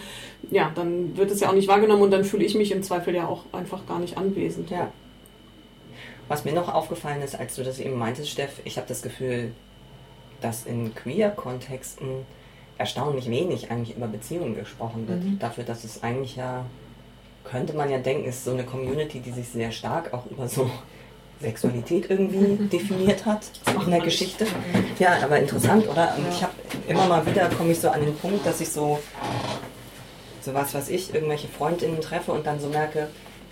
[0.51, 3.15] ja, dann wird es ja auch nicht wahrgenommen und dann fühle ich mich im Zweifel
[3.15, 4.69] ja auch einfach gar nicht anwesend.
[4.69, 4.91] Ja.
[6.27, 9.51] Was mir noch aufgefallen ist, als du das eben meintest, Steff, ich habe das Gefühl,
[10.39, 12.25] dass in Queer-Kontexten
[12.81, 15.23] erstaunlich wenig eigentlich über Beziehungen gesprochen wird.
[15.23, 15.39] Mhm.
[15.39, 16.65] Dafür, dass es eigentlich ja,
[17.43, 20.69] könnte man ja denken, ist so eine Community, die sich sehr stark auch über so
[21.39, 23.43] Sexualität irgendwie definiert hat
[23.85, 24.45] in der Geschichte.
[24.99, 26.15] Ja, aber interessant, oder?
[26.17, 26.53] Und ich habe
[26.87, 28.99] immer mal wieder, komme ich so an den Punkt, dass ich so,
[30.41, 33.07] so was weiß ich, irgendwelche Freundinnen treffe und dann so merke,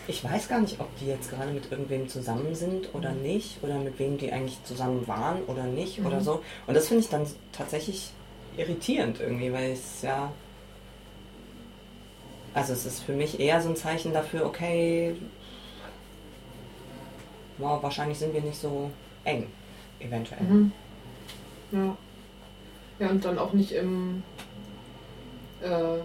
[0.07, 3.75] ich weiß gar nicht, ob die jetzt gerade mit irgendwem zusammen sind oder nicht, oder
[3.75, 6.23] mit wem die eigentlich zusammen waren oder nicht oder Mhm.
[6.23, 6.41] so.
[6.65, 8.11] Und das finde ich dann tatsächlich
[8.59, 10.31] irritierend irgendwie, weil es ja.
[12.53, 15.15] Also es ist für mich eher so ein Zeichen dafür, okay,
[17.57, 18.89] wow, wahrscheinlich sind wir nicht so
[19.23, 19.47] eng,
[19.99, 20.41] eventuell.
[20.41, 20.71] Mhm.
[21.71, 21.97] Ja.
[22.99, 24.23] Ja, und dann auch nicht im
[25.61, 25.99] äh,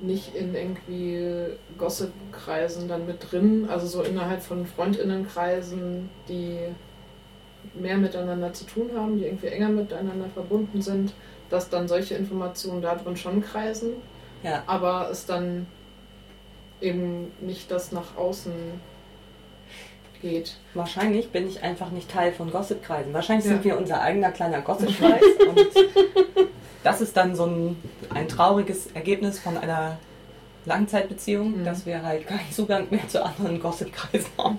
[0.00, 6.58] nicht in irgendwie Gossip-Kreisen dann mit drin, also so innerhalb von Freundinnenkreisen, die
[7.74, 11.12] mehr miteinander zu tun haben, die irgendwie enger miteinander verbunden sind,
[11.50, 13.90] dass dann solche Informationen da drin schon kreisen,
[14.42, 14.62] Ja.
[14.66, 15.66] aber es dann
[16.80, 18.52] eben nicht das nach außen
[20.22, 20.56] geht.
[20.74, 23.12] Wahrscheinlich bin ich einfach nicht Teil von Gossip-Kreisen.
[23.12, 23.52] Wahrscheinlich Ja.
[23.52, 25.60] sind wir unser eigener kleiner Gossip-Kreis und
[26.84, 27.76] das ist dann so ein,
[28.14, 29.98] ein trauriges Ergebnis von einer
[30.64, 31.64] Langzeitbeziehung, Mhm.
[31.64, 34.58] dass wir halt keinen Zugang mehr zu anderen Gossip-Kreisen haben.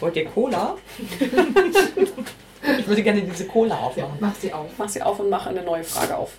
[0.00, 0.76] Wollt ihr Cola?
[2.78, 4.16] ich würde gerne diese Cola Ja, aufmachen.
[4.20, 4.70] mach sie auf.
[4.78, 6.32] Mach sie auf und mach eine neue Frage auf.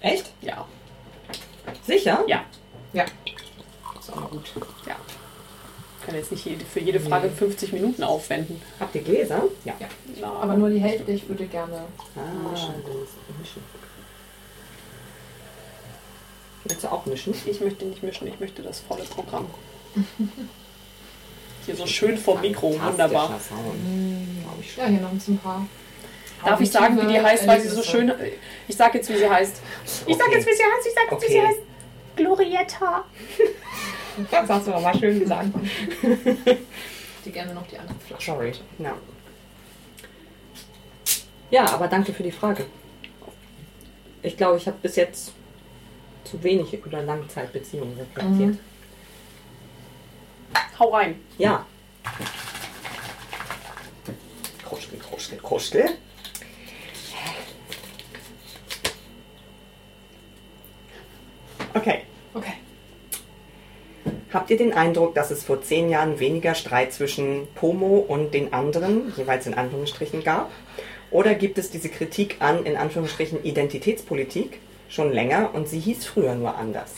[0.00, 0.30] Echt?
[0.40, 0.66] Ja.
[1.86, 2.24] Sicher?
[2.26, 2.44] Ja.
[3.98, 4.50] Ist auch gut.
[4.86, 4.96] Ja.
[6.00, 7.34] Ich kann jetzt nicht für jede Frage Nee.
[7.36, 8.60] 50 Minuten aufwenden.
[8.80, 9.42] Habt ihr Gläser?
[9.64, 9.74] Ja.
[10.18, 10.32] Ja.
[10.32, 11.82] Aber nur die Hälfte, ich würde gerne.
[12.16, 12.74] Ah, Mischen.
[13.38, 13.62] mischen.
[16.64, 17.34] Willst du auch mischen?
[17.46, 19.46] Ich möchte nicht mischen, ich möchte das volle Programm.
[21.66, 23.38] Hier so schön vom Mikro, wunderbar.
[23.48, 24.36] Schon.
[24.76, 25.66] Ja, hier noch ein paar.
[26.44, 28.12] Darf ich sagen, wie die heißt, weil sie so schön.
[28.66, 29.60] Ich sag jetzt, wie sie heißt.
[30.06, 30.86] Ich sag jetzt, wie sie heißt.
[30.86, 31.58] Ich sag jetzt, wie sie heißt.
[32.16, 33.04] Glorietta.
[34.30, 35.48] Das hast du aber mal schön gesagt.
[37.24, 38.32] Die gerne noch die andere Flasche.
[38.32, 38.52] Sorry.
[38.78, 38.94] Ja.
[41.50, 42.66] ja, aber danke für die Frage.
[44.22, 45.32] Ich glaube, ich habe bis jetzt
[46.24, 48.50] zu wenig über Langzeitbeziehungen reflektiert.
[48.50, 48.58] Mhm.
[50.78, 51.20] Hau rein.
[51.38, 51.66] Ja.
[54.64, 55.84] Kruschel, kruschel, kruschel.
[61.74, 62.02] Okay.
[62.34, 62.54] Okay.
[64.32, 68.52] Habt ihr den Eindruck, dass es vor zehn Jahren weniger Streit zwischen Pomo und den
[68.52, 70.50] anderen, jeweils in Anführungsstrichen, gab?
[71.10, 76.36] Oder gibt es diese Kritik an, in Anführungsstrichen, Identitätspolitik schon länger und sie hieß früher
[76.36, 76.94] nur anders?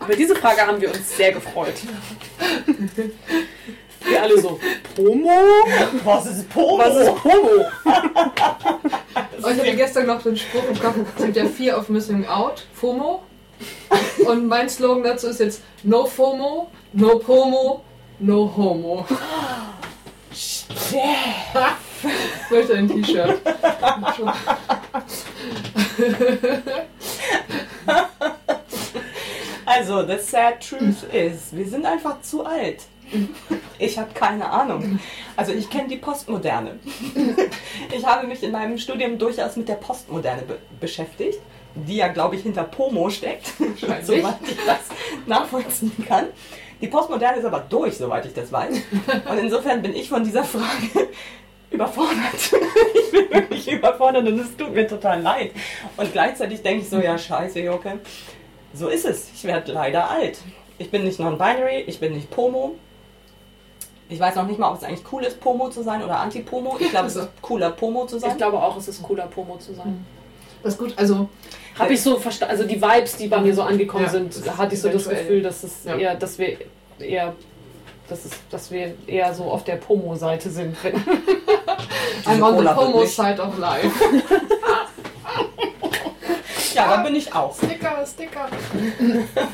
[0.00, 1.74] Über diese Frage haben wir uns sehr gefreut.
[4.00, 4.58] Wir alle so,
[4.94, 5.28] Promo?
[6.04, 6.78] Was ist Pomo?
[6.78, 7.64] Was ist Promo?
[9.42, 12.26] Und ich hatte gestern noch den Spruch im Kopf, es gibt ja Fear of Missing
[12.26, 13.22] Out, FOMO.
[14.26, 17.82] Und mein Slogan dazu ist jetzt No FOMO, No Pomo,
[18.20, 19.06] No Homo.
[20.30, 20.66] Ich
[22.50, 23.40] möchte ein T-Shirt.
[29.68, 32.84] Also, the sad truth is, wir sind einfach zu alt.
[33.78, 34.98] Ich habe keine Ahnung.
[35.36, 36.78] Also ich kenne die Postmoderne.
[37.94, 41.38] Ich habe mich in meinem Studium durchaus mit der Postmoderne be beschäftigt,
[41.74, 43.52] die ja, glaube ich, hinter Pomo steckt,
[44.02, 44.80] soweit ich das
[45.26, 46.26] nachvollziehen kann.
[46.80, 48.74] Die Postmoderne ist aber durch, soweit ich das weiß.
[49.30, 51.08] Und insofern bin ich von dieser Frage
[51.70, 52.52] überfordert.
[52.94, 55.52] Ich bin wirklich überfordert und es tut mir total leid.
[55.96, 58.00] Und gleichzeitig denke ich so, ja scheiße, Joke.
[58.74, 59.28] So ist es.
[59.34, 60.38] Ich werde leider alt.
[60.78, 62.76] Ich bin nicht non-binary, ich bin nicht Pomo.
[64.10, 66.76] Ich weiß noch nicht mal, ob es eigentlich cool ist, Pomo zu sein oder Anti-Pomo.
[66.78, 68.36] Ich glaube, es ist cooler, Pomo zu Ich sein.
[68.36, 70.04] glaube auch, es ist cooler, Promo zu sein.
[70.62, 71.28] Das ist gut, also
[71.78, 74.74] Habe ich so verstanden, also die Vibes, die bei mir so angekommen Ja, sind, hatte
[74.74, 75.08] ich so das.
[75.08, 75.96] Gefühl, dass es Ja.
[75.96, 76.56] eher, dass wir
[76.98, 77.34] eher,
[78.08, 80.76] dass es, dass wir eher so auf der Pomo-Seite sind.
[82.24, 83.90] I'm on the Pomo side of life.
[86.78, 87.56] Ja, da bin ich auch.
[87.56, 88.48] Sticker, Sticker.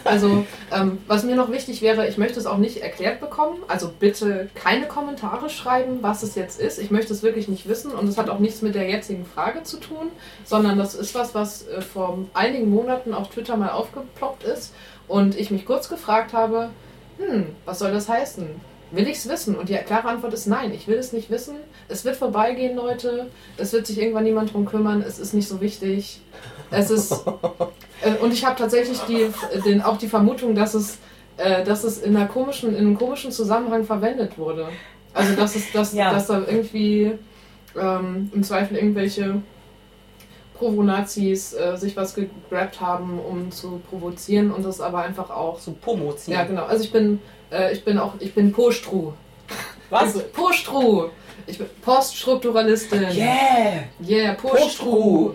[0.05, 3.63] Also, ähm, was mir noch wichtig wäre, ich möchte es auch nicht erklärt bekommen.
[3.67, 6.79] Also bitte keine Kommentare schreiben, was es jetzt ist.
[6.79, 9.63] Ich möchte es wirklich nicht wissen und es hat auch nichts mit der jetzigen Frage
[9.63, 10.11] zu tun,
[10.45, 14.75] sondern das ist was, was äh, vor einigen Monaten auf Twitter mal aufgeploppt ist
[15.09, 16.71] und ich mich kurz gefragt habe,
[17.19, 18.74] hm, was soll das heißen?
[18.95, 19.57] Will ich es wissen?
[19.57, 21.57] Und die klare Antwort ist nein, ich will es nicht wissen.
[21.89, 23.31] Es wird vorbeigehen, Leute.
[23.57, 25.03] Es wird sich irgendwann niemand drum kümmern.
[25.07, 26.21] Es ist nicht so wichtig.
[26.71, 27.13] Es ist.
[28.03, 29.29] Äh, und ich habe tatsächlich die,
[29.65, 30.99] den, auch die Vermutung, dass es,
[31.37, 34.69] äh, dass es in, einer komischen, in einem komischen Zusammenhang verwendet wurde.
[35.15, 36.13] Also, dass, es, dass, Ja.
[36.13, 37.13] dass da irgendwie
[37.81, 39.41] ähm, im Zweifel irgendwelche
[40.59, 45.73] Provo-Nazis äh, sich was gegrabt haben, um zu provozieren und das aber einfach auch Zu
[45.73, 46.35] Pomo ziehen.
[46.35, 46.65] ja, genau.
[46.65, 47.21] Also ich bin,
[47.55, 49.13] äh, ich bin auch, ich bin Postru.
[49.91, 50.03] Was?
[50.03, 51.09] Also, Postru.
[51.47, 53.03] Ich bin Poststrukturalistin.
[53.13, 53.85] Yeah!
[54.07, 55.33] Yeah, Postru.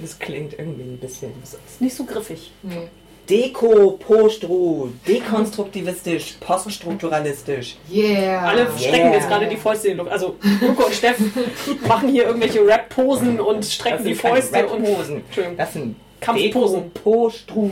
[0.00, 1.32] Das klingt irgendwie ein bisschen.
[1.42, 2.50] ist nicht so griffig.
[2.62, 2.88] Nee.
[3.30, 7.76] Deko, Postru, dekonstruktivistisch, poststrukturalistisch.
[7.90, 8.42] Yeah.
[8.48, 8.78] Alle Yeah.
[8.78, 10.12] strecken jetzt gerade die Fäuste in die Luft.
[10.12, 11.16] Also Luke und Steff
[11.88, 14.84] machen hier irgendwelche Rap-Posen und strecken die keine Fäuste und.
[14.84, 15.56] Entschuldigung.
[15.56, 16.92] Das sind Kampfposen.
[16.92, 17.70] Deko, Postru,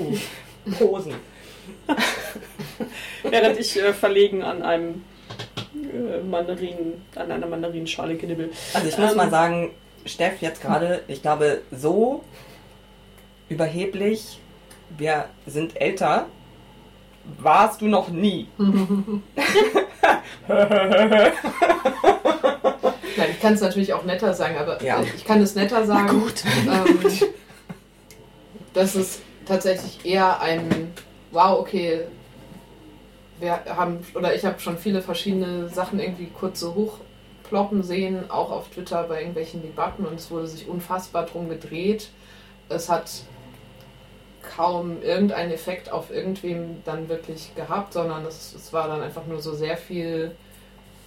[0.79, 1.15] Posen.
[3.23, 5.05] während ich äh, verlegen an einem
[5.75, 8.51] äh, Mandarinen, an einer Mandarinenschale knibbel.
[8.75, 9.71] Also ich muss Ähm, mal sagen,
[10.05, 12.25] Steff, jetzt gerade, ich glaube, so
[13.49, 14.41] überheblich,
[14.99, 16.27] wir sind älter,
[17.39, 18.49] warst du noch nie.
[23.17, 25.03] Nein, ich kann es natürlich auch netter sagen, aber Ja.
[25.17, 26.09] ich kann es netter sagen.
[26.21, 26.43] gut.
[26.69, 26.99] Ähm,
[28.75, 30.93] das ist tatsächlich eher ein
[31.33, 32.03] Wow, okay.
[33.41, 38.51] Wir haben, oder ich habe schon viele verschiedene Sachen irgendwie kurz so hochploppen sehen, auch
[38.51, 42.11] auf Twitter bei irgendwelchen Debatten und es wurde sich unfassbar drum gedreht.
[42.69, 43.11] Es hat
[44.43, 49.41] kaum irgendeinen Effekt auf irgendwem dann wirklich gehabt, sondern es, es war dann einfach nur
[49.41, 50.33] so sehr viel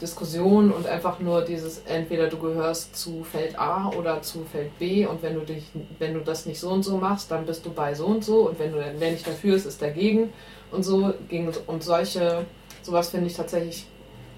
[0.02, 5.06] Diskussion und einfach nur dieses, entweder du gehörst zu Feld A oder zu Feld B
[5.06, 5.64] und wenn du dich,
[6.00, 8.50] wenn du das nicht so und so machst, dann bist du bei so und so
[8.50, 10.34] und wenn du wer nicht dafür ist, ist dagegen
[10.72, 12.46] und so gegen und solche,
[12.82, 13.86] sowas finde ich tatsächlich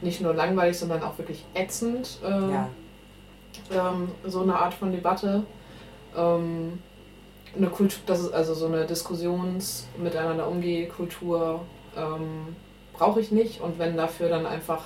[0.02, 2.70] nicht nur langweilig, sondern auch wirklich ätzend, äh, Ja.
[3.72, 5.42] ähm, so eine Art von Debatte.
[6.16, 6.80] Ähm,
[7.56, 11.62] eine Kultur, das ist also so eine Diskussions miteinander umgehen Kultur
[11.96, 12.56] ähm,
[12.94, 14.84] brauche ich nicht und wenn dafür dann einfach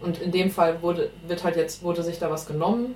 [0.00, 2.94] und in dem Fall wurde wird halt jetzt wurde sich da was genommen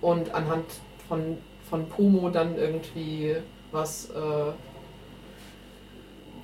[0.00, 0.66] und anhand
[1.08, 1.38] von
[1.68, 3.36] von Pomo dann irgendwie
[3.72, 4.52] was äh,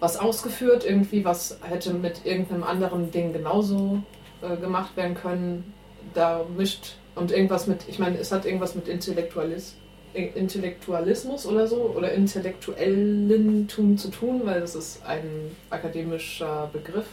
[0.00, 4.02] was ausgeführt irgendwie was hätte mit irgendeinem anderen Ding genauso
[4.42, 5.72] äh, gemacht werden können.
[6.12, 9.76] Da mischt und irgendwas mit ich meine es hat irgendwas mit Intellektualismus
[10.14, 17.06] Intellektualismus oder so oder Intellektuellentum zu tun, weil das ist ein akademischer Begriff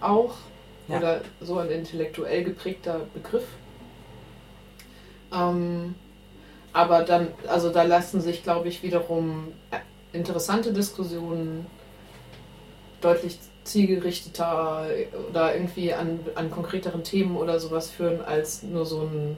[0.00, 0.34] auch
[0.88, 0.98] ja.
[0.98, 3.44] oder so ein intellektuell geprägter Begriff.
[5.32, 5.94] Ähm,
[6.72, 9.52] aber dann, also da lassen sich, glaube ich, wiederum
[10.12, 11.66] interessante Diskussionen
[13.00, 14.86] deutlich zielgerichteter
[15.30, 19.36] oder irgendwie an, an konkreteren Themen oder sowas führen als nur so ein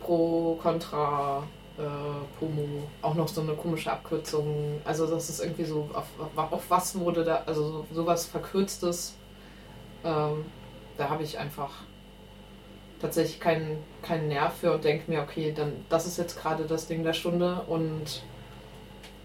[0.00, 1.44] Pro, Contra,
[1.78, 1.82] äh,
[2.38, 4.80] Pomo, auch noch so eine komische Abkürzung.
[4.84, 6.06] Also das ist irgendwie so, auf,
[6.36, 9.14] auf was wurde da, also so, sowas Verkürztes,
[10.04, 10.44] ähm,
[10.96, 11.70] da habe ich einfach
[13.00, 16.86] tatsächlich keinen, keinen Nerv für und denke mir, okay, dann das ist jetzt gerade das
[16.86, 18.22] Ding der Stunde und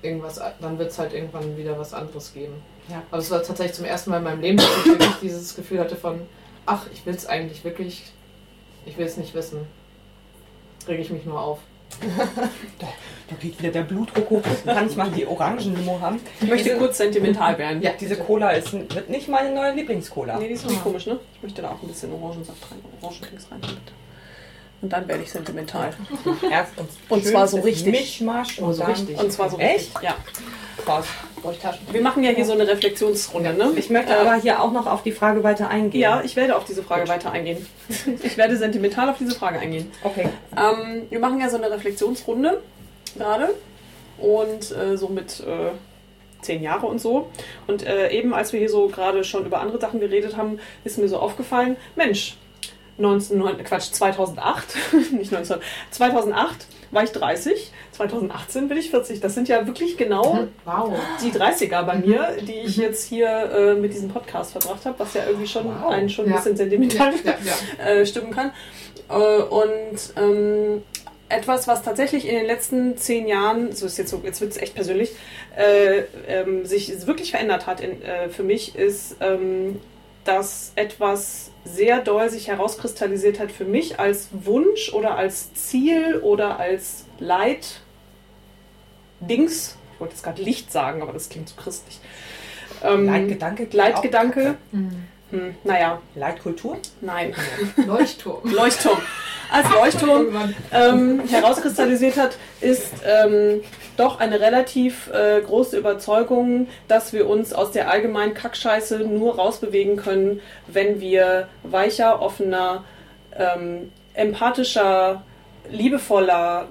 [0.02, 2.53] irgendwas, dann wird es halt irgendwann wieder was anderes geben.
[2.88, 3.02] Ja.
[3.10, 5.80] Aber es war tatsächlich zum ersten Mal in meinem Leben, dass ich wirklich dieses Gefühl
[5.80, 6.22] hatte von,
[6.65, 8.03] ach, ich will es eigentlich wirklich,
[8.85, 9.68] ich will es nicht wissen
[10.88, 11.60] rege ich mich nur auf.
[13.30, 14.41] da, geht wieder der Blutdruck hoch.
[14.65, 16.19] Kann ich mal die Orangenlimo haben?
[16.41, 17.81] Ich möchte diese, kurz sentimental werden.
[17.81, 20.38] Ja, diese Cola ist, wird nicht meine neue Lieblingscola.
[20.38, 21.19] Nee, die ist nicht komisch, ne?
[21.35, 23.93] Ich möchte da auch ein bisschen Orangensaft rein, Orangendrinks rein, bitte.
[24.81, 25.91] Und dann werde ich sentimental.
[27.10, 27.91] Und, zwar so richtig.
[27.91, 29.19] Mischmasch und, und so richtig.
[29.19, 29.91] Und zwar so Echt?
[30.03, 30.15] Ja.
[30.85, 31.07] Krass.
[31.91, 33.53] Wir machen ja hier so eine Reflexionsrunde.
[33.53, 33.73] Ne?
[33.76, 36.02] Ich möchte äh, aber hier auch noch auf die Frage weiter eingehen.
[36.02, 37.10] Ja, ich werde auf diese Frage Gut.
[37.10, 37.65] weiter eingehen.
[38.23, 39.91] Ich werde sentimental auf diese Frage eingehen.
[40.03, 40.27] Okay.
[40.56, 42.61] Ähm, wir machen ja so eine Reflexionsrunde
[43.16, 43.50] gerade
[44.18, 45.72] und äh, so mit äh,
[46.42, 47.30] zehn Jahre und so.
[47.68, 50.98] Und äh, eben als wir hier so gerade schon über andere Sachen geredet haben, ist
[50.98, 52.38] mir so aufgefallen, Mensch,
[52.98, 54.76] 19, Quatsch, 2008,
[55.12, 55.58] nicht 19,
[55.92, 59.20] 2008 war ich 30, 2018 bin ich 40.
[59.20, 60.48] Das sind ja wirklich genau mhm.
[60.64, 60.94] wow.
[61.22, 62.84] die 30er bei mir, die ich mhm.
[62.84, 65.92] jetzt hier äh, mit diesem Podcast verbracht habe, was ja irgendwie schon wow.
[65.92, 66.38] einen schon ein ja.
[66.38, 68.52] bisschen sentimental ja, ja, äh, stimmen kann.
[69.10, 70.84] Äh, und ähm,
[71.30, 74.57] etwas, was tatsächlich in den letzten zehn Jahren, so ist jetzt so, jetzt wird es
[74.57, 75.11] echt persönlich,
[75.56, 79.80] äh, ähm, sich wirklich verändert hat in, äh, für mich, ist, ähm,
[80.23, 86.60] dass etwas sehr doll sich herauskristallisiert hat für mich als Wunsch oder als Ziel oder
[86.60, 87.77] als Leitdings.
[89.93, 91.99] Ich wollte jetzt gerade Licht sagen, aber das klingt zu christlich.
[92.84, 93.68] Ähm, Leitgedanke.
[93.72, 94.56] Leitgedanke.
[94.72, 95.07] Mhm.
[95.36, 96.02] Hm, naja.
[96.16, 96.78] Leitkultur?
[97.02, 97.34] Nein.
[97.86, 98.41] Leuchtturm.
[98.52, 98.98] Leuchtturm.
[99.52, 103.62] Als Leuchtturm ähm, herauskristallisiert hat, ist ähm,
[103.95, 109.98] doch eine relativ äh, große Überzeugung, dass wir uns aus der allgemeinen Kackscheiße nur rausbewegen
[109.98, 112.86] können, wenn wir weicher, offener,
[113.38, 115.24] ähm, empathischer,
[115.70, 116.68] liebevoller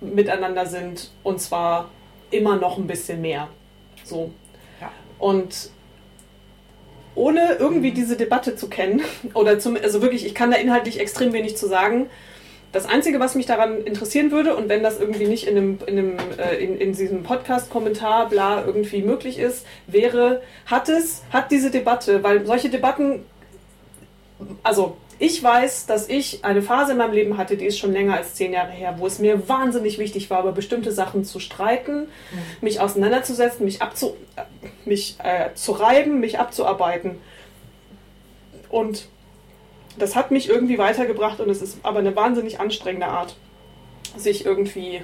[0.00, 1.88] miteinander sind und zwar
[2.30, 3.48] immer noch ein bisschen mehr.
[4.04, 4.30] So.
[4.80, 4.90] Ja.
[5.18, 5.70] Und
[7.14, 9.02] ohne irgendwie diese Debatte zu kennen,
[9.34, 12.08] oder zum, also wirklich, ich kann da inhaltlich extrem wenig zu sagen,
[12.72, 15.98] das Einzige, was mich daran interessieren würde, und wenn das irgendwie nicht in, einem, in,
[15.98, 21.72] einem, äh, in, in diesem Podcast-Kommentar bla irgendwie möglich ist, wäre, hat es, hat diese
[21.72, 23.24] Debatte, weil solche Debatten,
[24.62, 28.14] also ich weiß, dass ich eine Phase in meinem Leben hatte, die ist schon länger
[28.16, 32.04] als zehn Jahre her, wo es mir wahnsinnig wichtig war, über bestimmte Sachen zu streiten,
[32.04, 32.06] mhm.
[32.62, 34.16] mich auseinanderzusetzen, mich, abzu,
[34.86, 37.18] mich äh, zu reiben, mich abzuarbeiten.
[38.70, 39.08] Und
[39.98, 43.36] das hat mich irgendwie weitergebracht und es ist aber eine wahnsinnig anstrengende Art,
[44.16, 45.02] sich irgendwie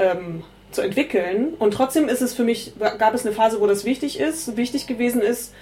[0.00, 0.42] ähm,
[0.72, 1.54] zu entwickeln.
[1.60, 4.88] Und trotzdem ist es für mich, gab es eine Phase, wo das wichtig ist, wichtig
[4.88, 5.54] gewesen ist.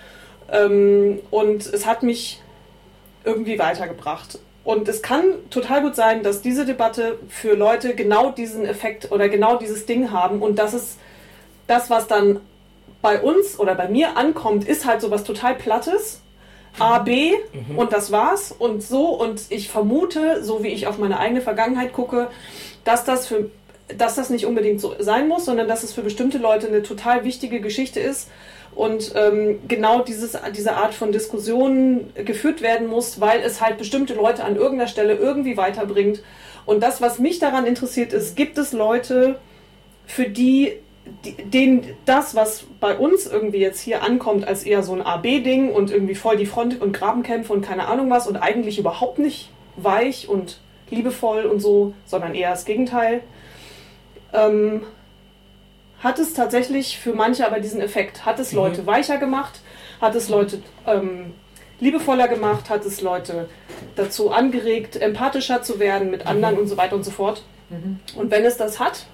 [0.50, 2.41] Ähm, und es hat mich
[3.24, 4.38] irgendwie weitergebracht.
[4.64, 9.28] Und es kann total gut sein, dass diese Debatte für Leute genau diesen Effekt oder
[9.28, 10.40] genau dieses Ding haben.
[10.40, 10.98] Und das ist
[11.66, 12.40] das, was dann
[13.00, 16.20] bei uns oder bei mir ankommt, ist halt so was total Plattes
[16.78, 17.76] A, B mhm.
[17.76, 19.08] und das war's und so.
[19.08, 22.28] Und ich vermute, so wie ich auf meine eigene Vergangenheit gucke,
[22.84, 23.50] dass das für
[23.98, 27.24] dass das nicht unbedingt so sein muss, sondern dass es für bestimmte Leute eine total
[27.24, 28.30] wichtige Geschichte ist
[28.74, 34.14] und ähm, genau dieses, diese Art von Diskussionen geführt werden muss, weil es halt bestimmte
[34.14, 36.22] Leute an irgendeiner Stelle irgendwie weiterbringt.
[36.64, 39.38] Und das, was mich daran interessiert, ist, gibt es Leute,
[40.06, 40.72] für die
[41.24, 45.90] den das, was bei uns irgendwie jetzt hier ankommt, als eher so ein AB-Ding und
[45.90, 50.28] irgendwie voll die Front- und Grabenkämpfe und keine Ahnung was und eigentlich überhaupt nicht weich
[50.28, 53.22] und liebevoll und so, sondern eher das Gegenteil.
[54.32, 54.82] ähm,
[56.02, 58.26] hat es tatsächlich für manche aber diesen Effekt.
[58.26, 58.86] Hat es Leute mhm.
[58.86, 59.60] weicher gemacht,
[60.00, 61.34] hat es Leute ähm,
[61.80, 63.48] liebevoller gemacht, hat es Leute
[63.96, 66.62] dazu angeregt, empathischer zu werden mit anderen mhm.
[66.62, 67.42] und so weiter und so fort.
[67.70, 68.00] Mhm.
[68.16, 69.06] Und wenn es das hat,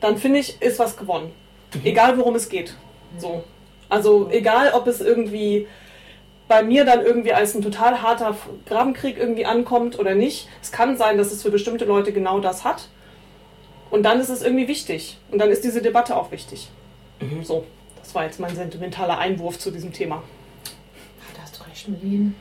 [0.00, 1.32] dann finde ich, ist was gewonnen.
[1.74, 1.80] Mhm.
[1.84, 2.74] Egal worum es geht.
[3.18, 3.44] So.
[3.88, 5.66] Also egal, ob es irgendwie
[6.48, 8.36] bei mir dann irgendwie als ein total harter
[8.66, 10.48] Grabenkrieg irgendwie ankommt oder nicht.
[10.62, 12.88] Es kann sein, dass es für bestimmte Leute genau das hat.
[13.90, 15.18] Und dann ist es irgendwie wichtig.
[15.30, 16.68] Und dann ist diese Debatte auch wichtig.
[17.20, 17.44] Mhm.
[17.44, 17.64] So,
[18.02, 20.22] das war jetzt mein sentimentaler Einwurf zu diesem Thema.
[21.34, 22.34] Da hast du recht, Melin.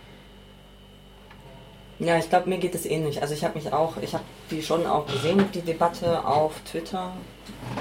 [1.97, 3.21] Ja, ich glaube, mir geht es ähnlich.
[3.21, 7.13] Also ich habe mich auch, ich habe die schon auch gesehen, die Debatte auf Twitter.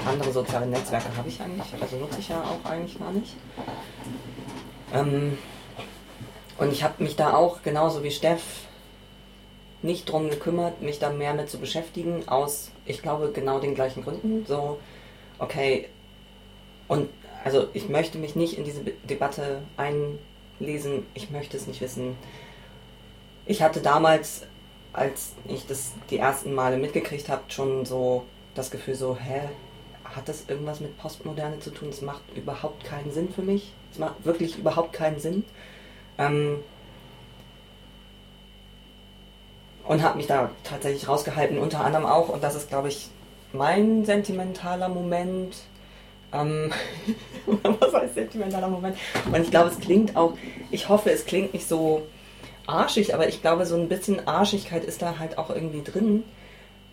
[0.07, 3.35] Andere soziale Netzwerke habe ich eigentlich, also nutze ich ja auch eigentlich gar nicht.
[4.93, 5.37] Ähm,
[6.57, 8.41] und ich habe mich da auch, genauso wie Steff,
[9.85, 14.03] nicht drum gekümmert, mich da mehr mit zu beschäftigen, aus, ich glaube, genau den gleichen
[14.03, 14.45] Gründen.
[14.45, 14.79] So,
[15.39, 15.87] okay,
[16.87, 17.09] und
[17.43, 22.17] also ich möchte mich nicht in diese Debatte einlesen, ich möchte es nicht wissen.
[23.45, 24.43] Ich hatte damals,
[24.93, 28.25] als ich das die ersten Male mitgekriegt habe, schon so
[28.55, 29.41] das Gefühl so, hä,
[30.03, 31.89] hat das irgendwas mit Postmoderne zu tun?
[31.91, 33.73] Das macht überhaupt keinen Sinn für mich.
[33.91, 35.43] Es macht wirklich überhaupt keinen Sinn.
[36.17, 36.63] Ähm,
[39.87, 43.09] und habe mich da tatsächlich rausgehalten, unter anderem auch, und das ist, glaube ich,
[43.53, 45.57] mein sentimentaler Moment.
[46.33, 46.71] Ähm,
[47.79, 48.97] was heißt sentimentaler Moment?
[49.31, 50.33] Und ich glaube, es klingt auch,
[50.71, 52.03] ich hoffe, es klingt nicht so
[52.67, 56.23] arschig, aber ich glaube, so ein bisschen Arschigkeit ist da halt auch irgendwie drin,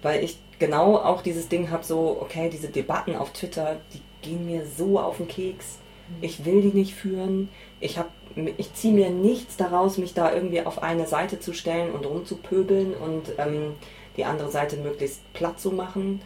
[0.02, 4.47] weil ich genau auch dieses Ding habe, so, okay, diese Debatten auf Twitter, die gehen
[4.47, 5.78] mir so auf den Keks.
[6.20, 7.48] Ich will die nicht führen.
[7.81, 8.10] Ich habe
[8.56, 12.94] ich ziehe mir nichts daraus, mich da irgendwie auf eine Seite zu stellen und rumzupöbeln
[12.94, 13.74] und ähm,
[14.16, 16.20] die andere Seite möglichst platt zu machen.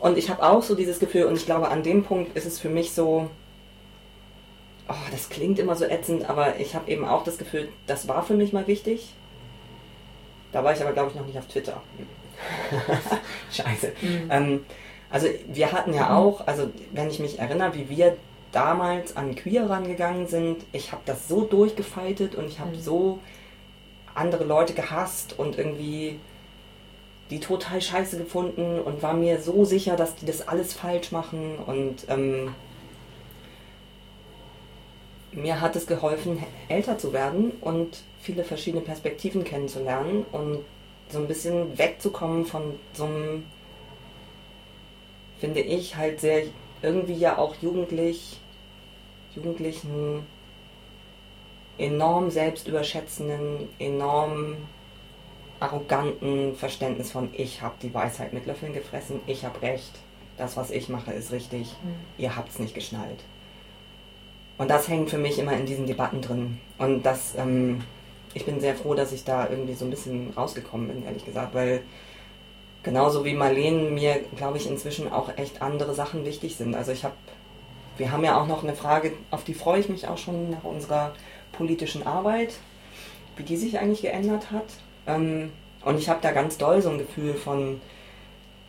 [0.00, 2.60] Und ich habe auch so dieses Gefühl, und ich glaube, an dem Punkt ist es
[2.60, 3.30] für mich so,
[4.88, 8.22] oh, das klingt immer so ätzend, aber ich habe eben auch das Gefühl, das war
[8.22, 9.14] für mich mal wichtig.
[10.52, 11.82] Da war ich aber, glaube ich, noch nicht auf Twitter.
[13.50, 13.92] Scheiße.
[14.02, 14.26] Mhm.
[14.30, 14.64] Ähm,
[15.08, 16.16] also wir hatten ja mhm.
[16.16, 18.16] auch, also wenn ich mich erinnere, wie wir
[18.56, 22.80] damals an Queer rangegangen sind, ich habe das so durchgefeitet und ich habe mhm.
[22.80, 23.18] so
[24.14, 26.18] andere Leute gehasst und irgendwie
[27.28, 31.58] die total scheiße gefunden und war mir so sicher, dass die das alles falsch machen
[31.66, 32.54] und ähm,
[35.32, 40.60] mir hat es geholfen, älter zu werden und viele verschiedene Perspektiven kennenzulernen und
[41.10, 43.44] so ein bisschen wegzukommen von so einem,
[45.40, 46.44] finde ich, halt sehr
[46.80, 48.40] irgendwie ja auch jugendlich,
[49.36, 50.26] jugendlichen,
[51.78, 54.56] enorm selbstüberschätzenden, enorm
[55.60, 59.92] arroganten Verständnis von ich habe die Weisheit mit Löffeln gefressen, ich habe recht,
[60.36, 61.94] das was ich mache ist richtig, mhm.
[62.18, 63.24] ihr habt es nicht geschnallt.
[64.58, 66.58] Und das hängt für mich immer in diesen Debatten drin.
[66.78, 67.82] Und das, ähm,
[68.32, 71.54] ich bin sehr froh, dass ich da irgendwie so ein bisschen rausgekommen bin, ehrlich gesagt,
[71.54, 71.82] weil
[72.82, 76.74] genauso wie Marlene mir, glaube ich, inzwischen auch echt andere Sachen wichtig sind.
[76.74, 77.14] Also ich habe,
[77.96, 80.64] wir haben ja auch noch eine Frage, auf die freue ich mich auch schon nach
[80.64, 81.12] unserer
[81.52, 82.54] politischen Arbeit,
[83.36, 84.66] wie die sich eigentlich geändert hat.
[85.06, 85.52] Ähm,
[85.84, 87.80] und ich habe da ganz doll so ein Gefühl von,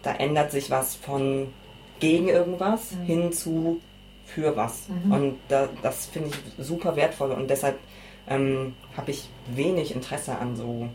[0.03, 1.53] da ändert sich was von
[1.99, 3.03] gegen irgendwas mhm.
[3.03, 3.81] hin zu
[4.25, 4.87] für was.
[4.89, 5.11] Mhm.
[5.11, 7.79] Und da, das finde ich super wertvoll und deshalb
[8.27, 10.89] ähm, habe ich wenig Interesse an so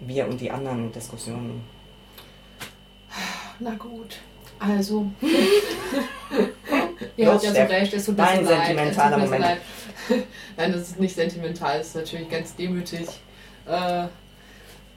[0.00, 1.62] wir und die anderen Diskussionen.
[3.58, 4.20] Na gut.
[4.60, 5.10] Also.
[7.16, 9.30] Ihr habt ja so recht, es tut mir Dein so sentimentaler leid.
[9.30, 9.60] Moment.
[10.08, 10.16] So
[10.56, 13.06] Nein, das ist nicht sentimental, es ist natürlich ganz demütig.
[13.66, 14.08] Äh,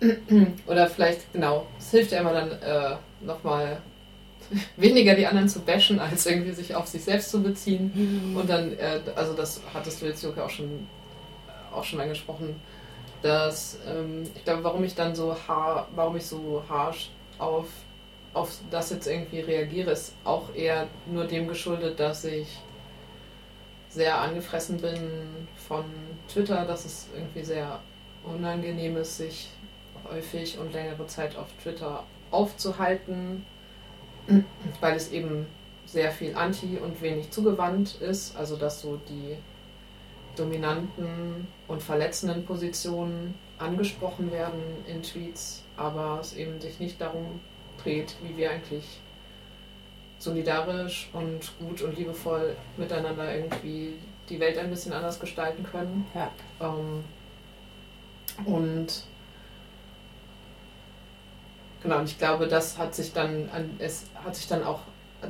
[0.68, 3.82] oder vielleicht, genau, es hilft ja immer dann äh, nochmal
[4.78, 7.92] weniger die anderen zu bashen, als irgendwie sich auf sich selbst zu beziehen.
[7.94, 8.38] Mhm.
[8.38, 10.88] Und dann, äh, also das hattest du jetzt, Joke, auch schon,
[11.74, 12.60] auch schon angesprochen,
[13.22, 17.68] dass ähm, ich glaube, warum ich dann so haar, warum ich so harsh auf
[18.34, 22.48] auf das jetzt irgendwie reagiere, ist auch eher nur dem geschuldet, dass ich
[23.90, 25.84] sehr angefressen bin von
[26.28, 27.80] Twitter, dass es irgendwie sehr
[28.24, 29.50] unangenehm ist, sich
[30.12, 33.46] häufig und längere Zeit auf Twitter aufzuhalten,
[34.82, 35.46] weil es eben
[35.86, 39.38] sehr viel anti und wenig zugewandt ist, also dass so die
[40.36, 47.40] dominanten und verletzenden Positionen angesprochen werden in Tweets, aber es eben sich nicht darum
[47.84, 49.00] dreht, wie wir eigentlich
[50.20, 53.94] solidarisch und gut und liebevoll miteinander irgendwie
[54.30, 56.08] die Welt ein bisschen anders gestalten können.
[56.16, 56.32] Ja.
[56.62, 57.04] Ähm,
[58.46, 59.04] und
[61.82, 64.80] genau, und ich glaube, das hat sich dann an, es hat sich dann auch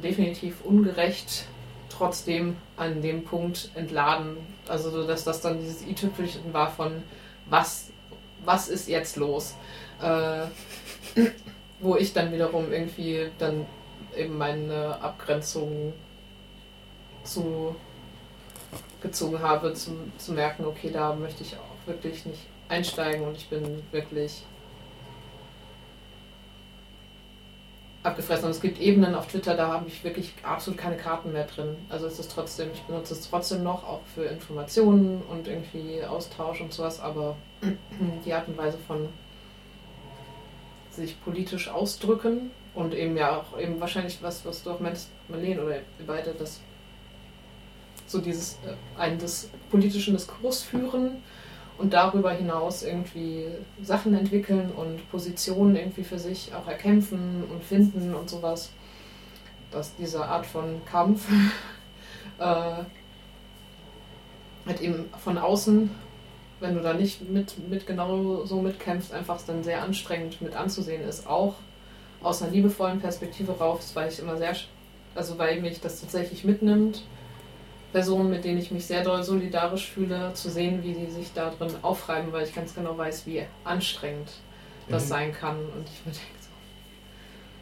[0.01, 1.45] definitiv ungerecht
[1.89, 4.37] trotzdem an dem Punkt entladen.
[4.67, 7.03] Also so, dass das dann dieses i-Tüpfelchen war von
[7.47, 7.89] was,
[8.45, 9.55] was ist jetzt los?
[10.01, 10.45] Äh,
[11.83, 13.65] wo ich dann wiederum irgendwie dann
[14.15, 15.93] eben meine Abgrenzung
[17.23, 17.75] zu
[19.01, 22.39] gezogen habe, zu, zu merken, okay, da möchte ich auch wirklich nicht
[22.69, 24.43] einsteigen und ich bin wirklich
[28.01, 28.45] abgefressen.
[28.45, 31.75] Und es gibt Ebenen auf Twitter, da habe ich wirklich absolut keine Karten mehr drin.
[31.89, 36.61] Also es ist trotzdem, ich benutze es trotzdem noch, auch für Informationen und irgendwie Austausch
[36.61, 37.35] und sowas, aber
[38.25, 39.09] die Art und Weise von
[40.95, 45.61] sich politisch ausdrücken und eben ja auch eben wahrscheinlich was, was du auch meinst, Marlene
[45.63, 46.59] oder ihr beide, das
[48.07, 51.23] so dieses äh, einen des politischen Diskurs führen
[51.77, 53.47] und darüber hinaus irgendwie
[53.81, 58.71] Sachen entwickeln und Positionen irgendwie für sich auch erkämpfen und finden und sowas.
[59.71, 61.27] Dass diese Art von Kampf
[62.37, 62.83] äh,
[64.65, 65.89] halt eben von außen,
[66.63, 71.07] wenn du da nicht mit, mit genau so mitkämpfst, einfach dann sehr anstrengend mit anzusehen
[71.07, 71.55] ist, auch
[72.23, 74.55] aus einer liebevollen Perspektive rauf, weil ich immer sehr,
[75.13, 77.03] also weil mich das tatsächlich mitnimmt
[77.91, 81.51] Personen, mit denen ich mich sehr doll solidarisch fühle, zu sehen, wie die sich da
[81.51, 84.29] drin aufreiben, weil ich ganz genau weiß, wie anstrengend
[84.89, 85.09] das mhm.
[85.09, 85.57] sein kann.
[85.57, 86.42] Und ich mir denke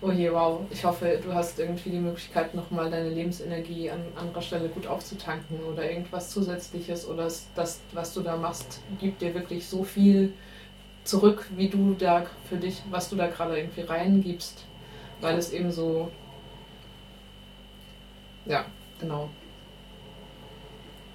[0.01, 4.41] oh je, wow, ich hoffe, du hast irgendwie die Möglichkeit, nochmal deine Lebensenergie an anderer
[4.41, 9.67] Stelle gut aufzutanken oder irgendwas Zusätzliches oder das, was du da machst, gibt dir wirklich
[9.67, 10.33] so viel
[11.03, 14.65] zurück, wie du da für dich, was du da gerade irgendwie reingibst,
[15.19, 16.09] weil es eben so,
[18.45, 18.65] ja,
[18.99, 19.29] genau,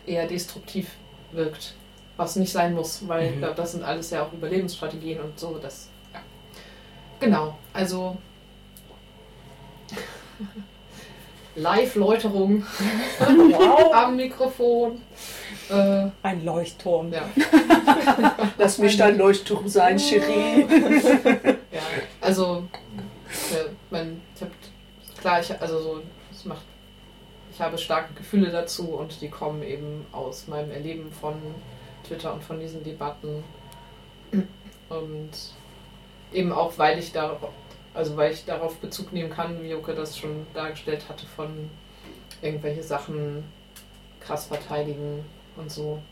[0.06, 0.92] eher destruktiv
[1.32, 1.74] wirkt.
[2.16, 3.46] Was nicht sein muss, weil mhm.
[3.54, 5.58] das sind alles ja auch Überlebensstrategien und so.
[5.58, 6.20] Das, ja.
[7.20, 8.16] Genau, also
[11.54, 12.64] Live-Läuterung
[13.18, 13.94] wow.
[13.94, 15.00] am Mikrofon.
[15.70, 17.12] Äh, ein Leuchtturm.
[17.12, 17.28] Ja.
[18.58, 20.66] Lass mich dein Leuchtturm sein, Cherie.
[21.72, 21.80] ja,
[22.20, 22.68] also,
[23.52, 24.50] äh, mein, ich hab,
[25.18, 26.62] klar, ich, also so, es macht
[27.56, 31.32] ich habe starke Gefühle dazu und die kommen eben aus meinem Erleben von
[32.06, 33.42] Twitter und von diesen Debatten.
[34.90, 35.30] Und
[36.34, 37.38] eben auch, weil ich da,
[37.96, 41.70] also weil ich darauf Bezug nehmen kann, wie Joke das schon dargestellt hatte, von
[42.42, 43.42] irgendwelche Sachen
[44.20, 45.24] krass verteidigen
[45.56, 46.02] und so.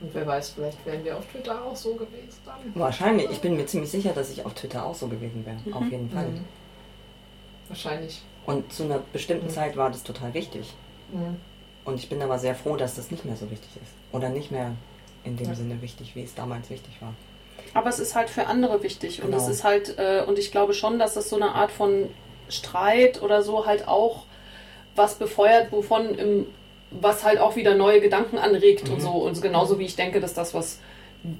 [0.00, 2.58] Und wer weiß, vielleicht wären wir auf Twitter auch so gewesen dann.
[2.74, 3.30] Wahrscheinlich.
[3.30, 5.56] Ich bin mir ziemlich sicher, dass ich auf Twitter auch so gewesen wäre.
[5.64, 5.72] Mhm.
[5.72, 6.28] Auf jeden Fall.
[6.28, 6.44] Mhm.
[7.68, 8.20] Wahrscheinlich.
[8.44, 9.50] Und zu einer bestimmten mhm.
[9.50, 10.74] Zeit war das total wichtig.
[11.12, 11.36] Mhm.
[11.84, 13.92] Und ich bin aber sehr froh, dass das nicht mehr so wichtig ist.
[14.12, 14.72] Oder nicht mehr
[15.22, 15.54] in dem ja.
[15.54, 17.14] Sinne wichtig, wie es damals wichtig war.
[17.74, 19.16] Aber es ist halt für andere wichtig.
[19.16, 19.28] Genau.
[19.28, 22.08] Und es ist halt, äh, und ich glaube schon, dass das so eine Art von
[22.48, 24.24] Streit oder so halt auch
[24.96, 26.46] was befeuert, wovon im,
[26.90, 28.94] was halt auch wieder neue Gedanken anregt mhm.
[28.94, 29.10] und so.
[29.10, 30.78] Und genauso wie ich denke, dass das was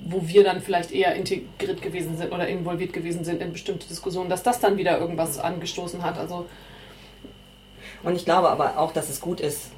[0.08, 4.30] wo wir dann vielleicht eher integriert gewesen sind oder involviert gewesen sind in bestimmte Diskussionen,
[4.30, 6.16] dass das dann wieder irgendwas angestoßen hat.
[6.16, 6.46] Also
[8.02, 9.70] und ich glaube aber auch, dass es gut ist,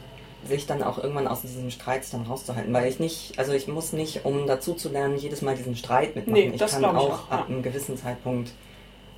[0.47, 3.93] sich dann auch irgendwann aus diesen Streits dann rauszuhalten, weil ich nicht, also ich muss
[3.93, 6.51] nicht, um dazu zu lernen, jedes Mal diesen Streit mitmachen.
[6.51, 8.53] Nee, ich kann auch, ich auch, ab einem gewissen Zeitpunkt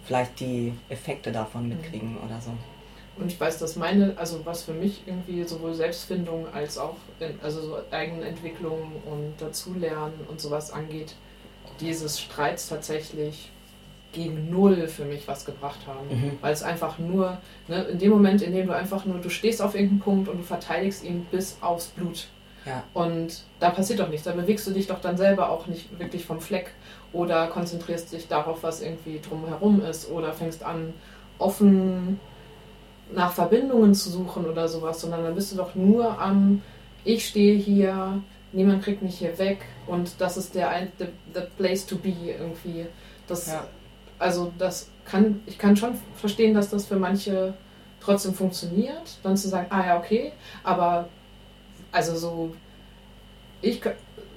[0.05, 1.69] vielleicht die Effekte davon mhm.
[1.71, 2.25] mitkriegen mhm.
[2.25, 2.51] oder so.
[3.17, 7.39] Und ich weiß, dass meine, also was für mich irgendwie sowohl Selbstfindung als auch in,
[7.43, 11.17] also so Eigenentwicklung und Dazulernen und sowas angeht,
[11.81, 13.51] dieses Streits tatsächlich
[14.13, 16.09] gegen null für mich was gebracht haben.
[16.09, 16.39] Mhm.
[16.41, 19.61] Weil es einfach nur, ne, in dem Moment, in dem du einfach nur, du stehst
[19.61, 22.29] auf irgendeinem Punkt und du verteidigst ihn bis aufs Blut.
[22.65, 22.85] Ja.
[22.95, 24.25] Und da passiert doch nichts.
[24.25, 26.73] Da bewegst du dich doch dann selber auch nicht wirklich vom Fleck
[27.13, 30.93] oder konzentrierst dich darauf, was irgendwie drumherum ist oder fängst an,
[31.39, 32.21] offen
[33.13, 36.63] nach Verbindungen zu suchen oder sowas, sondern dann bist du doch nur am,
[37.05, 38.23] ich stehe hier,
[38.53, 42.87] niemand kriegt mich hier weg und das ist der the, the place to be irgendwie.
[43.27, 43.65] Das ja
[44.19, 47.55] also das kann, ich kann schon verstehen, dass das für manche
[48.01, 50.33] trotzdem funktioniert, dann zu sagen, ah ja, okay,
[50.63, 51.09] aber
[51.93, 52.55] also so,
[53.61, 53.81] ich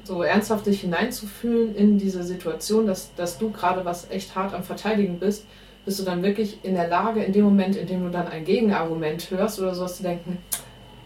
[0.04, 4.64] so ernsthaft dich hineinzufühlen in diese Situation, dass, dass du gerade was echt hart am
[4.64, 5.46] Verteidigen bist,
[5.86, 8.46] bist du dann wirklich in der Lage, in dem Moment, in dem du dann ein
[8.46, 10.38] Gegenargument hörst oder sowas zu denken,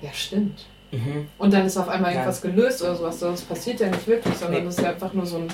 [0.01, 0.65] ja, stimmt.
[0.91, 1.27] Mhm.
[1.37, 2.17] Und dann ist auf einmal ja.
[2.17, 3.19] irgendwas gelöst oder sowas.
[3.19, 4.65] Das passiert ja nicht wirklich, sondern nee.
[4.65, 5.47] das ist ja einfach nur so ein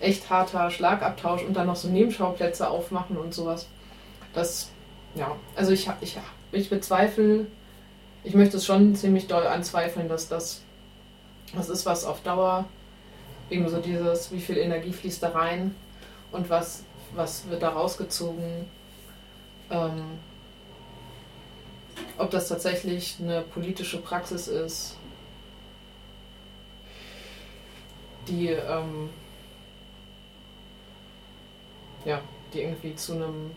[0.00, 3.66] echt harter Schlagabtausch und dann noch so Nebenschauplätze aufmachen und sowas.
[4.34, 4.70] Das,
[5.14, 6.18] ja, also ich, ich,
[6.52, 7.46] ich bezweifle,
[8.24, 10.62] ich möchte es schon ziemlich doll anzweifeln, dass das
[11.54, 12.64] was ist, was auf Dauer,
[13.48, 15.74] irgendwie so dieses, wie viel Energie fließt da rein
[16.32, 16.82] und was
[17.14, 18.66] was wird da rausgezogen,
[19.70, 20.18] ähm,
[22.18, 24.96] ob das tatsächlich eine politische Praxis ist,
[28.28, 29.10] die, ähm,
[32.06, 32.22] ja,
[32.54, 33.50] die irgendwie zu einem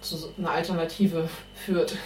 [0.00, 1.96] zu so einer Alternative führt.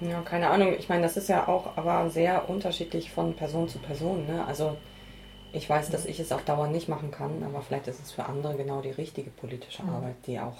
[0.00, 0.74] Ja, keine Ahnung.
[0.78, 4.26] Ich meine, das ist ja auch aber sehr unterschiedlich von Person zu Person.
[4.26, 4.44] Ne?
[4.44, 4.76] Also
[5.52, 8.26] ich weiß, dass ich es auf Dauer nicht machen kann, aber vielleicht ist es für
[8.26, 9.90] andere genau die richtige politische Mhm.
[9.90, 10.58] Arbeit, die auch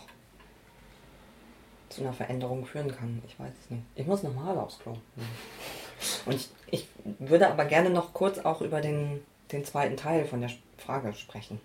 [1.91, 3.23] zu einer Veränderung führen kann.
[3.27, 3.83] Ich weiß es nicht.
[3.95, 4.93] Ich muss nochmal aufs Klo.
[6.27, 6.89] Und ich, ich
[7.19, 9.23] würde aber gerne noch kurz auch über den,
[9.53, 10.51] den zweiten Teil von der
[10.87, 11.61] Frage sprechen.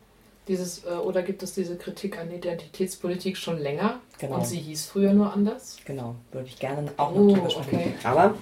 [0.48, 4.00] Dieses, äh, oder gibt es diese Kritik an Identitätspolitik schon länger?
[4.20, 4.36] Genau.
[4.36, 5.78] Und sie hieß früher nur anders?
[5.86, 7.76] Genau, würde ich gerne auch Oh, noch drüber sprechen.
[7.76, 7.94] okay.
[8.04, 8.36] Aber.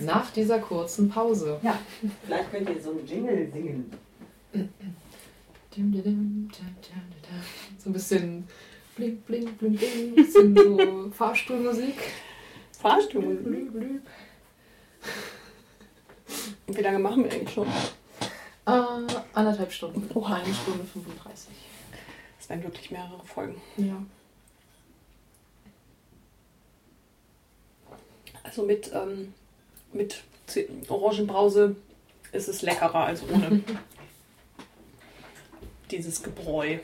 [0.00, 1.60] Nach dieser kurzen Pause.
[1.62, 1.78] Ja,
[2.26, 3.90] vielleicht könnt ihr so einen Jingle singen.
[4.52, 4.68] Dim,
[5.76, 7.78] dim, dim, dim, dim, dim.
[7.78, 8.44] So ein bisschen
[8.96, 10.14] bling, bling, bling, bling.
[10.16, 11.94] Bisschen so Fahrstuhlmusik.
[12.80, 13.36] Fahrstuhl.
[13.36, 14.02] Blüb, blüb.
[16.66, 17.66] Wie lange machen wir eigentlich schon?
[18.68, 20.10] Äh, anderthalb Stunden.
[20.14, 20.34] Oha.
[20.34, 21.48] Eine Stunde 35.
[22.38, 23.60] Das wären wirklich mehrere Folgen.
[23.78, 24.02] Ja.
[28.42, 29.32] Also mit, ähm,
[29.92, 30.22] mit
[30.88, 31.76] Orangenbrause
[32.32, 33.62] ist es leckerer als ohne
[35.90, 36.78] dieses Gebräu.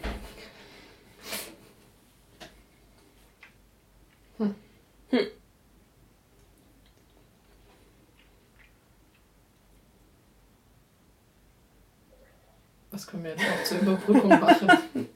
[12.94, 14.68] Was können wir jetzt noch zur Überbrückung machen?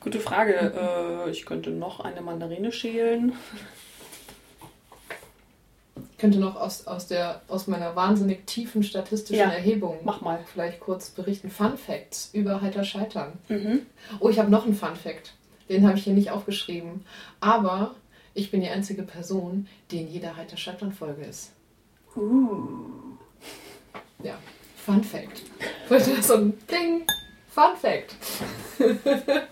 [0.00, 1.24] Gute Frage.
[1.26, 3.32] Äh, ich könnte noch eine Mandarine schälen.
[5.96, 10.40] Ich könnte noch aus, aus, der, aus meiner wahnsinnig tiefen statistischen Ja, Erhebung Mach mal.
[10.52, 11.50] vielleicht kurz berichten.
[11.50, 13.32] Fun Facts über Heiter Scheitern.
[13.48, 13.86] Mhm.
[14.20, 15.32] Oh, ich habe noch einen Fun Fact.
[15.70, 17.06] Den habe ich hier nicht aufgeschrieben.
[17.40, 17.94] Aber
[18.34, 21.52] ich bin die einzige Person, die in jeder Heiter Scheitern Folge ist.
[22.14, 23.16] Uh.
[24.22, 24.38] Ja,
[24.84, 25.42] Fun Fact.
[25.88, 27.02] Wollte so ein Ding.
[27.54, 28.14] Fun Fact.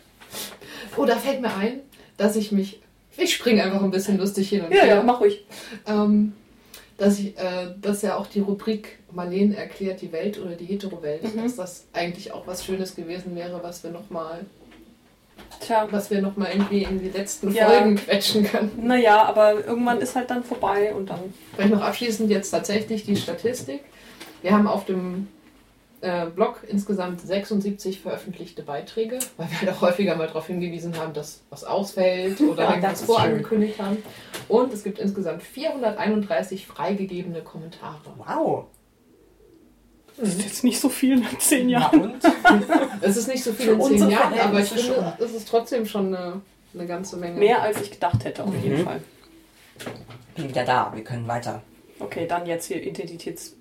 [0.96, 1.80] oh, da fällt mir ein,
[2.16, 2.80] dass ich mich.
[3.16, 4.94] Ich springe einfach ein bisschen lustig hin und Ja, her.
[4.96, 5.44] ja, mach ruhig.
[5.86, 6.32] Ähm,
[6.96, 11.34] dass, ich, äh, dass ja auch die Rubrik Marleen erklärt die Welt oder die Hetero-Welt,
[11.34, 11.42] Mhm.
[11.42, 14.40] dass das eigentlich auch was Schönes gewesen wäre, was wir nochmal
[15.60, 17.68] Tja, was wir noch mal irgendwie in die letzten Ja.
[17.68, 18.70] Folgen quetschen können.
[18.82, 21.34] naja, aber irgendwann ist halt dann vorbei und dann.
[21.54, 23.80] Vielleicht noch abschließend jetzt tatsächlich die Statistik.
[24.42, 25.28] Wir haben auf dem
[26.00, 31.12] äh, Blog insgesamt 76 veröffentlichte Beiträge, weil wir halt auch häufiger mal darauf hingewiesen haben,
[31.12, 33.98] dass was ausfällt oder Ja, irgendwas ist vorangekündigt haben.
[34.48, 38.00] Und es gibt insgesamt 431 freigegebene Kommentare.
[38.16, 38.64] Wow.
[40.16, 42.00] Das ist jetzt nicht so viel nach zehn Na Jahren.
[42.00, 42.14] und?
[43.02, 46.14] Es ist nicht so viel in zehn Jahren, aber ich finde, es ist trotzdem schon
[46.14, 46.40] eine,
[46.74, 47.38] eine ganze Menge.
[47.38, 48.84] Mehr als ich gedacht hätte, auf jeden Mhm.
[48.84, 49.00] Fall.
[50.36, 51.62] Bin wieder da, wir können weiter.
[52.00, 53.56] Okay, dann jetzt hier Identitäts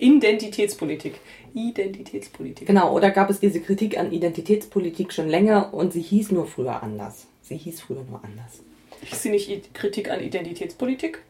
[0.00, 1.20] Identitätspolitik.
[1.54, 2.66] Identitätspolitik.
[2.66, 6.82] Genau, oder gab es diese Kritik an Identitätspolitik schon länger und sie hieß nur früher
[6.82, 7.26] anders?
[7.42, 8.62] Sie hieß früher nur anders.
[9.02, 11.22] Hieß sie nicht Kritik an Identitätspolitik?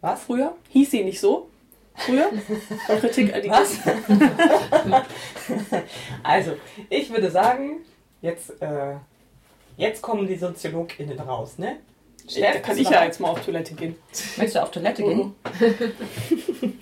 [0.00, 0.22] Was?
[0.22, 0.54] Früher?
[0.70, 1.48] Hieß sie nicht so?
[1.94, 2.30] Früher?
[3.00, 3.78] Kritik an Was?
[6.22, 6.56] also,
[6.88, 7.80] ich würde sagen,
[8.22, 8.94] jetzt, äh,
[9.76, 11.76] jetzt kommen die SoziologInnen raus, ne?
[12.34, 13.96] Da kann ich ja jetzt mal auf Toilette gehen.
[14.36, 15.34] Möchtest du auf Toilette gehen?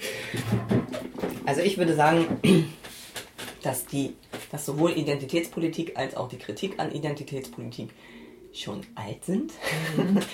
[1.47, 2.27] Also ich würde sagen,
[3.63, 4.17] dass die,
[4.51, 7.91] dass sowohl Identitätspolitik als auch die Kritik an Identitätspolitik
[8.53, 9.53] schon alt sind.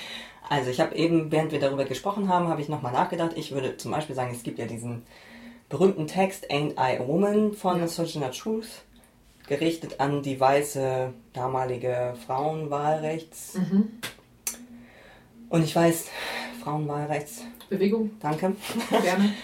[0.48, 3.32] Also ich habe eben, während wir darüber gesprochen haben, habe ich nochmal nachgedacht.
[3.36, 5.02] Ich würde zum Beispiel sagen, es gibt ja diesen
[5.70, 7.88] berühmten Text Ain't I a Woman von Ja.
[7.88, 8.82] Sojourner Truth,
[9.46, 13.54] gerichtet an die weiße damalige Frauenwahlrechts.
[13.54, 14.00] Mhm.
[15.52, 16.06] Und ich weiß,
[16.64, 18.56] Frauenwahlrechts, Bewegung, danke.
[19.02, 19.34] gerne.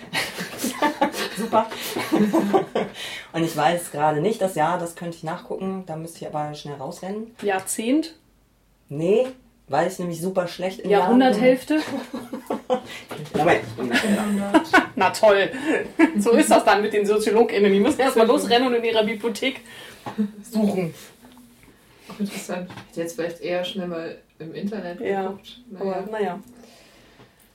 [1.36, 1.66] Super.
[3.34, 5.84] Und ich weiß gerade nicht das Jahr, das könnte ich nachgucken.
[5.84, 7.34] Da müsste ich aber schnell rausrennen.
[7.42, 8.14] Jahrzehnt?
[8.88, 9.26] Nee,
[9.66, 11.82] weil ich nämlich super schlecht Jahr Jahrhunderthälfte?
[13.36, 13.64] Moment.
[14.96, 15.50] Na toll.
[16.18, 17.70] So ist das dann mit den SoziologInnen.
[17.70, 19.60] Die müssen erstmal losrennen und in ihrer Bibliothek
[20.50, 20.94] Suchen.
[22.18, 22.70] Interessant.
[22.70, 25.60] Ich hätte jetzt vielleicht eher schnell mal im Internet Ja, geguckt.
[25.74, 26.06] Aber Naja.
[26.10, 26.40] naja.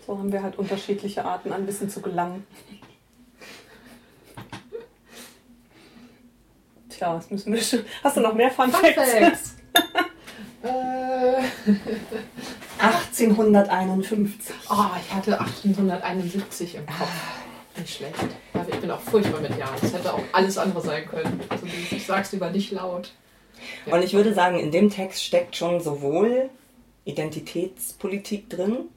[0.05, 2.45] So haben wir halt unterschiedliche Arten an Wissen zu gelangen.
[6.89, 7.85] Tja, was müssen wir schon.
[8.03, 9.11] Hast du noch mehr Fun, Fun Facts?
[9.11, 9.55] Facts.
[10.63, 11.41] äh,
[12.79, 14.55] 1851.
[14.69, 17.09] oh, ich hatte 1871 im Kopf.
[17.77, 18.15] Nicht schlecht.
[18.53, 19.69] Da, bin auch furchtbar mit Ja.
[19.81, 21.39] Das hätte auch alles andere sein können.
[21.49, 23.11] Also ich sag's lieber nicht laut.
[23.85, 23.95] Ja.
[23.95, 26.49] Und ich würde sagen, in dem Text steckt schon sowohl
[27.05, 28.89] Identitätspolitik drin,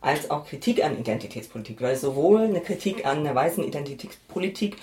[0.00, 1.80] als auch Kritik an Identitätspolitik.
[1.80, 4.76] Weil sowohl eine Kritik an der weißen Identitätspolitik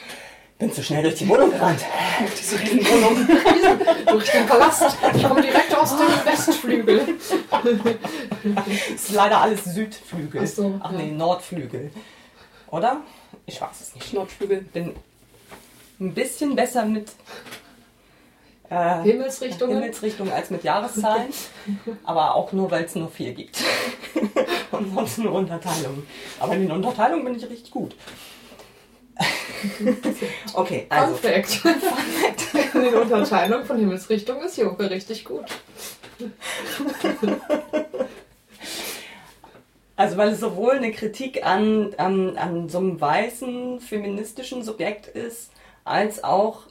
[0.59, 1.79] bin zu schnell durch die Wohnung gerannt.
[2.37, 3.27] Diese Riesenwohnung.
[4.07, 4.97] durch den Palast.
[5.15, 7.15] Ich komme direkt aus dem Westflügel.
[8.65, 10.41] das ist leider alles Südflügel.
[10.43, 11.91] Ach, so, Ach nee, Nordflügel.
[12.67, 13.01] Oder?
[13.45, 14.13] Ich weiß es nicht.
[14.13, 14.61] Nordflügel.
[14.61, 14.95] Bin
[16.01, 17.07] ein bisschen besser mit
[18.69, 19.77] äh, Himmelsrichtungen?
[19.77, 21.27] Himmelsrichtungen als mit Jahreszahlen.
[22.03, 23.61] aber auch nur, weil es nur vier gibt.
[24.71, 26.05] Und sonst nur Unterteilungen.
[26.39, 27.95] Aber in den Unterteilungen bin ich richtig gut.
[30.53, 31.15] okay, also.
[31.15, 31.49] Fun Fact.
[31.49, 32.75] Fun Fact.
[32.75, 35.45] In den Unterteilungen von Himmelsrichtungen ist Joke richtig gut.
[39.95, 45.51] Also weil es sowohl eine Kritik an, an, an so einem weißen feministischen Subjekt ist,
[45.83, 46.67] als auch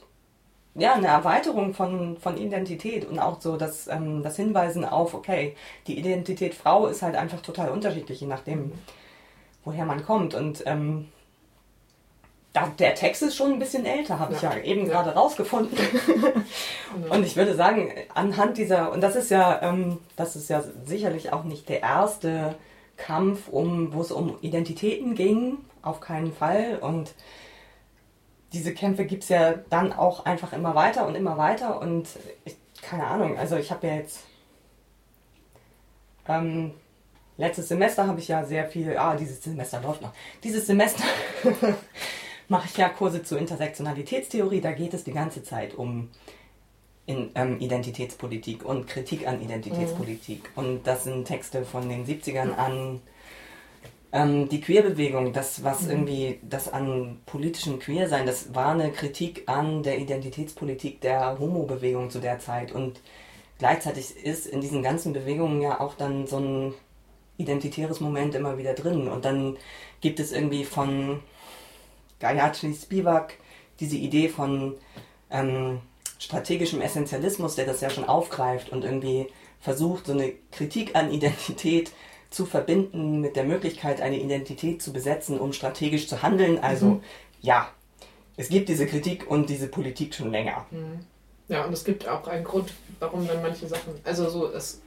[0.79, 5.55] ja, eine Erweiterung von, von Identität und auch so das, ähm, das Hinweisen auf, okay,
[5.87, 8.71] die Identität Frau ist halt einfach total unterschiedlich, je nachdem,
[9.65, 10.35] woher man kommt.
[10.35, 11.09] Und ähm,
[12.53, 14.37] da, der Text ist schon ein bisschen älter, habe ja.
[14.37, 14.93] ich ja eben ja.
[14.93, 15.77] gerade rausgefunden.
[17.09, 21.31] und ich würde sagen, anhand dieser, und das ist ja, ähm, das ist ja sicherlich
[21.31, 22.55] auch nicht der erste
[22.97, 26.79] Kampf, um, wo es um Identitäten ging, auf keinen Fall.
[26.81, 27.13] Und
[28.53, 31.79] diese Kämpfe gibt es ja dann auch einfach immer weiter und immer weiter.
[31.79, 32.07] Und
[32.45, 34.21] ich, keine Ahnung, also ich habe ja jetzt
[36.27, 36.73] ähm,
[37.37, 40.13] letztes Semester habe ich ja sehr viel, ah, dieses Semester läuft noch.
[40.43, 41.03] Dieses Semester
[42.47, 44.61] mache ich ja Kurse zur Intersektionalitätstheorie.
[44.61, 46.09] Da geht es die ganze Zeit um
[47.05, 50.51] in, ähm, Identitätspolitik und Kritik an Identitätspolitik.
[50.55, 50.63] Mhm.
[50.63, 53.01] Und das sind Texte von den 70ern an
[54.11, 55.89] ähm, die Queerbewegung, das, was mhm.
[55.89, 62.19] irgendwie, das an politischem Queersein, das war eine Kritik an der Identitätspolitik der Homo-Bewegung zu
[62.19, 62.71] der Zeit.
[62.71, 63.01] Und
[63.59, 66.73] gleichzeitig ist in diesen ganzen Bewegungen ja auch dann so ein
[67.37, 69.07] identitäres Moment immer wieder drin.
[69.07, 69.57] Und dann
[70.01, 71.19] gibt es irgendwie von
[72.19, 73.35] Gayatri Spivak
[73.79, 74.75] diese Idee von
[75.29, 75.81] ähm,
[76.17, 79.27] strategischem Essentialismus, der das ja schon aufgreift und irgendwie
[79.59, 81.91] versucht, so eine Kritik an Identität
[82.29, 86.59] zu verbinden mit der Möglichkeit, eine Identität zu besetzen, um strategisch zu handeln.
[86.59, 87.03] Also mhm.
[87.41, 87.69] ja,
[88.37, 90.65] es gibt diese Kritik und diese Politik schon länger.
[90.71, 90.99] Mhm.
[91.47, 94.81] Ja, und es gibt auch einen Grund, warum dann manche Sachen, also so, es,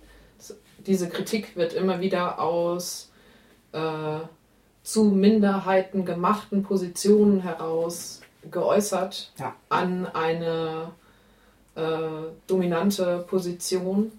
[0.78, 3.10] diese Kritik wird immer wieder aus
[3.72, 4.20] äh,
[4.84, 8.20] zu Minderheiten gemachten Positionen heraus
[8.50, 9.54] geäußert ja.
[9.68, 10.92] an eine
[11.74, 11.80] äh,
[12.46, 14.12] dominante Position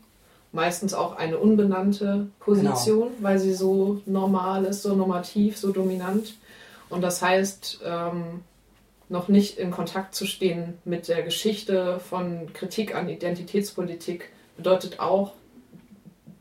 [0.53, 3.23] meistens auch eine unbenannte Position, genau.
[3.23, 6.35] weil sie so normal ist, so normativ, so dominant.
[6.89, 8.41] Und das heißt, ähm,
[9.09, 15.33] noch nicht in Kontakt zu stehen mit der Geschichte von Kritik an Identitätspolitik bedeutet auch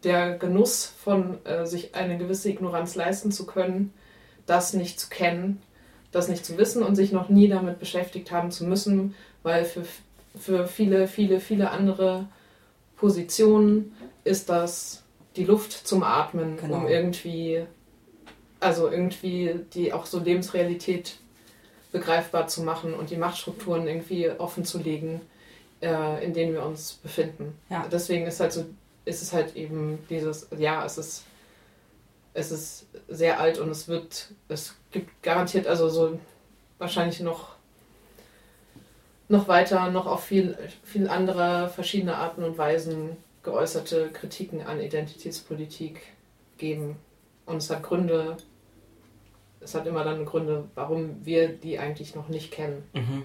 [0.05, 3.94] der Genuss von äh, sich eine gewisse Ignoranz leisten zu können,
[4.47, 5.62] das nicht zu kennen,
[6.10, 9.84] das nicht zu wissen und sich noch nie damit beschäftigt haben zu müssen, weil für,
[10.39, 12.26] für viele, viele, viele andere
[13.02, 15.02] Positionen ist das
[15.34, 16.76] die Luft zum Atmen, genau.
[16.76, 17.64] um irgendwie,
[18.60, 21.16] also irgendwie die auch so Lebensrealität
[21.90, 25.20] begreifbar zu machen und die Machtstrukturen irgendwie offen zu legen,
[25.80, 27.58] äh, in denen wir uns befinden.
[27.70, 27.88] Ja.
[27.90, 28.66] Deswegen ist halt so,
[29.04, 31.24] ist es halt eben dieses, ja, es ist,
[32.34, 36.20] es ist sehr alt und es wird, es gibt garantiert, also so
[36.78, 37.56] wahrscheinlich noch
[39.32, 46.02] noch weiter, noch auf viel, viel andere verschiedene Arten und Weisen geäußerte Kritiken an Identitätspolitik
[46.59, 46.96] geben.
[47.46, 48.36] Und es hat Gründe,
[49.60, 52.84] es hat immer dann Gründe, warum wir die eigentlich noch nicht kennen.
[52.92, 53.24] Mhm.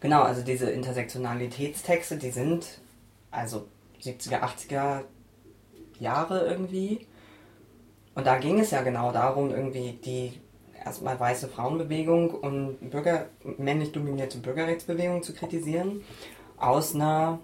[0.00, 2.80] Genau, also diese Intersektionalitätstexte, die sind
[3.30, 3.66] also
[4.00, 5.02] 70er, 80er
[5.98, 7.06] Jahre irgendwie.
[8.14, 10.40] Und da ging es ja genau darum, irgendwie die
[10.86, 13.26] erstmal weiße Frauenbewegung und Bürger,
[13.58, 16.02] männlich dominierte Bürgerrechtsbewegung zu kritisieren,
[16.56, 17.40] aus einer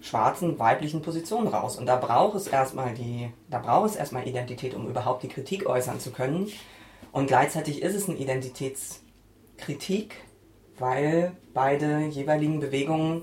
[0.00, 1.76] schwarzen weiblichen Position raus.
[1.76, 5.66] Und da braucht es erstmal die, da braucht es erstmal Identität, um überhaupt die Kritik
[5.66, 6.50] äußern zu können.
[7.12, 10.14] Und gleichzeitig ist es eine Identitätskritik,
[10.78, 13.22] weil beide jeweiligen Bewegungen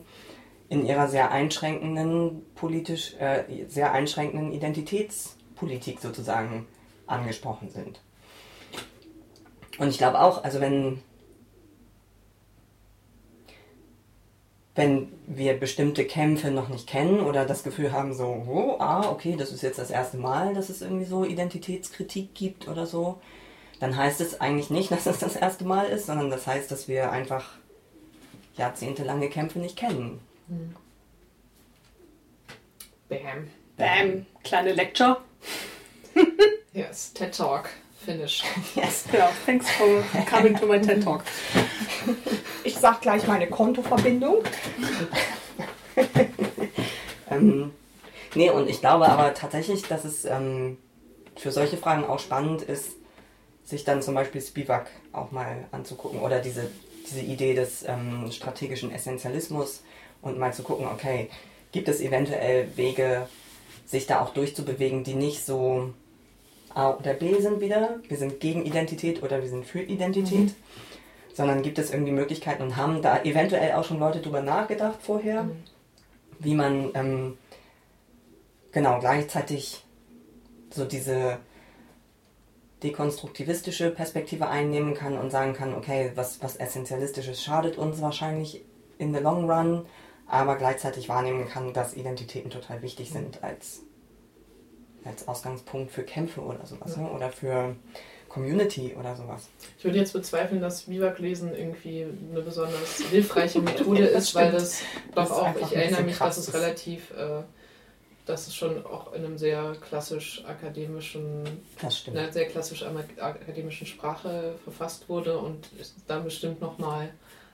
[0.69, 6.67] in ihrer sehr einschränkenden politisch, äh, sehr einschränkenden Identitätspolitik sozusagen
[7.07, 8.01] angesprochen sind.
[9.79, 11.01] Und ich glaube auch, also wenn
[14.75, 19.35] wenn wir bestimmte Kämpfe noch nicht kennen oder das Gefühl haben, so, oh, ah, okay,
[19.37, 23.19] das ist jetzt das erste Mal, dass es irgendwie so Identitätskritik gibt oder so,
[23.81, 26.87] dann heißt es eigentlich nicht, dass es das erste Mal ist, sondern das heißt, dass
[26.87, 27.51] wir einfach
[28.55, 30.21] jahrzehntelange Kämpfe nicht kennen.
[33.09, 33.47] Bam.
[33.75, 35.17] Bam, kleine Lecture.
[36.73, 37.69] Yes, TED Talk.
[38.05, 38.43] Finish.
[38.75, 39.05] Yes.
[39.11, 41.23] Ja, thanks for coming to my TED Talk.
[42.63, 44.43] Ich sag gleich meine Kontoverbindung.
[47.29, 47.71] ähm,
[48.35, 50.77] nee, und ich glaube aber tatsächlich, dass es ähm,
[51.35, 52.91] für solche Fragen auch spannend ist,
[53.63, 56.69] sich dann zum Beispiel Spivak auch mal anzugucken oder diese,
[57.07, 59.83] diese Idee des ähm, strategischen Essentialismus
[60.21, 61.29] und mal zu gucken, okay,
[61.71, 63.27] gibt es eventuell Wege,
[63.85, 65.93] sich da auch durchzubewegen, die nicht so
[66.79, 70.53] A oder B sind wieder, wir sind gegen Identität oder wir sind für Identität,
[71.33, 75.43] sondern gibt es irgendwie Möglichkeiten und haben da eventuell auch schon Leute drüber nachgedacht vorher,
[75.43, 75.63] Mhm.
[76.39, 77.37] wie man ähm,
[78.71, 79.83] genau gleichzeitig
[80.71, 81.39] so diese
[82.83, 88.63] dekonstruktivistische Perspektive einnehmen kann und sagen kann, okay, was, was Essentialistisches schadet uns wahrscheinlich
[88.97, 89.85] in the long run,
[90.27, 93.81] aber gleichzeitig wahrnehmen kann, dass Identitäten total wichtig sind als,
[95.05, 97.03] als Ausgangspunkt für Kämpfe oder sowas, Ja.
[97.03, 97.11] ne?
[97.11, 97.75] oder für
[98.27, 99.49] Community oder sowas.
[99.77, 104.81] Ich würde jetzt bezweifeln, dass Biwak-Lesen irgendwie eine besonders hilfreiche Methode Das ist, weil das
[105.15, 107.41] doch auch, ich erinnere mich, dass es relativ, äh,
[108.25, 111.43] dass es schon auch in einem sehr klassisch akademischen,
[112.05, 115.67] in einer sehr klassisch akademischen Sprache verfasst wurde und
[116.07, 117.09] dann bestimmt nochmal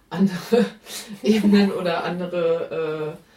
[0.09, 0.65] andere
[1.23, 3.34] Ebenen oder andere äh,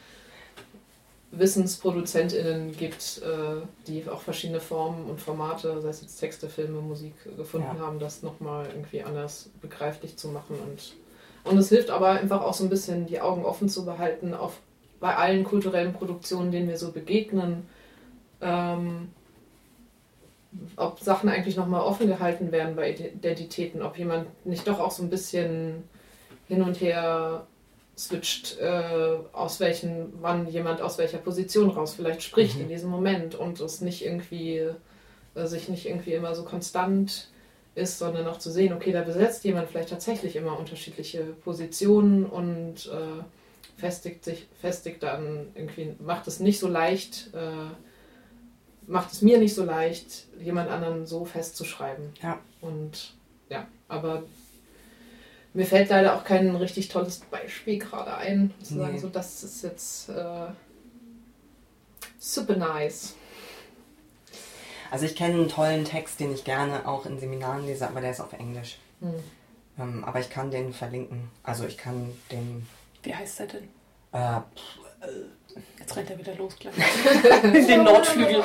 [1.30, 7.14] WissensproduzentInnen gibt, äh, die auch verschiedene Formen und Formate, sei es jetzt Texte, Filme, Musik,
[7.36, 7.80] gefunden Ja.
[7.80, 10.56] haben, das nochmal irgendwie anders begreiflich zu machen.
[10.58, 10.96] Und,
[11.50, 14.60] und es hilft aber einfach auch so ein bisschen, die Augen offen zu behalten auf
[15.00, 17.68] bei allen kulturellen Produktionen, denen wir so begegnen,
[18.40, 19.12] ähm,
[20.76, 25.02] ob Sachen eigentlich nochmal offen gehalten werden bei Identitäten, ob jemand nicht doch auch so
[25.02, 25.84] ein bisschen
[26.48, 27.46] hin und her
[27.98, 32.62] switcht, äh, aus welchen, wann jemand aus welcher Position raus vielleicht spricht Mhm.
[32.62, 34.68] in diesem Moment und es nicht irgendwie,
[35.34, 37.28] äh, sich nicht irgendwie immer so konstant
[37.74, 42.86] ist, sondern auch zu sehen, okay, da besetzt jemand vielleicht tatsächlich immer unterschiedliche Positionen und
[42.86, 43.22] äh,
[43.76, 47.70] festigt sich, festigt dann irgendwie, macht es nicht so leicht, äh,
[48.86, 52.12] macht es mir nicht so leicht, jemand anderen so festzuschreiben.
[52.22, 52.38] Ja.
[52.60, 53.14] Und
[53.50, 54.24] ja, aber
[55.54, 58.98] mir fällt leider auch kein richtig tolles Beispiel gerade ein, zu sagen, Nee.
[59.00, 60.46] so das ist jetzt äh,
[62.18, 63.14] super nice.
[64.90, 68.10] Also ich kenne einen tollen Text, den ich gerne auch in Seminaren lese, aber der
[68.12, 68.78] ist auf Englisch.
[69.00, 69.14] Hm.
[69.78, 71.30] Ähm, aber ich kann den verlinken.
[71.42, 72.66] Also ich kann den...
[73.02, 73.68] Wie heißt der denn?
[74.12, 74.40] Äh,
[75.78, 76.74] Jetzt rennt er wieder los gleich.
[77.42, 78.42] In den Nordflügel.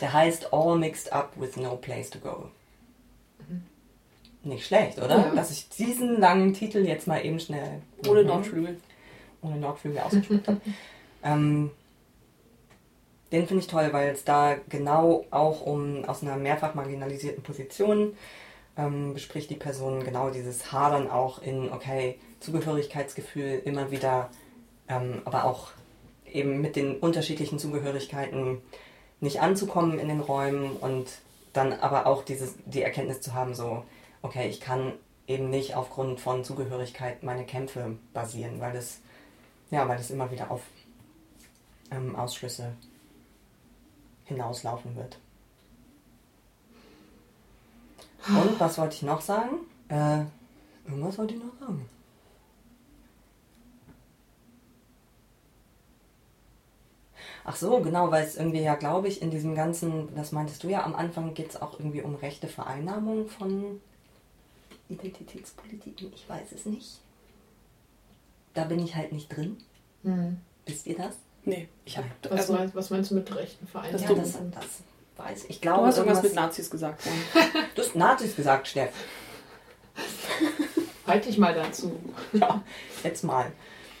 [0.00, 2.50] der heißt All Mixed Up with No Place to Go.
[4.46, 5.18] Nicht schlecht, oder?
[5.18, 5.34] Ja.
[5.34, 7.82] Dass ich diesen langen Titel jetzt mal eben schnell...
[8.08, 8.28] Ohne Mhm.
[8.28, 8.80] Nordflügel.
[9.42, 10.60] ohne Nordflügel ausgesprochen habe.
[11.24, 11.70] ähm,
[13.32, 18.16] den finde ich toll, weil es da genau auch um aus einer mehrfach marginalisierten Position
[18.76, 24.30] ähm, bespricht die Person genau dieses Hadern auch in, okay, Zugehörigkeitsgefühl immer wieder,
[24.88, 25.68] ähm, aber auch
[26.30, 28.60] eben mit den unterschiedlichen Zugehörigkeiten
[29.20, 31.06] nicht anzukommen in den Räumen und
[31.52, 33.82] dann aber auch dieses, die Erkenntnis zu haben, so,
[34.22, 34.92] okay, ich kann
[35.26, 39.00] eben nicht aufgrund von Zugehörigkeit meine Kämpfe basieren, weil das,
[39.70, 40.62] ja, weil das immer wieder auf
[41.90, 42.72] ähm, Ausschlüsse
[44.24, 45.18] hinauslaufen wird.
[48.28, 49.58] Und was wollte ich noch sagen?
[49.88, 50.24] Äh,
[50.88, 51.88] irgendwas wollte ich noch sagen.
[57.48, 60.68] Ach so, genau, weil es irgendwie ja, glaube ich, in diesem ganzen, das meintest du
[60.68, 63.80] ja am Anfang, geht es auch irgendwie um rechte Vereinnahmung von
[64.88, 66.12] Identitätspolitiken.
[66.14, 66.98] Ich weiß es nicht.
[68.54, 69.56] Da bin ich halt nicht drin.
[70.02, 70.38] Hm.
[70.66, 71.16] Wisst ihr das?
[71.44, 72.08] Nee, ich habe.
[72.24, 73.92] Was, Also, meinst, was meinst du mit rechten Vereinen?
[73.92, 74.64] Das ja, das, das
[75.16, 75.50] weiß ich.
[75.50, 77.02] Ich du glaube, hast irgendwas irgendwas- mit Nazis gesagt.
[77.74, 78.92] Du hast Nazis gesagt, Steff.
[81.06, 81.98] Halt dich mal dazu.
[82.32, 82.62] Ja,
[83.04, 83.52] jetzt mal.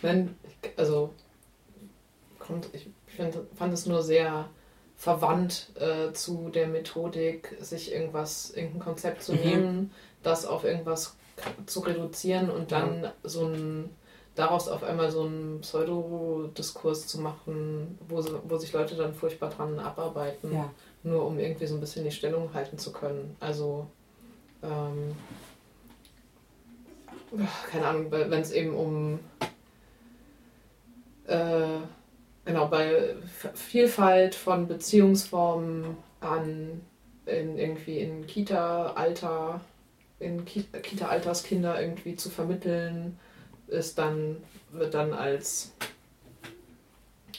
[0.02, 0.34] Wenn,
[0.76, 1.12] also,
[2.38, 4.48] kommt, ich find, fand es nur sehr
[4.96, 9.38] verwandt äh, zu der Methodik, sich irgendwas, irgendein Konzept zu Mhm.
[9.40, 9.90] nehmen,
[10.22, 11.16] das auf irgendwas
[11.66, 13.90] zu reduzieren und dann so ein
[14.36, 19.78] daraus auf einmal so einen Pseudodiskurs zu machen, wo, wo sich Leute dann furchtbar dran
[19.78, 20.70] abarbeiten, Ja.
[21.02, 23.34] nur um irgendwie so ein bisschen die Stellung halten zu können.
[23.40, 23.86] Also,
[24.62, 25.16] ähm,
[27.70, 29.18] keine Ahnung, wenn es eben um
[31.26, 31.78] äh,
[32.44, 33.16] genau bei
[33.54, 36.82] Vielfalt von Beziehungsformen an
[37.24, 39.60] in irgendwie in Kita-Alter,
[40.18, 43.18] in Ki- Kita-Alterskinder irgendwie zu vermitteln,
[43.68, 44.36] ist dann,
[44.72, 45.72] wird dann als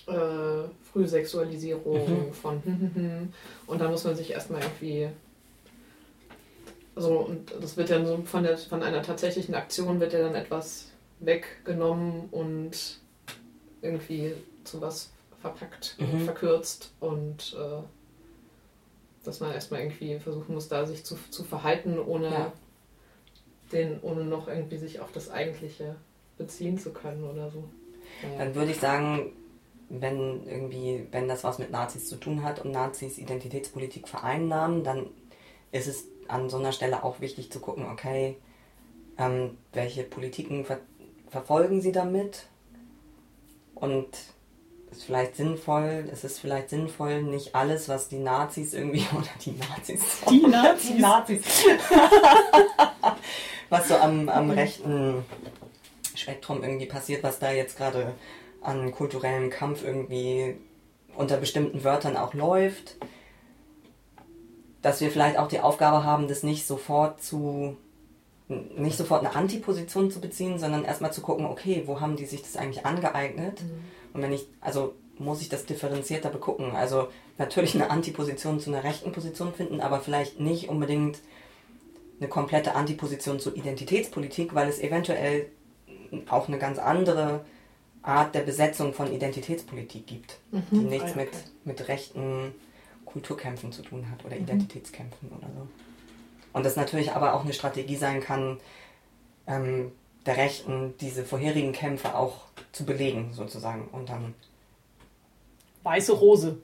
[0.08, 2.34] äh, Frühsexualisierung Mhm.
[2.34, 3.32] von
[3.68, 5.10] und dann muss man sich erstmal irgendwie
[6.96, 10.36] so und das wird dann so von der von einer tatsächlichen Aktion wird ja dann
[10.36, 13.00] etwas weggenommen und
[13.82, 14.34] irgendwie
[14.64, 15.10] zu was
[15.42, 16.20] verpackt, Mhm.
[16.26, 17.84] verkürzt und äh,
[19.24, 22.54] dass man erstmal irgendwie versuchen muss, da sich zu, zu verhalten, ohne Ja.
[23.72, 25.96] Den, ohne noch irgendwie sich auf das Eigentliche
[26.38, 27.64] beziehen zu können oder so.
[28.24, 28.38] Naja.
[28.40, 29.32] Dann würde ich sagen,
[29.90, 35.08] wenn irgendwie, wenn das was mit Nazis zu tun hat und Nazis Identitätspolitik vereinnahmen, dann
[35.72, 38.36] ist es an so einer Stelle auch wichtig zu gucken, okay,
[39.18, 40.80] ähm, welche Politiken ver
[41.30, 42.48] verfolgen sie damit?
[43.76, 44.08] Und
[44.92, 49.52] ist vielleicht sinnvoll, es ist vielleicht sinnvoll, nicht alles, was die Nazis irgendwie, oder die
[49.52, 50.88] Nazis, Die Nazis.
[50.92, 51.46] die Nazis,
[53.70, 55.26] was so am, am rechten
[56.16, 58.14] Spektrum irgendwie passiert, was da jetzt gerade
[58.62, 60.58] an kulturellem Kampf irgendwie
[61.16, 62.98] unter bestimmten Wörtern auch läuft,
[64.82, 67.78] dass wir vielleicht auch die Aufgabe haben, das nicht sofort zu
[68.50, 72.42] nicht sofort eine Antiposition zu beziehen, sondern erstmal zu gucken, okay, wo haben die sich
[72.42, 73.62] das eigentlich angeeignet?
[74.18, 76.72] Und wenn ich, also muss ich das differenzierter begucken.
[76.76, 77.08] Also
[77.38, 81.20] natürlich eine Antiposition zu einer rechten Position finden, aber vielleicht nicht unbedingt
[82.20, 85.48] eine komplette Antiposition zur Identitätspolitik, weil es eventuell
[86.30, 87.46] auch eine ganz andere
[88.02, 90.40] Art der Besetzung von Identitätspolitik gibt,
[90.72, 91.38] die nichts Ah, ja, mit, okay.
[91.66, 92.56] mit rechten
[93.06, 94.44] Kulturkämpfen zu tun hat oder Mhm.
[94.44, 95.68] Identitätskämpfen oder so.
[96.54, 98.60] Und das natürlich aber auch eine Strategie sein kann,
[99.46, 99.92] ähm,
[100.28, 102.42] der Rechten diese vorherigen Kämpfe auch
[102.72, 103.88] zu belegen, sozusagen.
[103.88, 104.36] Und dann,
[105.84, 106.58] Weiße Rose.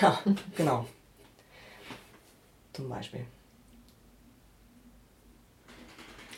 [0.00, 0.18] ja,
[0.56, 0.86] genau.
[2.72, 3.24] Zum Beispiel.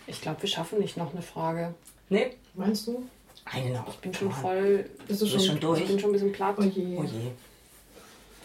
[0.07, 1.75] Ich glaube, wir schaffen nicht noch eine Frage.
[2.09, 3.09] Nee, Meinst du?
[3.45, 3.89] eine noch.
[3.89, 4.35] Ich bin schon on.
[4.35, 4.91] voll.
[5.07, 5.81] Bist du bist schon durch?
[5.81, 6.57] Ich bin schon ein bisschen platt.
[6.59, 6.97] Oh je.
[6.99, 7.31] Oh je.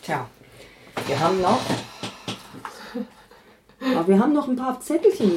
[0.02, 0.30] Tja,
[1.08, 1.60] wir haben noch.
[3.96, 5.32] Aber wir haben noch ein paar Zettelchen.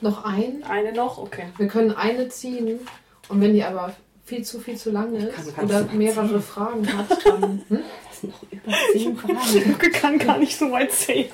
[0.00, 0.62] Noch ein?
[0.68, 1.18] Eine noch?
[1.18, 1.46] Okay.
[1.58, 2.80] Wir können eine ziehen
[3.28, 3.94] und wenn die aber
[4.24, 6.42] viel zu viel zu lang ist kann- oder mehrere ziehen.
[6.42, 7.62] Fragen hat, dann.
[7.68, 7.80] Hm?
[8.08, 9.68] Das sind noch über zehn Fragen.
[9.70, 11.28] Luke kann gar nicht so weit zählen.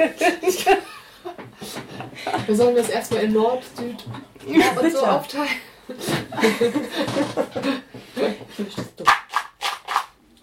[2.46, 4.04] Wir sollen das erstmal in Nord, Süd
[4.46, 5.48] und so aufteilen.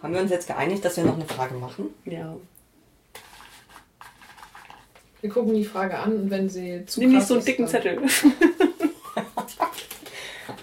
[0.01, 1.93] Haben wir uns jetzt geeinigt, dass wir noch eine Frage machen?
[2.05, 2.35] Ja.
[5.25, 7.63] Wir gucken die Frage an und wenn sie zu Nimm nicht so einen ist, dicken
[7.63, 7.97] dann- Zettel.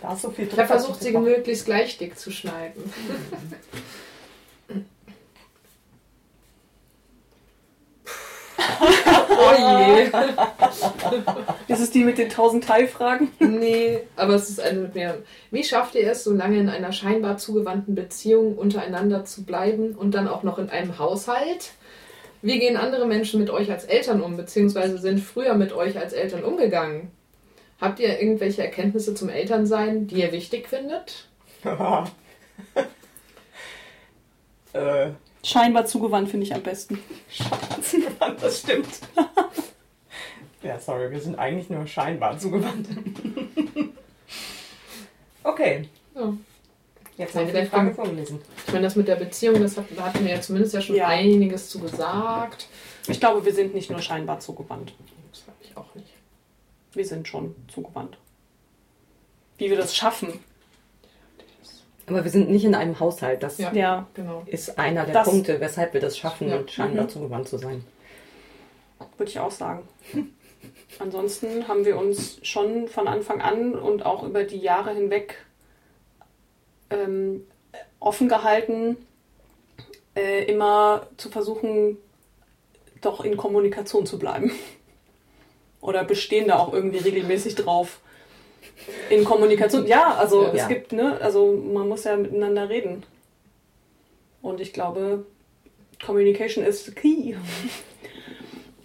[0.00, 2.80] Da ist so viel Ich habe versucht, sie möglichst gleich dick zu schneiden.
[8.58, 10.10] oh je.
[11.68, 13.28] Das ist die mit den 1000 Teilfragen.
[13.40, 15.18] Nee, aber es ist eine mit mehr.
[15.50, 20.14] Wie schafft ihr es, so lange in einer scheinbar zugewandten Beziehung untereinander zu bleiben und
[20.14, 21.72] dann auch noch in einem Haushalt?
[22.42, 26.12] Wie gehen andere Menschen mit euch als Eltern um, beziehungsweise sind früher mit euch als
[26.12, 27.12] Eltern umgegangen?
[27.80, 31.28] Habt ihr irgendwelche Erkenntnisse zum Elternsein, die ihr wichtig findet?
[34.72, 35.10] äh,
[35.44, 36.98] Scheinbar zugewandt finde ich am besten.
[38.40, 38.88] das stimmt.
[40.62, 42.88] ja, sorry, wir sind eigentlich nur scheinbar zugewandt.
[45.44, 46.32] okay, Ja.
[47.22, 48.40] Jetzt haben wir Eine die Frage vorgelesen.
[48.66, 50.96] Ich meine, das mit der Beziehung, das hat, da hatten wir ja zumindest ja schon
[50.96, 51.08] Ja.
[51.08, 52.68] einiges zu gesagt.
[53.08, 54.94] Ich glaube, wir sind nicht nur scheinbar zugewandt.
[55.32, 56.08] Das habe ich auch nicht.
[56.92, 58.16] Wir sind schon zugewandt.
[59.58, 60.40] Wie wir das schaffen.
[62.06, 63.42] Aber wir sind nicht in einem Haushalt.
[63.42, 63.72] Das Ja.
[63.72, 64.42] Ja, Genau.
[64.46, 66.60] ist einer der Das- Punkte, weshalb wir das schaffen, Ja.
[66.68, 67.08] scheinbar Mhm.
[67.08, 67.84] zugewandt zu sein.
[69.18, 69.82] würde ich auch sagen.
[71.00, 75.36] Ansonsten haben wir uns schon von Anfang an und auch über die Jahre hinweg
[76.92, 77.46] ähm,
[78.00, 78.96] offen gehalten,
[80.16, 81.96] äh, immer zu versuchen,
[83.00, 84.50] doch in Kommunikation zu bleiben.
[85.80, 88.00] Oder bestehen da auch irgendwie regelmäßig drauf.
[89.10, 90.52] In Kommunikation, ja, also Ja.
[90.54, 93.02] es gibt, ne, also man muss ja miteinander reden.
[94.42, 95.24] Und ich glaube,
[96.04, 97.34] Communication is the key.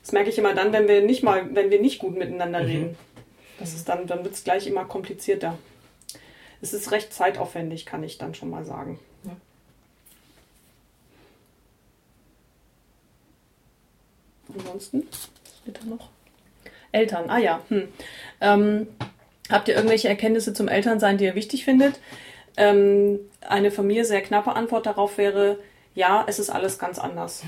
[0.02, 2.66] Das merke ich immer dann, wenn wir nicht mal, wenn wir nicht gut miteinander Mhm.
[2.66, 2.98] reden.
[3.60, 5.58] Das ist dann, dann wird es gleich immer komplizierter.
[6.62, 9.00] Es ist recht zeitaufwendig, kann ich dann schon mal sagen.
[9.24, 9.32] Ja.
[14.58, 15.08] Ansonsten,
[15.66, 16.10] bitte noch.
[16.92, 17.62] Eltern, ah ja.
[17.70, 17.88] Hm.
[18.42, 18.88] Ähm,
[19.50, 22.00] habt ihr irgendwelche Erkenntnisse zum Elternsein, die ihr wichtig findet?
[22.56, 25.60] Ähm, eine von mir sehr knappe Antwort darauf wäre,
[25.94, 27.44] ja, es ist alles ganz anders.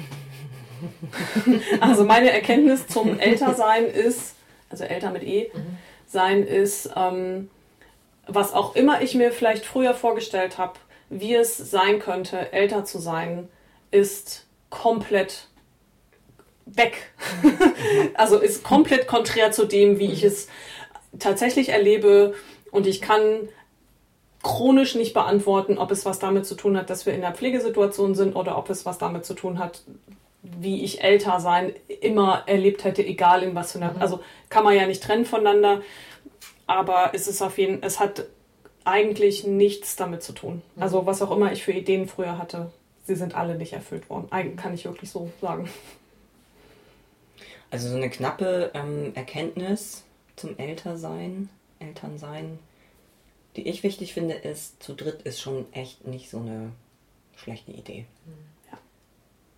[1.82, 4.36] also meine Erkenntnis zum Ältersein ist,
[4.70, 5.78] also älter mit E, mhm.
[6.08, 7.50] sein ist, ähm,
[8.30, 10.74] was auch immer ich mir vielleicht früher vorgestellt habe,
[11.10, 13.50] wie es sein könnte, älter zu sein,
[13.92, 15.48] ist komplett
[16.66, 17.12] weg.
[18.14, 20.48] also ist komplett konträr zu dem, wie ich es
[21.18, 22.36] tatsächlich erlebe.
[22.72, 23.50] Und ich kann
[24.44, 28.16] chronisch nicht beantworten, ob es was damit zu tun hat, dass wir in der Pflegesituation
[28.16, 29.82] sind oder ob es was damit zu tun hat,
[30.42, 33.94] wie ich älter sein immer erlebt hätte, egal in was für einer.
[33.94, 34.02] Mhm.
[34.02, 34.20] Also
[34.50, 35.82] kann man ja nicht trennen voneinander,
[36.70, 38.26] aber es ist auf jeden es hat
[38.86, 40.62] eigentlich nichts damit zu tun.
[40.76, 40.84] Mhm.
[40.84, 42.72] Also was auch immer ich für Ideen früher hatte,
[43.06, 44.28] sie sind alle nicht erfüllt worden.
[44.32, 45.70] Eigentlich kann ich wirklich so sagen.
[47.72, 50.04] Also so eine knappe ähm, Erkenntnis
[50.36, 52.60] zum Ältersein, Elternsein
[53.56, 56.72] die ich wichtig finde, ist, zu dritt ist schon echt nicht so eine
[57.36, 58.06] schlechte Idee.
[58.72, 58.78] Ja,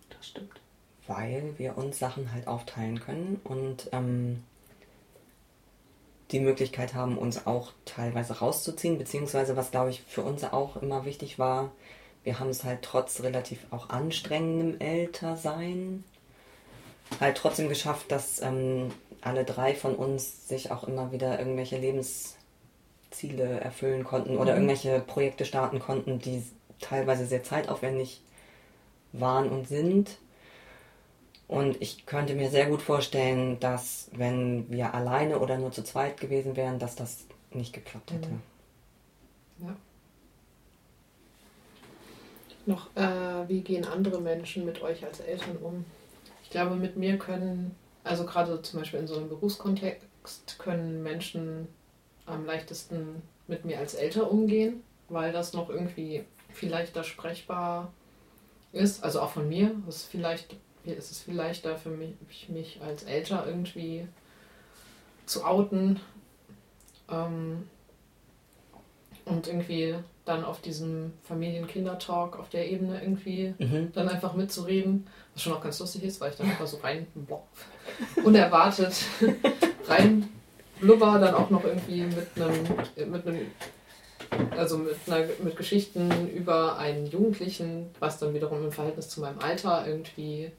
[0.10, 0.60] das stimmt.
[1.08, 4.44] Weil wir uns Sachen halt aufteilen können und ähm,
[6.32, 11.06] die Möglichkeit haben, uns auch teilweise rauszuziehen, beziehungsweise was, glaube ich, für uns auch immer
[11.06, 11.72] wichtig war,
[12.24, 16.04] wir haben es halt trotz relativ auch anstrengendem Ältersein
[17.20, 18.92] halt trotzdem geschafft, dass ähm,
[19.22, 22.36] alle drei von uns sich auch immer wieder irgendwelche Lebens
[23.10, 24.62] Ziele erfüllen konnten oder mhm.
[24.70, 26.44] irgendwelche Projekte starten konnten, die
[26.80, 28.22] teilweise sehr zeitaufwendig
[29.12, 30.18] waren und sind.
[31.52, 36.18] Und ich könnte mir sehr gut vorstellen, dass wenn wir alleine oder nur zu zweit
[36.18, 38.30] gewesen wären, dass das nicht geklappt hätte.
[38.30, 38.42] Mhm.
[39.68, 39.76] Ja.
[42.66, 45.84] Noch, äh, wie gehen andere Menschen mit euch als Eltern um?
[46.42, 47.76] Ich glaube, mit mir können,
[48.06, 51.68] also gerade zum Beispiel in so einem Berufskontext, können Menschen
[52.28, 56.24] am leichtesten mit mir als älter umgehen, weil das noch irgendwie
[56.54, 57.92] vielleicht da sprechbar
[58.72, 59.04] ist.
[59.04, 59.76] Also auch von mir.
[59.90, 62.16] ist vielleicht, ist es viel leichter für mich,
[62.50, 64.08] mich als älter irgendwie
[65.26, 66.00] zu outen.
[67.10, 67.68] Ähm,
[69.26, 69.96] und irgendwie
[70.26, 73.92] dann auf diesem Familien-Kinder-Talk auf der Ebene irgendwie mhm.
[73.94, 77.08] dann einfach mitzureden, was schon auch ganz lustig ist, weil ich dann einfach so rein,
[77.14, 77.44] boah,
[78.24, 78.94] unerwartet
[79.88, 80.30] rein
[80.80, 83.48] Blubber dann auch noch irgendwie mit einem, mit einem
[84.58, 89.40] also mit, einer, mit Geschichten über einen Jugendlichen, was dann wiederum im Verhältnis zu meinem
[89.40, 90.52] Alter irgendwie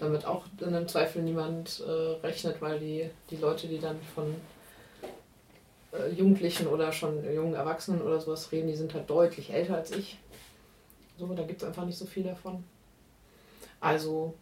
[0.00, 1.90] damit auch in einem Zweifel niemand äh,
[2.26, 4.34] rechnet, weil die, die Leute, die dann von
[5.92, 9.90] äh, Jugendlichen oder schon jungen Erwachsenen oder sowas reden, die sind halt deutlich älter als
[9.90, 10.18] ich.
[11.18, 12.64] So, da gibt es einfach nicht so viel davon.
[13.80, 14.34] Also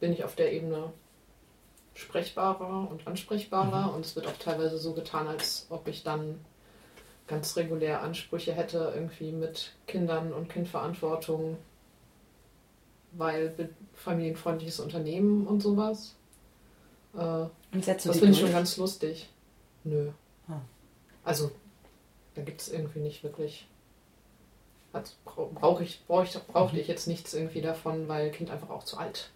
[0.00, 0.92] bin ich auf der Ebene
[1.94, 3.94] sprechbarer und ansprechbarer mhm.
[3.94, 6.44] und es wird auch teilweise so getan, als ob ich dann
[7.26, 11.56] ganz regulär Ansprüche hätte, irgendwie mit Kindern und Kindverantwortung,
[13.16, 16.14] weil familienfreundliches Unternehmen und sowas.
[17.14, 19.28] Äh, das finde ich schon ganz lustig.
[19.84, 20.10] Nö.
[20.48, 20.60] Ah.
[21.24, 21.50] Also,
[22.34, 23.66] da gibt es irgendwie nicht wirklich.
[24.92, 26.82] Also, brauche ich, brauch ich, brauchte mhm.
[26.82, 29.30] ich jetzt nichts irgendwie davon, weil Kind einfach auch zu alt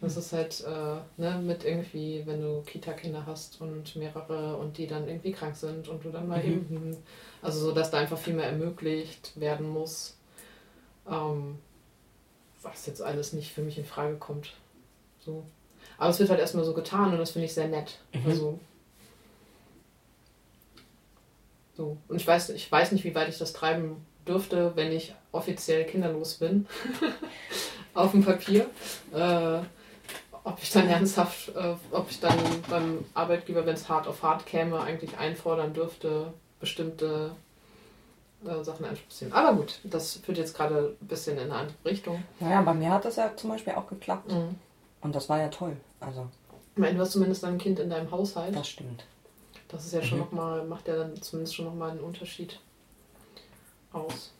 [0.00, 4.86] das ist halt äh, ne, mit irgendwie, wenn du Kita-Kinder hast und mehrere und die
[4.86, 6.52] dann irgendwie krank sind und du dann mal mhm.
[6.52, 6.96] eben,
[7.40, 10.16] also so, dass da einfach viel mehr ermöglicht werden muss,
[11.10, 11.58] ähm,
[12.66, 14.52] was jetzt alles nicht für mich in Frage kommt.
[15.24, 15.44] So.
[15.98, 17.98] Aber es wird halt erstmal so getan und das finde ich sehr nett.
[18.12, 18.30] Mhm.
[18.30, 18.58] Also,
[21.76, 21.96] so.
[22.08, 25.84] Und ich weiß, ich weiß nicht, wie weit ich das treiben dürfte, wenn ich offiziell
[25.84, 26.66] kinderlos bin.
[27.94, 28.68] Auf dem Papier.
[29.12, 29.60] Äh,
[30.44, 32.38] ob ich dann ernsthaft, äh, ob ich dann
[32.68, 37.32] beim Arbeitgeber, wenn es hart auf hart käme, eigentlich einfordern dürfte, bestimmte
[38.44, 39.32] äh, Sachen einzubeziehen.
[39.32, 42.22] Aber gut, das führt jetzt gerade ein bisschen in eine andere Richtung.
[42.40, 44.32] Naja, bei mir hat das ja zum Beispiel auch geklappt.
[44.32, 44.56] Mhm.
[45.00, 45.76] Und das war ja toll.
[46.00, 46.26] Also.
[46.74, 48.54] Ich meine, du hast zumindest ein Kind in deinem Haushalt.
[48.54, 49.04] Das stimmt.
[49.68, 50.24] Das ist ja schon mhm.
[50.24, 52.60] nochmal, macht ja dann zumindest schon nochmal einen Unterschied
[53.92, 54.32] aus.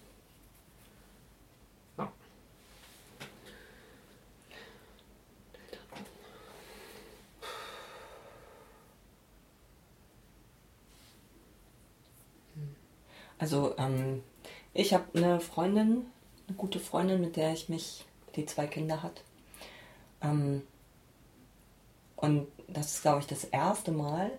[13.39, 14.23] Also ähm,
[14.73, 16.07] ich habe eine Freundin,
[16.49, 18.05] eine gute Freundin, mit der ich mich,
[18.35, 19.23] die zwei Kinder hat.
[20.23, 20.63] Ähm,
[22.17, 24.31] und das ist, glaube ich, das erste Mal,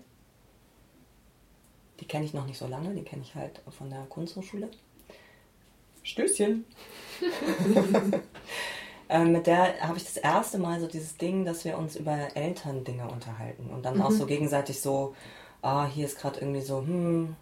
[1.99, 4.69] die kenne ich noch nicht so lange, die kenne ich halt von der Kunsthochschule.
[6.03, 6.65] Stößchen!
[9.09, 12.35] ähm, mit der habe ich das erste Mal so dieses Ding, dass wir uns über
[12.35, 14.01] Elterndinge unterhalten und dann mhm.
[14.03, 15.15] auch so gegenseitig so,
[15.61, 17.35] ah, hier ist gerade irgendwie so, hm,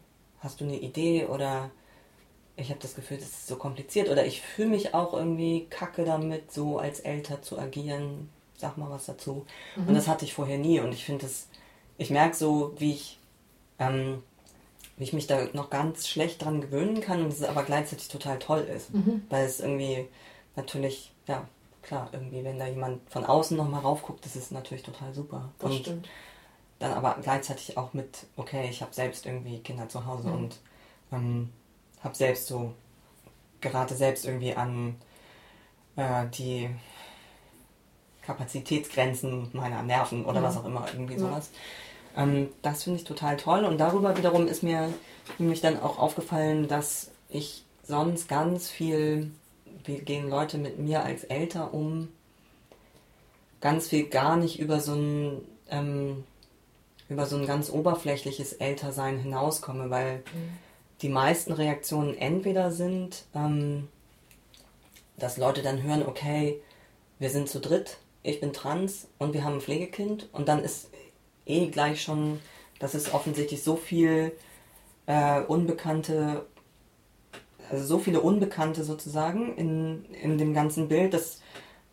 [0.45, 1.71] hast du eine Idee oder
[2.55, 6.05] ich habe das Gefühl, das ist so kompliziert oder ich fühle mich auch irgendwie kacke
[6.05, 8.29] damit, so als Eltern zu agieren.
[8.57, 9.45] sag mal was dazu.
[9.75, 9.89] Mhm.
[9.89, 11.47] Und das hatte ich vorher nie und ich finde es,
[11.97, 13.19] ich merke so, wie ich,
[13.79, 14.23] ähm,
[14.97, 18.39] wie ich mich da noch ganz schlecht dran gewöhnen kann und es aber gleichzeitig total
[18.39, 19.23] toll ist, mhm.
[19.29, 20.07] weil es irgendwie
[20.55, 21.45] natürlich, ja,
[21.81, 25.51] klar, irgendwie, wenn da jemand von außen nochmal raufguckt, das ist natürlich total super.
[25.59, 26.07] Das und stimmt.
[26.79, 30.33] Dann aber gleichzeitig auch mit, okay, ich habe selbst irgendwie Kinder zu Hause mhm.
[30.33, 30.59] und
[31.11, 31.49] ähm,
[32.03, 32.73] habe selbst so,
[33.61, 34.95] gerate selbst irgendwie an
[35.95, 36.69] äh, die
[38.21, 40.43] Kapazitätsgrenzen meiner Nerven oder ja.
[40.43, 41.49] was auch immer, irgendwie sowas.
[42.15, 42.23] Ja.
[42.23, 44.93] Ähm, das finde ich total toll und darüber wiederum ist mir
[45.37, 49.31] nämlich dann auch aufgefallen, dass ich sonst ganz viel
[49.85, 52.09] wie gehen Leute mit mir als älter um,
[53.61, 56.23] ganz viel gar nicht über so ein, ähm,
[57.09, 60.57] über so ein ganz oberflächliches Ältersein hinauskomme, weil mhm.
[61.01, 63.87] die meisten Reaktionen entweder sind, ähm,
[65.17, 66.61] dass Leute dann hören, okay,
[67.19, 70.89] wir sind zu dritt, ich bin trans und wir haben ein Pflegekind und dann ist
[71.45, 72.39] eh gleich schon,
[72.79, 74.31] dass es offensichtlich so viel
[75.05, 76.45] äh, unbekannte
[77.71, 81.41] also so viele Unbekannte sozusagen in, in dem ganzen Bild, dass,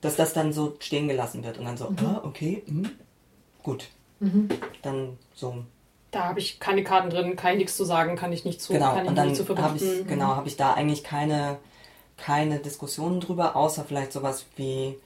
[0.01, 1.99] dass das dann so stehen gelassen wird und dann so, mhm.
[2.05, 2.91] ah, okay, mh,
[3.63, 3.89] gut.
[4.23, 4.49] Mhm.
[4.83, 5.65] Dann so.
[6.13, 8.73] Da habe ich keine Karten drin, kann ich nichts zu sagen, kann ich nicht zu,
[8.73, 10.07] genau, kann ich und dann habe ich, mhm.
[10.07, 11.59] genau, habe ich da eigentlich keine,
[12.19, 14.99] keine Diskussionen drüber, außer vielleicht sowas wie,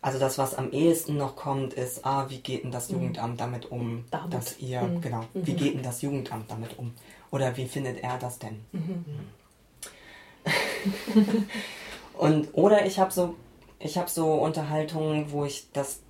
[0.00, 2.96] also das, was am ehesten noch kommt, ist, ah, wie geht denn das mhm.
[2.96, 4.32] Jugendamt damit um, damit.
[4.32, 5.00] dass ihr, mhm.
[5.02, 5.56] genau, wie mhm.
[5.56, 6.94] geht denn das Jugendamt damit um?
[7.30, 8.64] Oder wie findet er das denn?
[8.72, 9.04] Mhm.
[12.14, 13.34] und oder ich habe so,
[13.78, 16.00] ich habe so Unterhaltungen, wo ich das,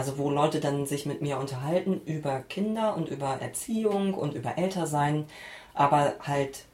[0.00, 4.56] also wo Leute dann sich mit mir unterhalten über Kinder und über Erziehung und über
[4.56, 5.26] Ältersein,
[5.74, 6.64] aber halt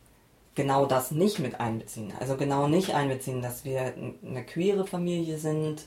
[0.54, 2.12] genau das nicht mit einbeziehen.
[2.20, 3.94] Also genau nicht einbeziehen, dass wir
[4.24, 5.86] eine queere Familie sind,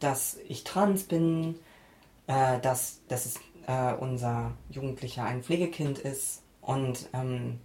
[0.00, 1.60] dass ich trans bin,
[2.26, 3.36] äh, dass, dass es,
[3.68, 7.60] äh, unser Jugendlicher ein Pflegekind ist und ähm,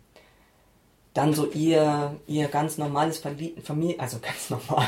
[1.14, 4.88] dann so ihr, ihr ganz normales Familien, also ganz normal.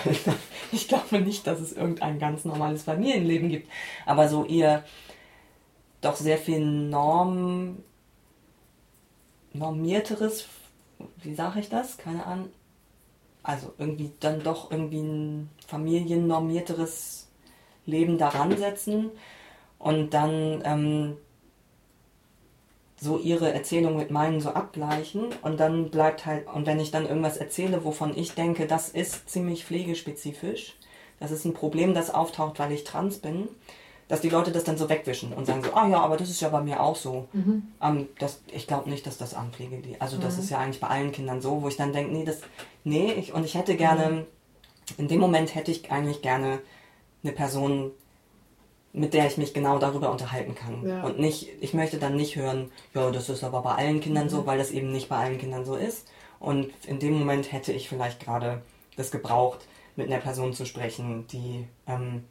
[0.72, 3.70] ich glaube nicht, dass es irgendein ganz normales Familienleben gibt,
[4.06, 4.84] aber so ihr
[6.02, 7.78] doch sehr viel Norm,
[9.54, 10.48] normierteres,
[11.24, 11.98] wie sage ich das?
[11.98, 12.50] Keine Ahnung.
[13.44, 17.28] Also irgendwie dann doch irgendwie ein familiennormierteres
[17.86, 19.12] Leben daran setzen
[19.78, 21.18] und dann ähm,
[22.98, 27.08] so ihre Erzählung mit meinen so abgleichen und dann bleibt halt, und wenn ich dann
[27.08, 30.76] irgendwas erzähle, wovon ich denke, das ist ziemlich pflegespezifisch,
[31.20, 33.50] das ist ein Problem, das auftaucht, weil ich trans bin,
[34.08, 36.42] dass die Leute das dann so wegwischen und sagen so, ah ja, aber das ist
[36.42, 37.28] ja bei mir auch so.
[37.34, 37.64] Mhm.
[37.82, 40.02] Ähm, das, ich glaube nicht, dass das an Pflege liegt.
[40.02, 40.44] Also das mhm.
[40.44, 42.42] ist ja eigentlich bei allen Kindern so, wo ich dann denke, nee, das,
[42.84, 44.26] nee, ich, und ich hätte gerne, mhm.
[44.98, 46.60] in dem Moment hätte ich eigentlich gerne
[47.24, 47.92] eine Person,
[48.96, 50.88] mit der ich mich genau darüber unterhalten kann.
[50.88, 51.04] Ja.
[51.04, 54.30] Und nicht, ich möchte dann nicht hören, ja, das ist aber bei allen Kindern mhm.
[54.30, 56.08] so, weil das eben nicht bei allen Kindern so ist.
[56.40, 58.62] Und in dem Moment hätte ich vielleicht gerade
[58.96, 62.24] das gebraucht, mit einer Person zu sprechen, die ähm,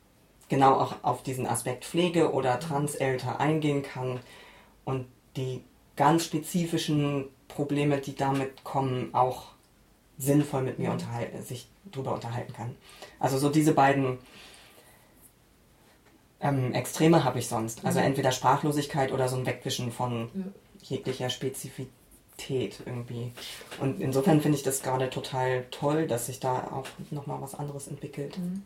[0.49, 4.21] genau auch auf diesen Aspekt Pflege oder Transelter eingehen kann
[4.85, 5.63] und die
[5.97, 9.47] ganz spezifischen Probleme, die damit kommen, auch
[10.19, 10.95] sinnvoll mit mir mhm.
[10.95, 12.75] unterhalten, sich darüber unterhalten kann.
[13.19, 14.19] Also so diese beiden
[16.45, 17.85] ähm, Extreme habe ich sonst.
[17.85, 18.07] Also mhm.
[18.07, 20.45] entweder Sprachlosigkeit oder so ein Wegwischen von ja.
[20.83, 23.33] jeglicher Spezifität irgendwie.
[23.81, 27.89] Und insofern finde ich das gerade total toll, dass sich da auch nochmal was anderes
[27.89, 28.39] entwickelt.
[28.39, 28.63] Mhm.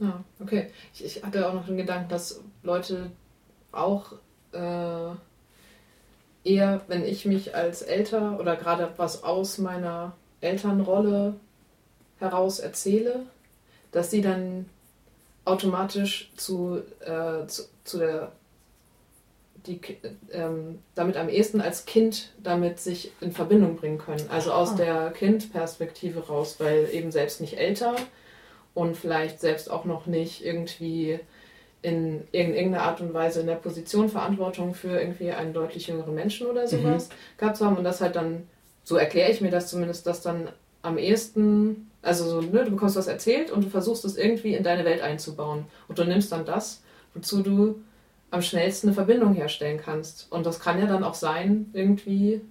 [0.00, 0.70] Ja, okay.
[0.94, 3.10] Ich, ich, hatte auch noch den Gedanken, dass Leute
[3.70, 4.12] auch
[4.52, 5.10] äh,
[6.44, 11.34] eher, wenn ich mich als Älter oder gerade was aus meiner Elternrolle
[12.18, 13.26] heraus erzähle,
[13.92, 14.66] dass sie dann
[15.48, 18.32] automatisch zu, äh, zu, zu, der
[19.66, 19.80] die
[20.32, 24.28] ähm, damit am ehesten als Kind damit sich in Verbindung bringen können.
[24.30, 24.76] Also aus ah.
[24.76, 27.94] der Kindperspektive raus, weil eben selbst nicht älter
[28.74, 31.20] und vielleicht selbst auch noch nicht irgendwie
[31.82, 36.46] in irgendeiner Art und Weise in der Position Verantwortung für irgendwie einen deutlich jüngeren Menschen
[36.46, 36.68] oder mhm.
[36.68, 37.12] sowas mhm.
[37.38, 38.48] gehabt zu haben und das halt dann,
[38.82, 40.48] so erkläre ich mir das zumindest, dass dann
[40.82, 44.62] am ehesten also so, ne, du bekommst was erzählt und du versuchst es irgendwie in
[44.62, 45.66] deine Welt einzubauen.
[45.88, 46.82] Und du nimmst dann das,
[47.14, 47.82] wozu du
[48.30, 50.30] am schnellsten eine Verbindung herstellen kannst.
[50.30, 52.42] Und das kann ja dann auch sein, irgendwie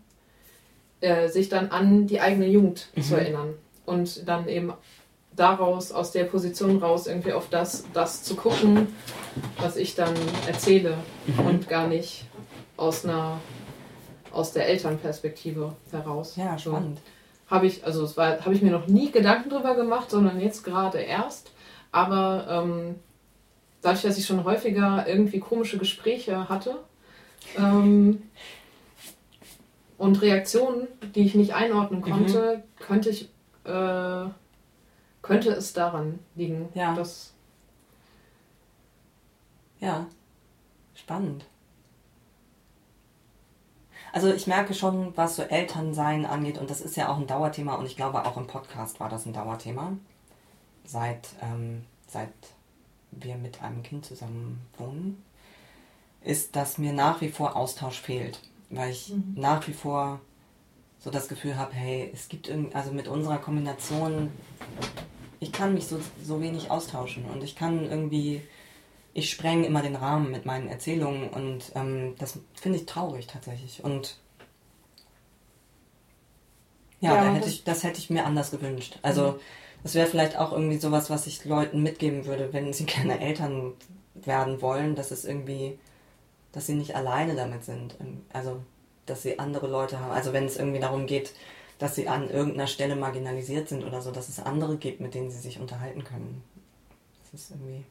[1.01, 3.01] äh, sich dann an die eigene Jugend mhm.
[3.01, 3.53] zu erinnern.
[3.85, 4.73] Und dann eben
[5.35, 8.87] daraus, aus der Position raus, irgendwie auf das, das zu gucken,
[9.59, 10.13] was ich dann
[10.47, 10.97] erzähle.
[11.27, 11.45] Mhm.
[11.45, 12.25] Und gar nicht
[12.75, 13.39] aus einer
[14.31, 16.35] aus der Elternperspektive heraus.
[16.35, 16.99] Ja, spannend.
[16.99, 17.16] So
[17.47, 20.63] habe ich, also es war, habe ich mir noch nie Gedanken drüber gemacht, sondern jetzt
[20.63, 21.51] gerade erst.
[21.91, 22.95] Aber ähm,
[23.81, 26.75] dadurch, dass ich schon häufiger irgendwie komische Gespräche hatte
[27.57, 28.21] ähm,
[29.97, 32.83] und Reaktionen, die ich nicht einordnen konnte, mhm.
[32.83, 33.29] könnte ich
[33.63, 34.25] äh,
[35.21, 36.95] könnte es daran liegen, ja.
[36.95, 37.33] dass
[39.79, 40.07] ja
[40.95, 41.45] spannend.
[44.13, 47.75] Also ich merke schon, was so Elternsein angeht, und das ist ja auch ein Dauerthema,
[47.75, 49.93] und ich glaube auch im Podcast war das ein Dauerthema,
[50.85, 52.31] seit, ähm, seit
[53.11, 55.23] wir mit einem Kind zusammen wohnen,
[56.23, 58.39] ist, dass mir nach wie vor Austausch fehlt.
[58.69, 59.35] Weil ich mhm.
[59.37, 60.19] nach wie vor
[60.99, 64.31] so das Gefühl habe, hey, es gibt irgendwie, also mit unserer Kombination,
[65.39, 68.41] ich kann mich so, so wenig austauschen und ich kann irgendwie
[69.17, 73.83] ich spreng immer den Rahmen mit meinen Erzählungen und ähm, das finde ich traurig tatsächlich.
[73.83, 74.19] Und
[76.99, 78.99] ja, ja da hätte das, ich, das hätte ich mir anders gewünscht.
[79.01, 79.39] Also mhm.
[79.81, 83.73] das wäre vielleicht auch irgendwie sowas, was ich Leuten mitgeben würde, wenn sie gerne Eltern
[84.13, 85.79] werden wollen, dass es irgendwie,
[86.51, 87.95] dass sie nicht alleine damit sind.
[88.31, 88.61] Also
[89.07, 90.11] dass sie andere Leute haben.
[90.11, 91.33] Also wenn es irgendwie darum geht,
[91.79, 95.31] dass sie an irgendeiner Stelle marginalisiert sind oder so, dass es andere gibt, mit denen
[95.31, 96.43] sie sich unterhalten können.
[97.23, 97.83] Das ist irgendwie.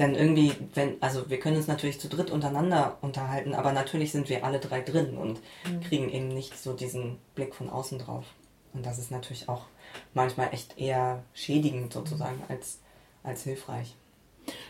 [0.00, 4.30] Denn irgendwie, wenn, also wir können uns natürlich zu dritt untereinander unterhalten, aber natürlich sind
[4.30, 5.80] wir alle drei drin und mhm.
[5.82, 8.24] kriegen eben nicht so diesen Blick von außen drauf.
[8.72, 9.66] Und das ist natürlich auch
[10.14, 12.44] manchmal echt eher schädigend sozusagen mhm.
[12.48, 12.78] als,
[13.22, 13.94] als hilfreich.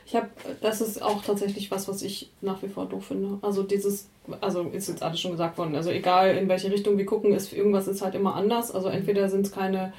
[0.04, 0.28] Ich habe,
[0.62, 3.38] das ist auch tatsächlich was, was ich nach wie vor doof finde.
[3.40, 4.08] Also dieses,
[4.40, 5.76] also ist jetzt alles schon gesagt worden.
[5.76, 8.72] Also egal in welche Richtung wir gucken, ist irgendwas ist halt immer anders.
[8.72, 9.92] Also entweder sind es keine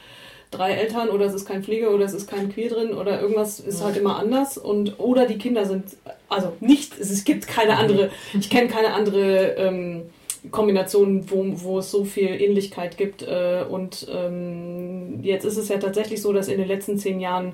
[0.51, 3.61] drei Eltern oder es ist kein Pflege oder es ist kein Queer drin oder irgendwas
[3.61, 5.95] ist halt immer anders und oder die Kinder sind
[6.27, 10.03] also nicht es gibt keine andere ich kenne keine andere ähm,
[10.51, 15.77] Kombination wo, wo es so viel Ähnlichkeit gibt äh, und ähm, jetzt ist es ja
[15.77, 17.53] tatsächlich so dass in den letzten zehn Jahren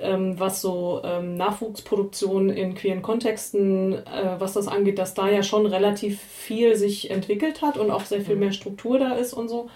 [0.00, 5.42] ähm, was so ähm, Nachwuchsproduktion in queeren Kontexten, äh, was das angeht, dass da ja
[5.42, 9.48] schon relativ viel sich entwickelt hat und auch sehr viel mehr Struktur da ist und
[9.48, 9.68] so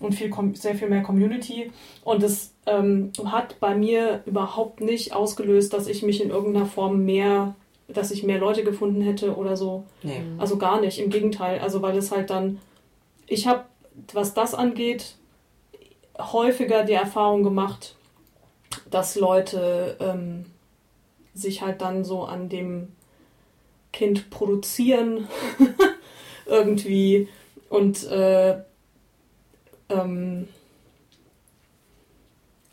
[0.00, 1.70] und viel, sehr viel mehr Community.
[2.02, 7.04] Und es ähm, hat bei mir überhaupt nicht ausgelöst, dass ich mich in irgendeiner Form
[7.04, 7.54] mehr,
[7.86, 9.84] dass ich mehr Leute gefunden hätte oder so.
[10.02, 10.22] Nee.
[10.38, 10.98] Also gar nicht.
[10.98, 11.60] Im Gegenteil.
[11.60, 12.58] Also weil es halt dann,
[13.26, 13.64] ich habe,
[14.12, 15.16] was das angeht,
[16.18, 17.94] häufiger die Erfahrung gemacht,
[18.90, 20.46] dass Leute ähm,
[21.34, 22.88] sich halt dann so an dem
[23.92, 25.28] Kind produzieren
[26.46, 27.28] irgendwie
[27.68, 28.58] und äh,
[29.90, 30.48] ähm,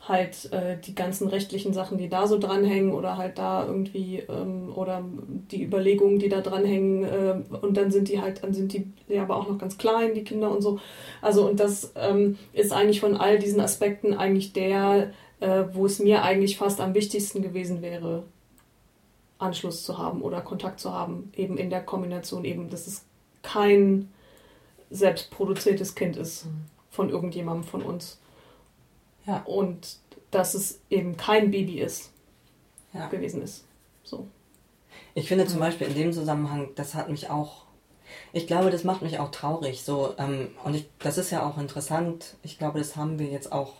[0.08, 4.72] halt äh, die ganzen rechtlichen Sachen, die da so dranhängen oder halt da irgendwie ähm,
[4.74, 5.04] oder
[5.50, 9.22] die Überlegungen, die da dranhängen äh, und dann sind die halt, dann sind die ja
[9.22, 10.80] aber auch noch ganz klein, die Kinder und so.
[11.20, 15.98] Also und das ähm, ist eigentlich von all diesen Aspekten eigentlich der, äh, wo es
[15.98, 18.24] mir eigentlich fast am wichtigsten gewesen wäre,
[19.38, 23.04] Anschluss zu haben oder Kontakt zu haben, eben in der Kombination eben, dass es
[23.42, 24.08] kein
[24.90, 26.46] selbstproduziertes Kind ist.
[26.46, 28.18] Mhm von irgendjemandem von uns.
[29.24, 29.42] Ja.
[29.44, 29.98] Und
[30.32, 32.10] dass es eben kein Baby ist,
[32.92, 33.06] ja.
[33.06, 33.64] gewesen ist.
[34.02, 34.26] So.
[35.14, 37.66] Ich finde zum Beispiel in dem Zusammenhang, das hat mich auch,
[38.32, 39.84] ich glaube, das macht mich auch traurig.
[39.84, 42.36] So, ähm, und ich, das ist ja auch interessant.
[42.42, 43.74] Ich glaube, das haben wir jetzt auch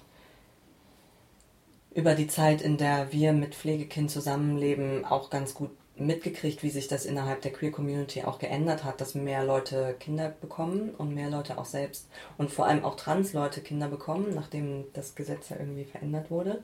[1.93, 5.71] über die Zeit, in der wir mit Pflegekind zusammenleben, auch ganz gut
[6.01, 10.29] mitgekriegt, wie sich das innerhalb der Queer Community auch geändert hat, dass mehr Leute Kinder
[10.41, 15.15] bekommen und mehr Leute auch selbst und vor allem auch Trans-Leute Kinder bekommen, nachdem das
[15.15, 16.63] Gesetz ja irgendwie verändert wurde.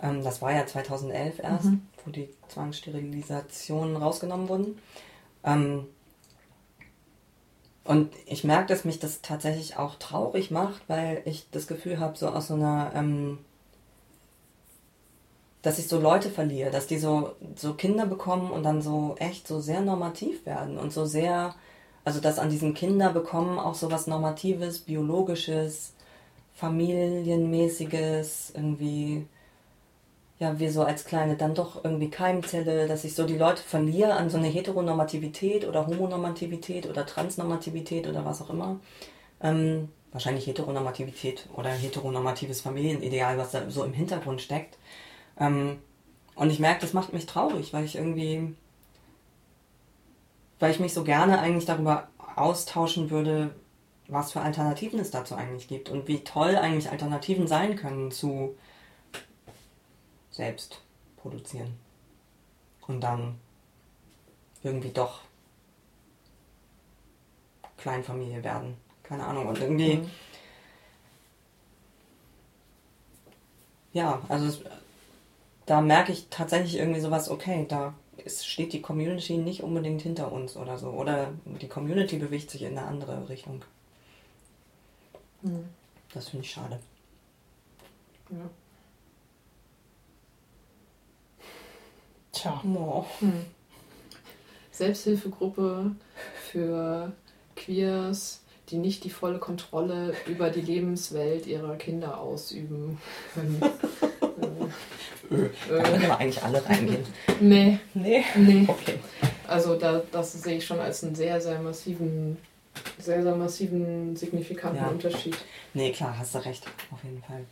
[0.00, 1.86] Ähm, das war ja 2011 erst, mhm.
[2.04, 4.78] wo die Zwangssterilisationen rausgenommen wurden.
[5.44, 5.86] Ähm,
[7.84, 12.18] und ich merke, dass mich das tatsächlich auch traurig macht, weil ich das Gefühl habe,
[12.18, 13.38] so aus so einer ähm,
[15.62, 19.48] dass ich so Leute verliere, dass die so, so Kinder bekommen und dann so echt
[19.48, 21.54] so sehr normativ werden und so sehr,
[22.04, 25.94] also dass an diesen Kinder bekommen auch so was Normatives, Biologisches,
[26.54, 29.26] Familienmäßiges, irgendwie,
[30.38, 34.14] ja, wir so als kleine dann doch irgendwie Keimzelle, dass ich so die Leute verliere
[34.14, 38.78] an so eine Heteronormativität oder Homonormativität oder Transnormativität oder was auch immer.
[39.40, 44.78] Ähm, wahrscheinlich Heteronormativität oder heteronormatives Familienideal, was da so im Hintergrund steckt.
[45.38, 45.78] Ähm,
[46.34, 48.54] und ich merke, das macht mich traurig, weil ich irgendwie,
[50.58, 53.54] weil ich mich so gerne eigentlich darüber austauschen würde,
[54.06, 58.56] was für Alternativen es dazu eigentlich gibt und wie toll eigentlich Alternativen sein können zu
[60.30, 60.80] selbst
[61.16, 61.76] produzieren.
[62.86, 63.38] Und dann
[64.62, 65.20] irgendwie doch
[67.76, 68.76] Kleinfamilie werden.
[69.02, 69.46] Keine Ahnung.
[69.46, 69.96] Und irgendwie.
[69.96, 70.10] Mhm.
[73.92, 74.60] Ja, also es,
[75.68, 80.32] da merke ich tatsächlich irgendwie sowas, okay, da ist, steht die Community nicht unbedingt hinter
[80.32, 80.88] uns oder so.
[80.88, 83.62] Oder die Community bewegt sich in eine andere Richtung.
[85.42, 85.68] Mhm.
[86.14, 86.80] Das finde ich schade.
[88.30, 88.50] Ja.
[92.32, 92.62] Tja.
[92.64, 93.04] Oh.
[93.20, 93.44] Hm.
[94.70, 95.92] Selbsthilfegruppe
[96.50, 97.12] für
[97.56, 102.98] Queers, die nicht die volle Kontrolle über die Lebenswelt ihrer Kinder ausüben
[103.34, 103.60] können.
[105.30, 107.04] Öh, Da können wir eigentlich alle reingehen.
[107.40, 108.24] nee, Nee?
[108.36, 108.64] nee.
[108.68, 108.98] Okay.
[109.46, 112.36] Also da, das sehe ich schon als einen sehr, sehr massiven,
[112.98, 114.88] sehr, sehr massiven, signifikanten Ja.
[114.88, 115.36] Unterschied.
[115.74, 116.66] Nee, klar, hast du recht.
[116.90, 117.44] Auf jeden Fall.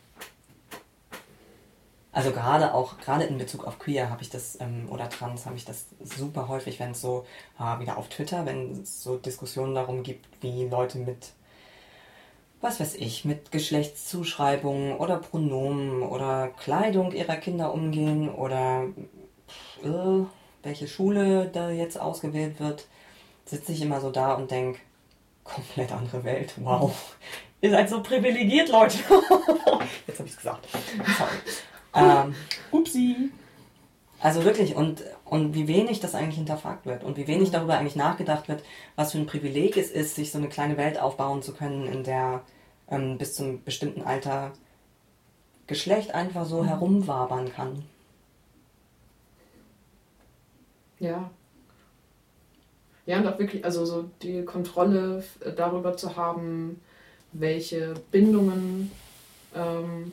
[2.12, 5.56] Also gerade auch, gerade in Bezug auf Queer habe ich das, ähm, oder Trans habe
[5.56, 7.26] ich das super häufig, wenn es so,
[7.58, 11.32] ah, wieder auf Twitter, wenn es so Diskussionen darum gibt, wie Leute mit,
[12.60, 18.84] was weiß ich, mit Geschlechtszuschreibungen oder Pronomen oder Kleidung ihrer Kinder umgehen oder
[19.82, 20.24] äh,
[20.62, 22.86] welche Schule da jetzt ausgewählt wird,
[23.44, 24.80] sitze ich immer so da und denke,
[25.44, 27.14] komplett andere Welt, wow.
[27.60, 28.98] Ihr seid so privilegiert, Leute.
[30.06, 30.68] Jetzt habe ich es gesagt.
[31.16, 31.30] Sorry.
[31.94, 32.34] Ähm,
[32.70, 33.30] Upsi.
[34.20, 37.96] also wirklich, und, und wie wenig das eigentlich hinterfragt wird und wie wenig darüber eigentlich
[37.96, 38.62] nachgedacht wird,
[38.94, 42.04] was für ein Privileg es ist, sich so eine kleine Welt aufbauen zu können, in
[42.04, 42.42] der
[42.88, 44.52] ähm, bis zum bestimmten Alter
[45.66, 47.84] Geschlecht einfach so herumwabern kann.
[51.00, 51.30] Ja.
[53.04, 56.80] Ja, und auch wirklich, also so die Kontrolle f- darüber zu haben,
[57.32, 58.90] welche Bindungen
[59.54, 60.12] ähm,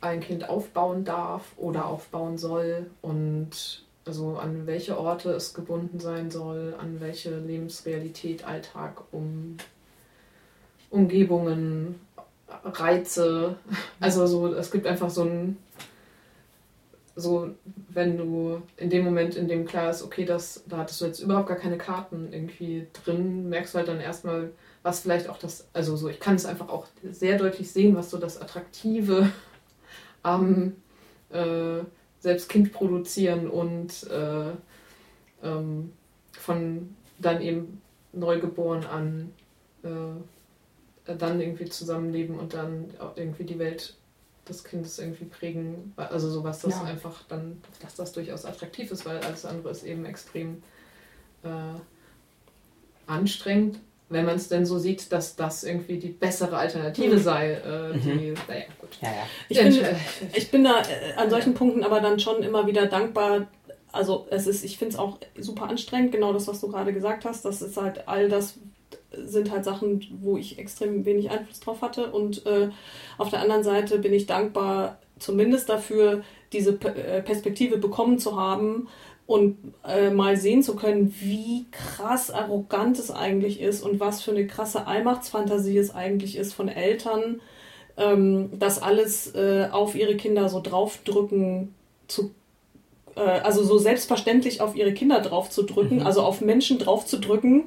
[0.00, 6.30] ein Kind aufbauen darf oder aufbauen soll und also an welche Orte es gebunden sein
[6.30, 9.56] soll, an welche Lebensrealität, Alltag, um
[10.90, 12.00] Umgebungen,
[12.64, 13.56] Reize.
[14.00, 15.58] Also so, es gibt einfach so ein
[17.20, 17.50] so,
[17.88, 21.20] wenn du in dem Moment, in dem klar ist, okay, das, da hattest du jetzt
[21.20, 24.50] überhaupt gar keine Karten irgendwie drin, merkst du halt dann erstmal,
[24.82, 28.10] was vielleicht auch das, also so, ich kann es einfach auch sehr deutlich sehen, was
[28.10, 29.30] so das Attraktive
[30.22, 30.76] am
[31.30, 31.80] äh,
[32.20, 34.52] selbst Kind produzieren und äh,
[35.42, 35.92] ähm,
[36.32, 37.80] von dann eben
[38.12, 39.32] neugeboren an
[39.82, 43.96] äh, dann irgendwie zusammenleben und dann auch irgendwie die Welt
[44.48, 45.92] des Kindes irgendwie prägen.
[45.96, 46.84] Also sowas, das Ja.
[46.84, 50.62] einfach dann, dass das durchaus attraktiv ist, weil alles andere ist eben extrem
[51.42, 51.78] äh,
[53.06, 53.78] anstrengend,
[54.10, 57.18] wenn man es denn so sieht, dass das irgendwie die bessere Alternative Mhm.
[57.20, 57.52] sei.
[57.52, 58.00] Äh, Mhm.
[58.02, 58.90] die, naja, gut.
[59.00, 59.26] Ja, ja.
[59.48, 59.94] Ich Ja, bin, äh,
[60.34, 63.46] ich bin da äh, an solchen Punkten aber dann schon immer wieder dankbar.
[63.92, 67.24] Also es ist, ich finde es auch super anstrengend, genau das, was du gerade gesagt
[67.24, 67.44] hast.
[67.44, 68.54] Das ist halt all das
[69.12, 72.12] sind halt Sachen, wo ich extrem wenig Einfluss drauf hatte.
[72.12, 72.68] Und äh,
[73.18, 76.22] auf der anderen Seite bin ich dankbar zumindest dafür,
[76.52, 78.88] diese P äh, Perspektive bekommen zu haben
[79.30, 84.32] und äh, mal sehen zu können, wie krass arrogant es eigentlich ist und was für
[84.32, 87.40] eine krasse Allmachtsfantasie es eigentlich ist von Eltern,
[87.96, 91.72] ähm, das alles äh, auf ihre Kinder so draufdrücken
[92.08, 92.32] zu
[93.14, 96.06] äh, also so selbstverständlich auf ihre Kinder draufzudrücken, Mhm.
[96.06, 97.64] also auf Menschen draufzudrücken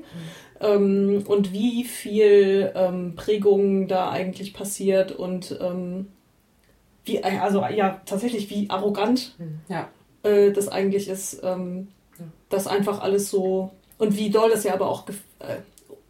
[0.60, 6.08] ähm, und wie viel ähm, Prägung da eigentlich passiert und ähm,
[7.06, 9.36] wie, äh, also ja, tatsächlich wie arrogant
[9.70, 9.88] Ja.
[10.24, 11.88] Äh, das eigentlich ist, ähm,
[12.20, 12.26] Ja.
[12.50, 15.58] das einfach alles so und wie doll das ja aber auch, gef- äh,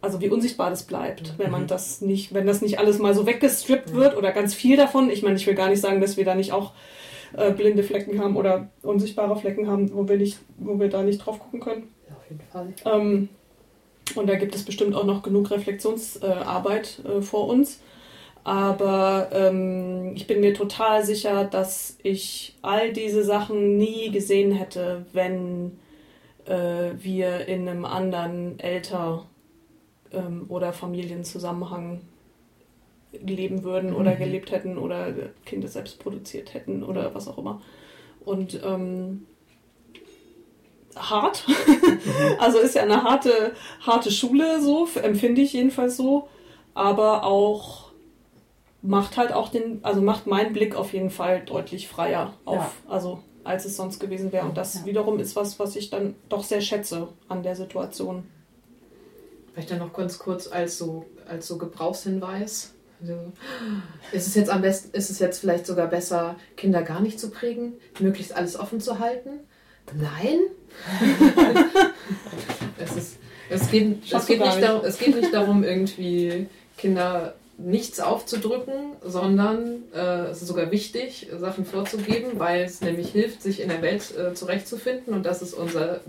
[0.00, 1.66] also wie unsichtbar das bleibt, wenn man Mhm.
[1.68, 5.08] das nicht, wenn das nicht alles mal so weggestrippt wird oder ganz viel davon.
[5.10, 6.72] Ich meine, ich will gar nicht sagen, dass wir da nicht auch
[7.36, 11.18] äh, blinde Flecken haben oder unsichtbare Flecken haben, wo wir nicht, wo wir da nicht
[11.24, 11.88] drauf gucken können.
[12.08, 12.74] Ja, auf jeden Fall.
[12.84, 13.28] Ähm,
[14.14, 17.80] und da gibt es bestimmt auch noch genug Reflexionsarbeit äh, vor uns.
[18.44, 25.06] Aber ähm, ich bin mir total sicher, dass ich all diese Sachen nie gesehen hätte,
[25.12, 25.78] wenn
[26.44, 29.24] äh, wir in einem anderen Elter-
[30.12, 32.02] ähm, oder Familienzusammenhang
[33.12, 34.18] leben würden oder Mhm.
[34.18, 35.12] gelebt hätten oder
[35.46, 37.62] Kinder selbst produziert hätten oder was auch immer.
[38.24, 39.26] Und ähm,
[40.96, 41.44] hart.
[42.38, 46.28] also ist ja eine harte, harte Schule, so empfinde ich jedenfalls so.
[46.74, 47.83] Aber auch
[48.86, 52.70] macht halt auch den, also macht meinen Blick auf jeden Fall deutlich freier auf, Ja.
[52.88, 54.46] also als es sonst gewesen wäre.
[54.46, 54.84] Und das Ja.
[54.84, 58.24] wiederum ist was, was ich dann doch sehr schätze an der Situation.
[59.52, 62.72] Vielleicht dann noch ganz kurz als so, als so Gebrauchshinweis.
[63.00, 63.32] Also,
[64.12, 67.30] ist es jetzt am besten, ist es jetzt vielleicht sogar besser, Kinder gar nicht zu
[67.30, 69.30] prägen, möglichst alles offen zu halten?
[69.94, 70.38] Nein.
[72.78, 73.16] es, ist,
[73.50, 74.62] es, geht, es, geht nicht.
[74.62, 76.46] darum, es geht nicht darum, irgendwie
[76.78, 83.42] Kinder nichts aufzudrücken, sondern äh, es ist sogar wichtig, Sachen vorzugeben, weil es nämlich hilft,
[83.42, 85.14] sich in der Welt äh, zurechtzufinden.
[85.14, 86.00] Und das ist unser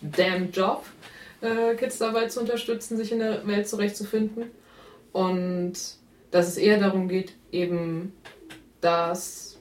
[0.00, 0.84] damn Job,
[1.40, 4.44] äh, Kids dabei zu unterstützen, sich in der Welt zurechtzufinden.
[5.12, 5.74] Und
[6.30, 8.12] dass es eher darum geht, eben
[8.80, 9.58] das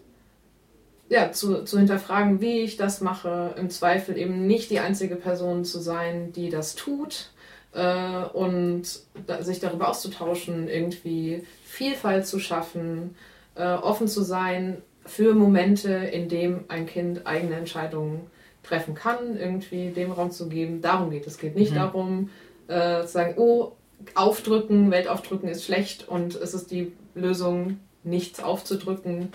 [1.10, 5.65] ja, zu, zu hinterfragen, wie ich das mache, im Zweifel eben nicht die einzige Person
[5.65, 7.32] zu sein, die das tut
[7.74, 8.84] äh, und
[9.28, 13.16] da, sich darüber auszutauschen, irgendwie Vielfalt zu schaffen,
[13.56, 18.22] äh, offen zu sein für Momente, in dem ein Kind eigene Entscheidungen
[18.64, 20.82] treffen kann, irgendwie dem Raum zu geben.
[20.82, 21.34] Darum geht es.
[21.34, 21.76] Es geht nicht Mhm.
[21.76, 22.30] darum,
[22.68, 23.74] äh, zu sagen, oh,
[24.16, 29.30] aufdrücken, Welt aufdrücken ist schlecht und es ist die Lösung, nichts aufzudrücken,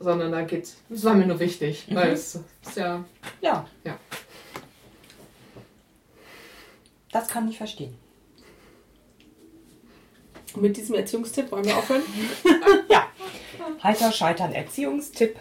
[0.00, 0.76] sondern da geht's.
[0.88, 1.94] Das war mir nur wichtig, Mhm.
[1.96, 3.04] weil es ist ja.
[3.40, 3.66] Ja.
[3.84, 3.96] Ja.
[7.12, 7.94] Das kann ich verstehen.
[10.56, 12.02] Mit diesem Erziehungstipp wollen wir aufhören.
[12.88, 13.06] Ja.
[13.82, 15.36] Heiter Scheitern Erziehungstipp.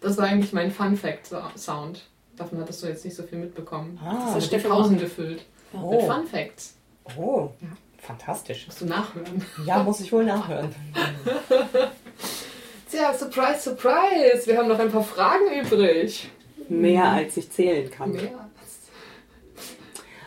[0.00, 2.02] Das war eigentlich mein Fun Fact Sound.
[2.36, 3.98] Davon hattest du jetzt nicht so viel mitbekommen.
[4.04, 5.44] Ah, das ist die Stefan Pausen gefüllt.
[5.72, 6.00] Mit Oh.
[6.00, 6.74] Fun Facts.
[7.16, 7.50] Oh.
[7.60, 7.68] Ja.
[7.98, 8.66] Fantastisch.
[8.66, 9.44] Musst du nachhören.
[9.64, 10.72] Ja, muss ich wohl nachhören.
[12.90, 14.46] Tja, surprise, surprise.
[14.46, 16.28] Wir haben noch ein paar Fragen übrig.
[16.68, 18.12] Mehr als ich zählen kann.
[18.12, 18.45] Mehr.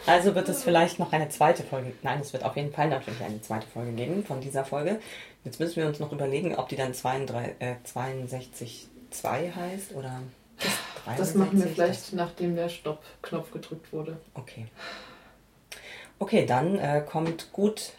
[0.09, 1.93] Also wird es vielleicht noch eine zweite Folge.
[2.01, 4.99] Nein, es wird auf jeden Fall natürlich eine zweite Folge geben von dieser Folge.
[5.43, 10.19] Jetzt müssen wir uns noch überlegen, ob die dann 62, äh, 62.2 heißt oder
[11.15, 11.75] Das machen wir 63.
[11.75, 14.17] vielleicht, nachdem der Stopp-Knopf gedrückt wurde.
[14.33, 14.65] Okay.
[16.17, 17.93] Okay, dann äh, kommt gut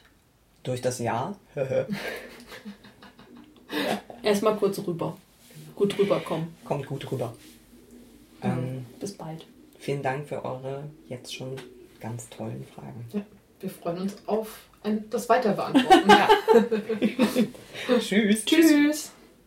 [0.64, 1.36] durch das Jahr.
[4.24, 5.16] Erstmal kurz rüber.
[5.76, 6.56] Gut rüberkommen.
[6.64, 7.34] kommt gut rüber.
[8.42, 9.46] Ähm, Bis bald.
[9.78, 11.56] vielen Dank für eure jetzt schon
[12.00, 13.04] ganz tollen Fragen.
[13.12, 13.20] Ja,
[13.60, 14.48] wir freuen uns auf
[14.82, 16.10] ein, das Weiterbeantworten.
[18.00, 18.44] Tschüss.
[18.44, 19.12] Tschüss.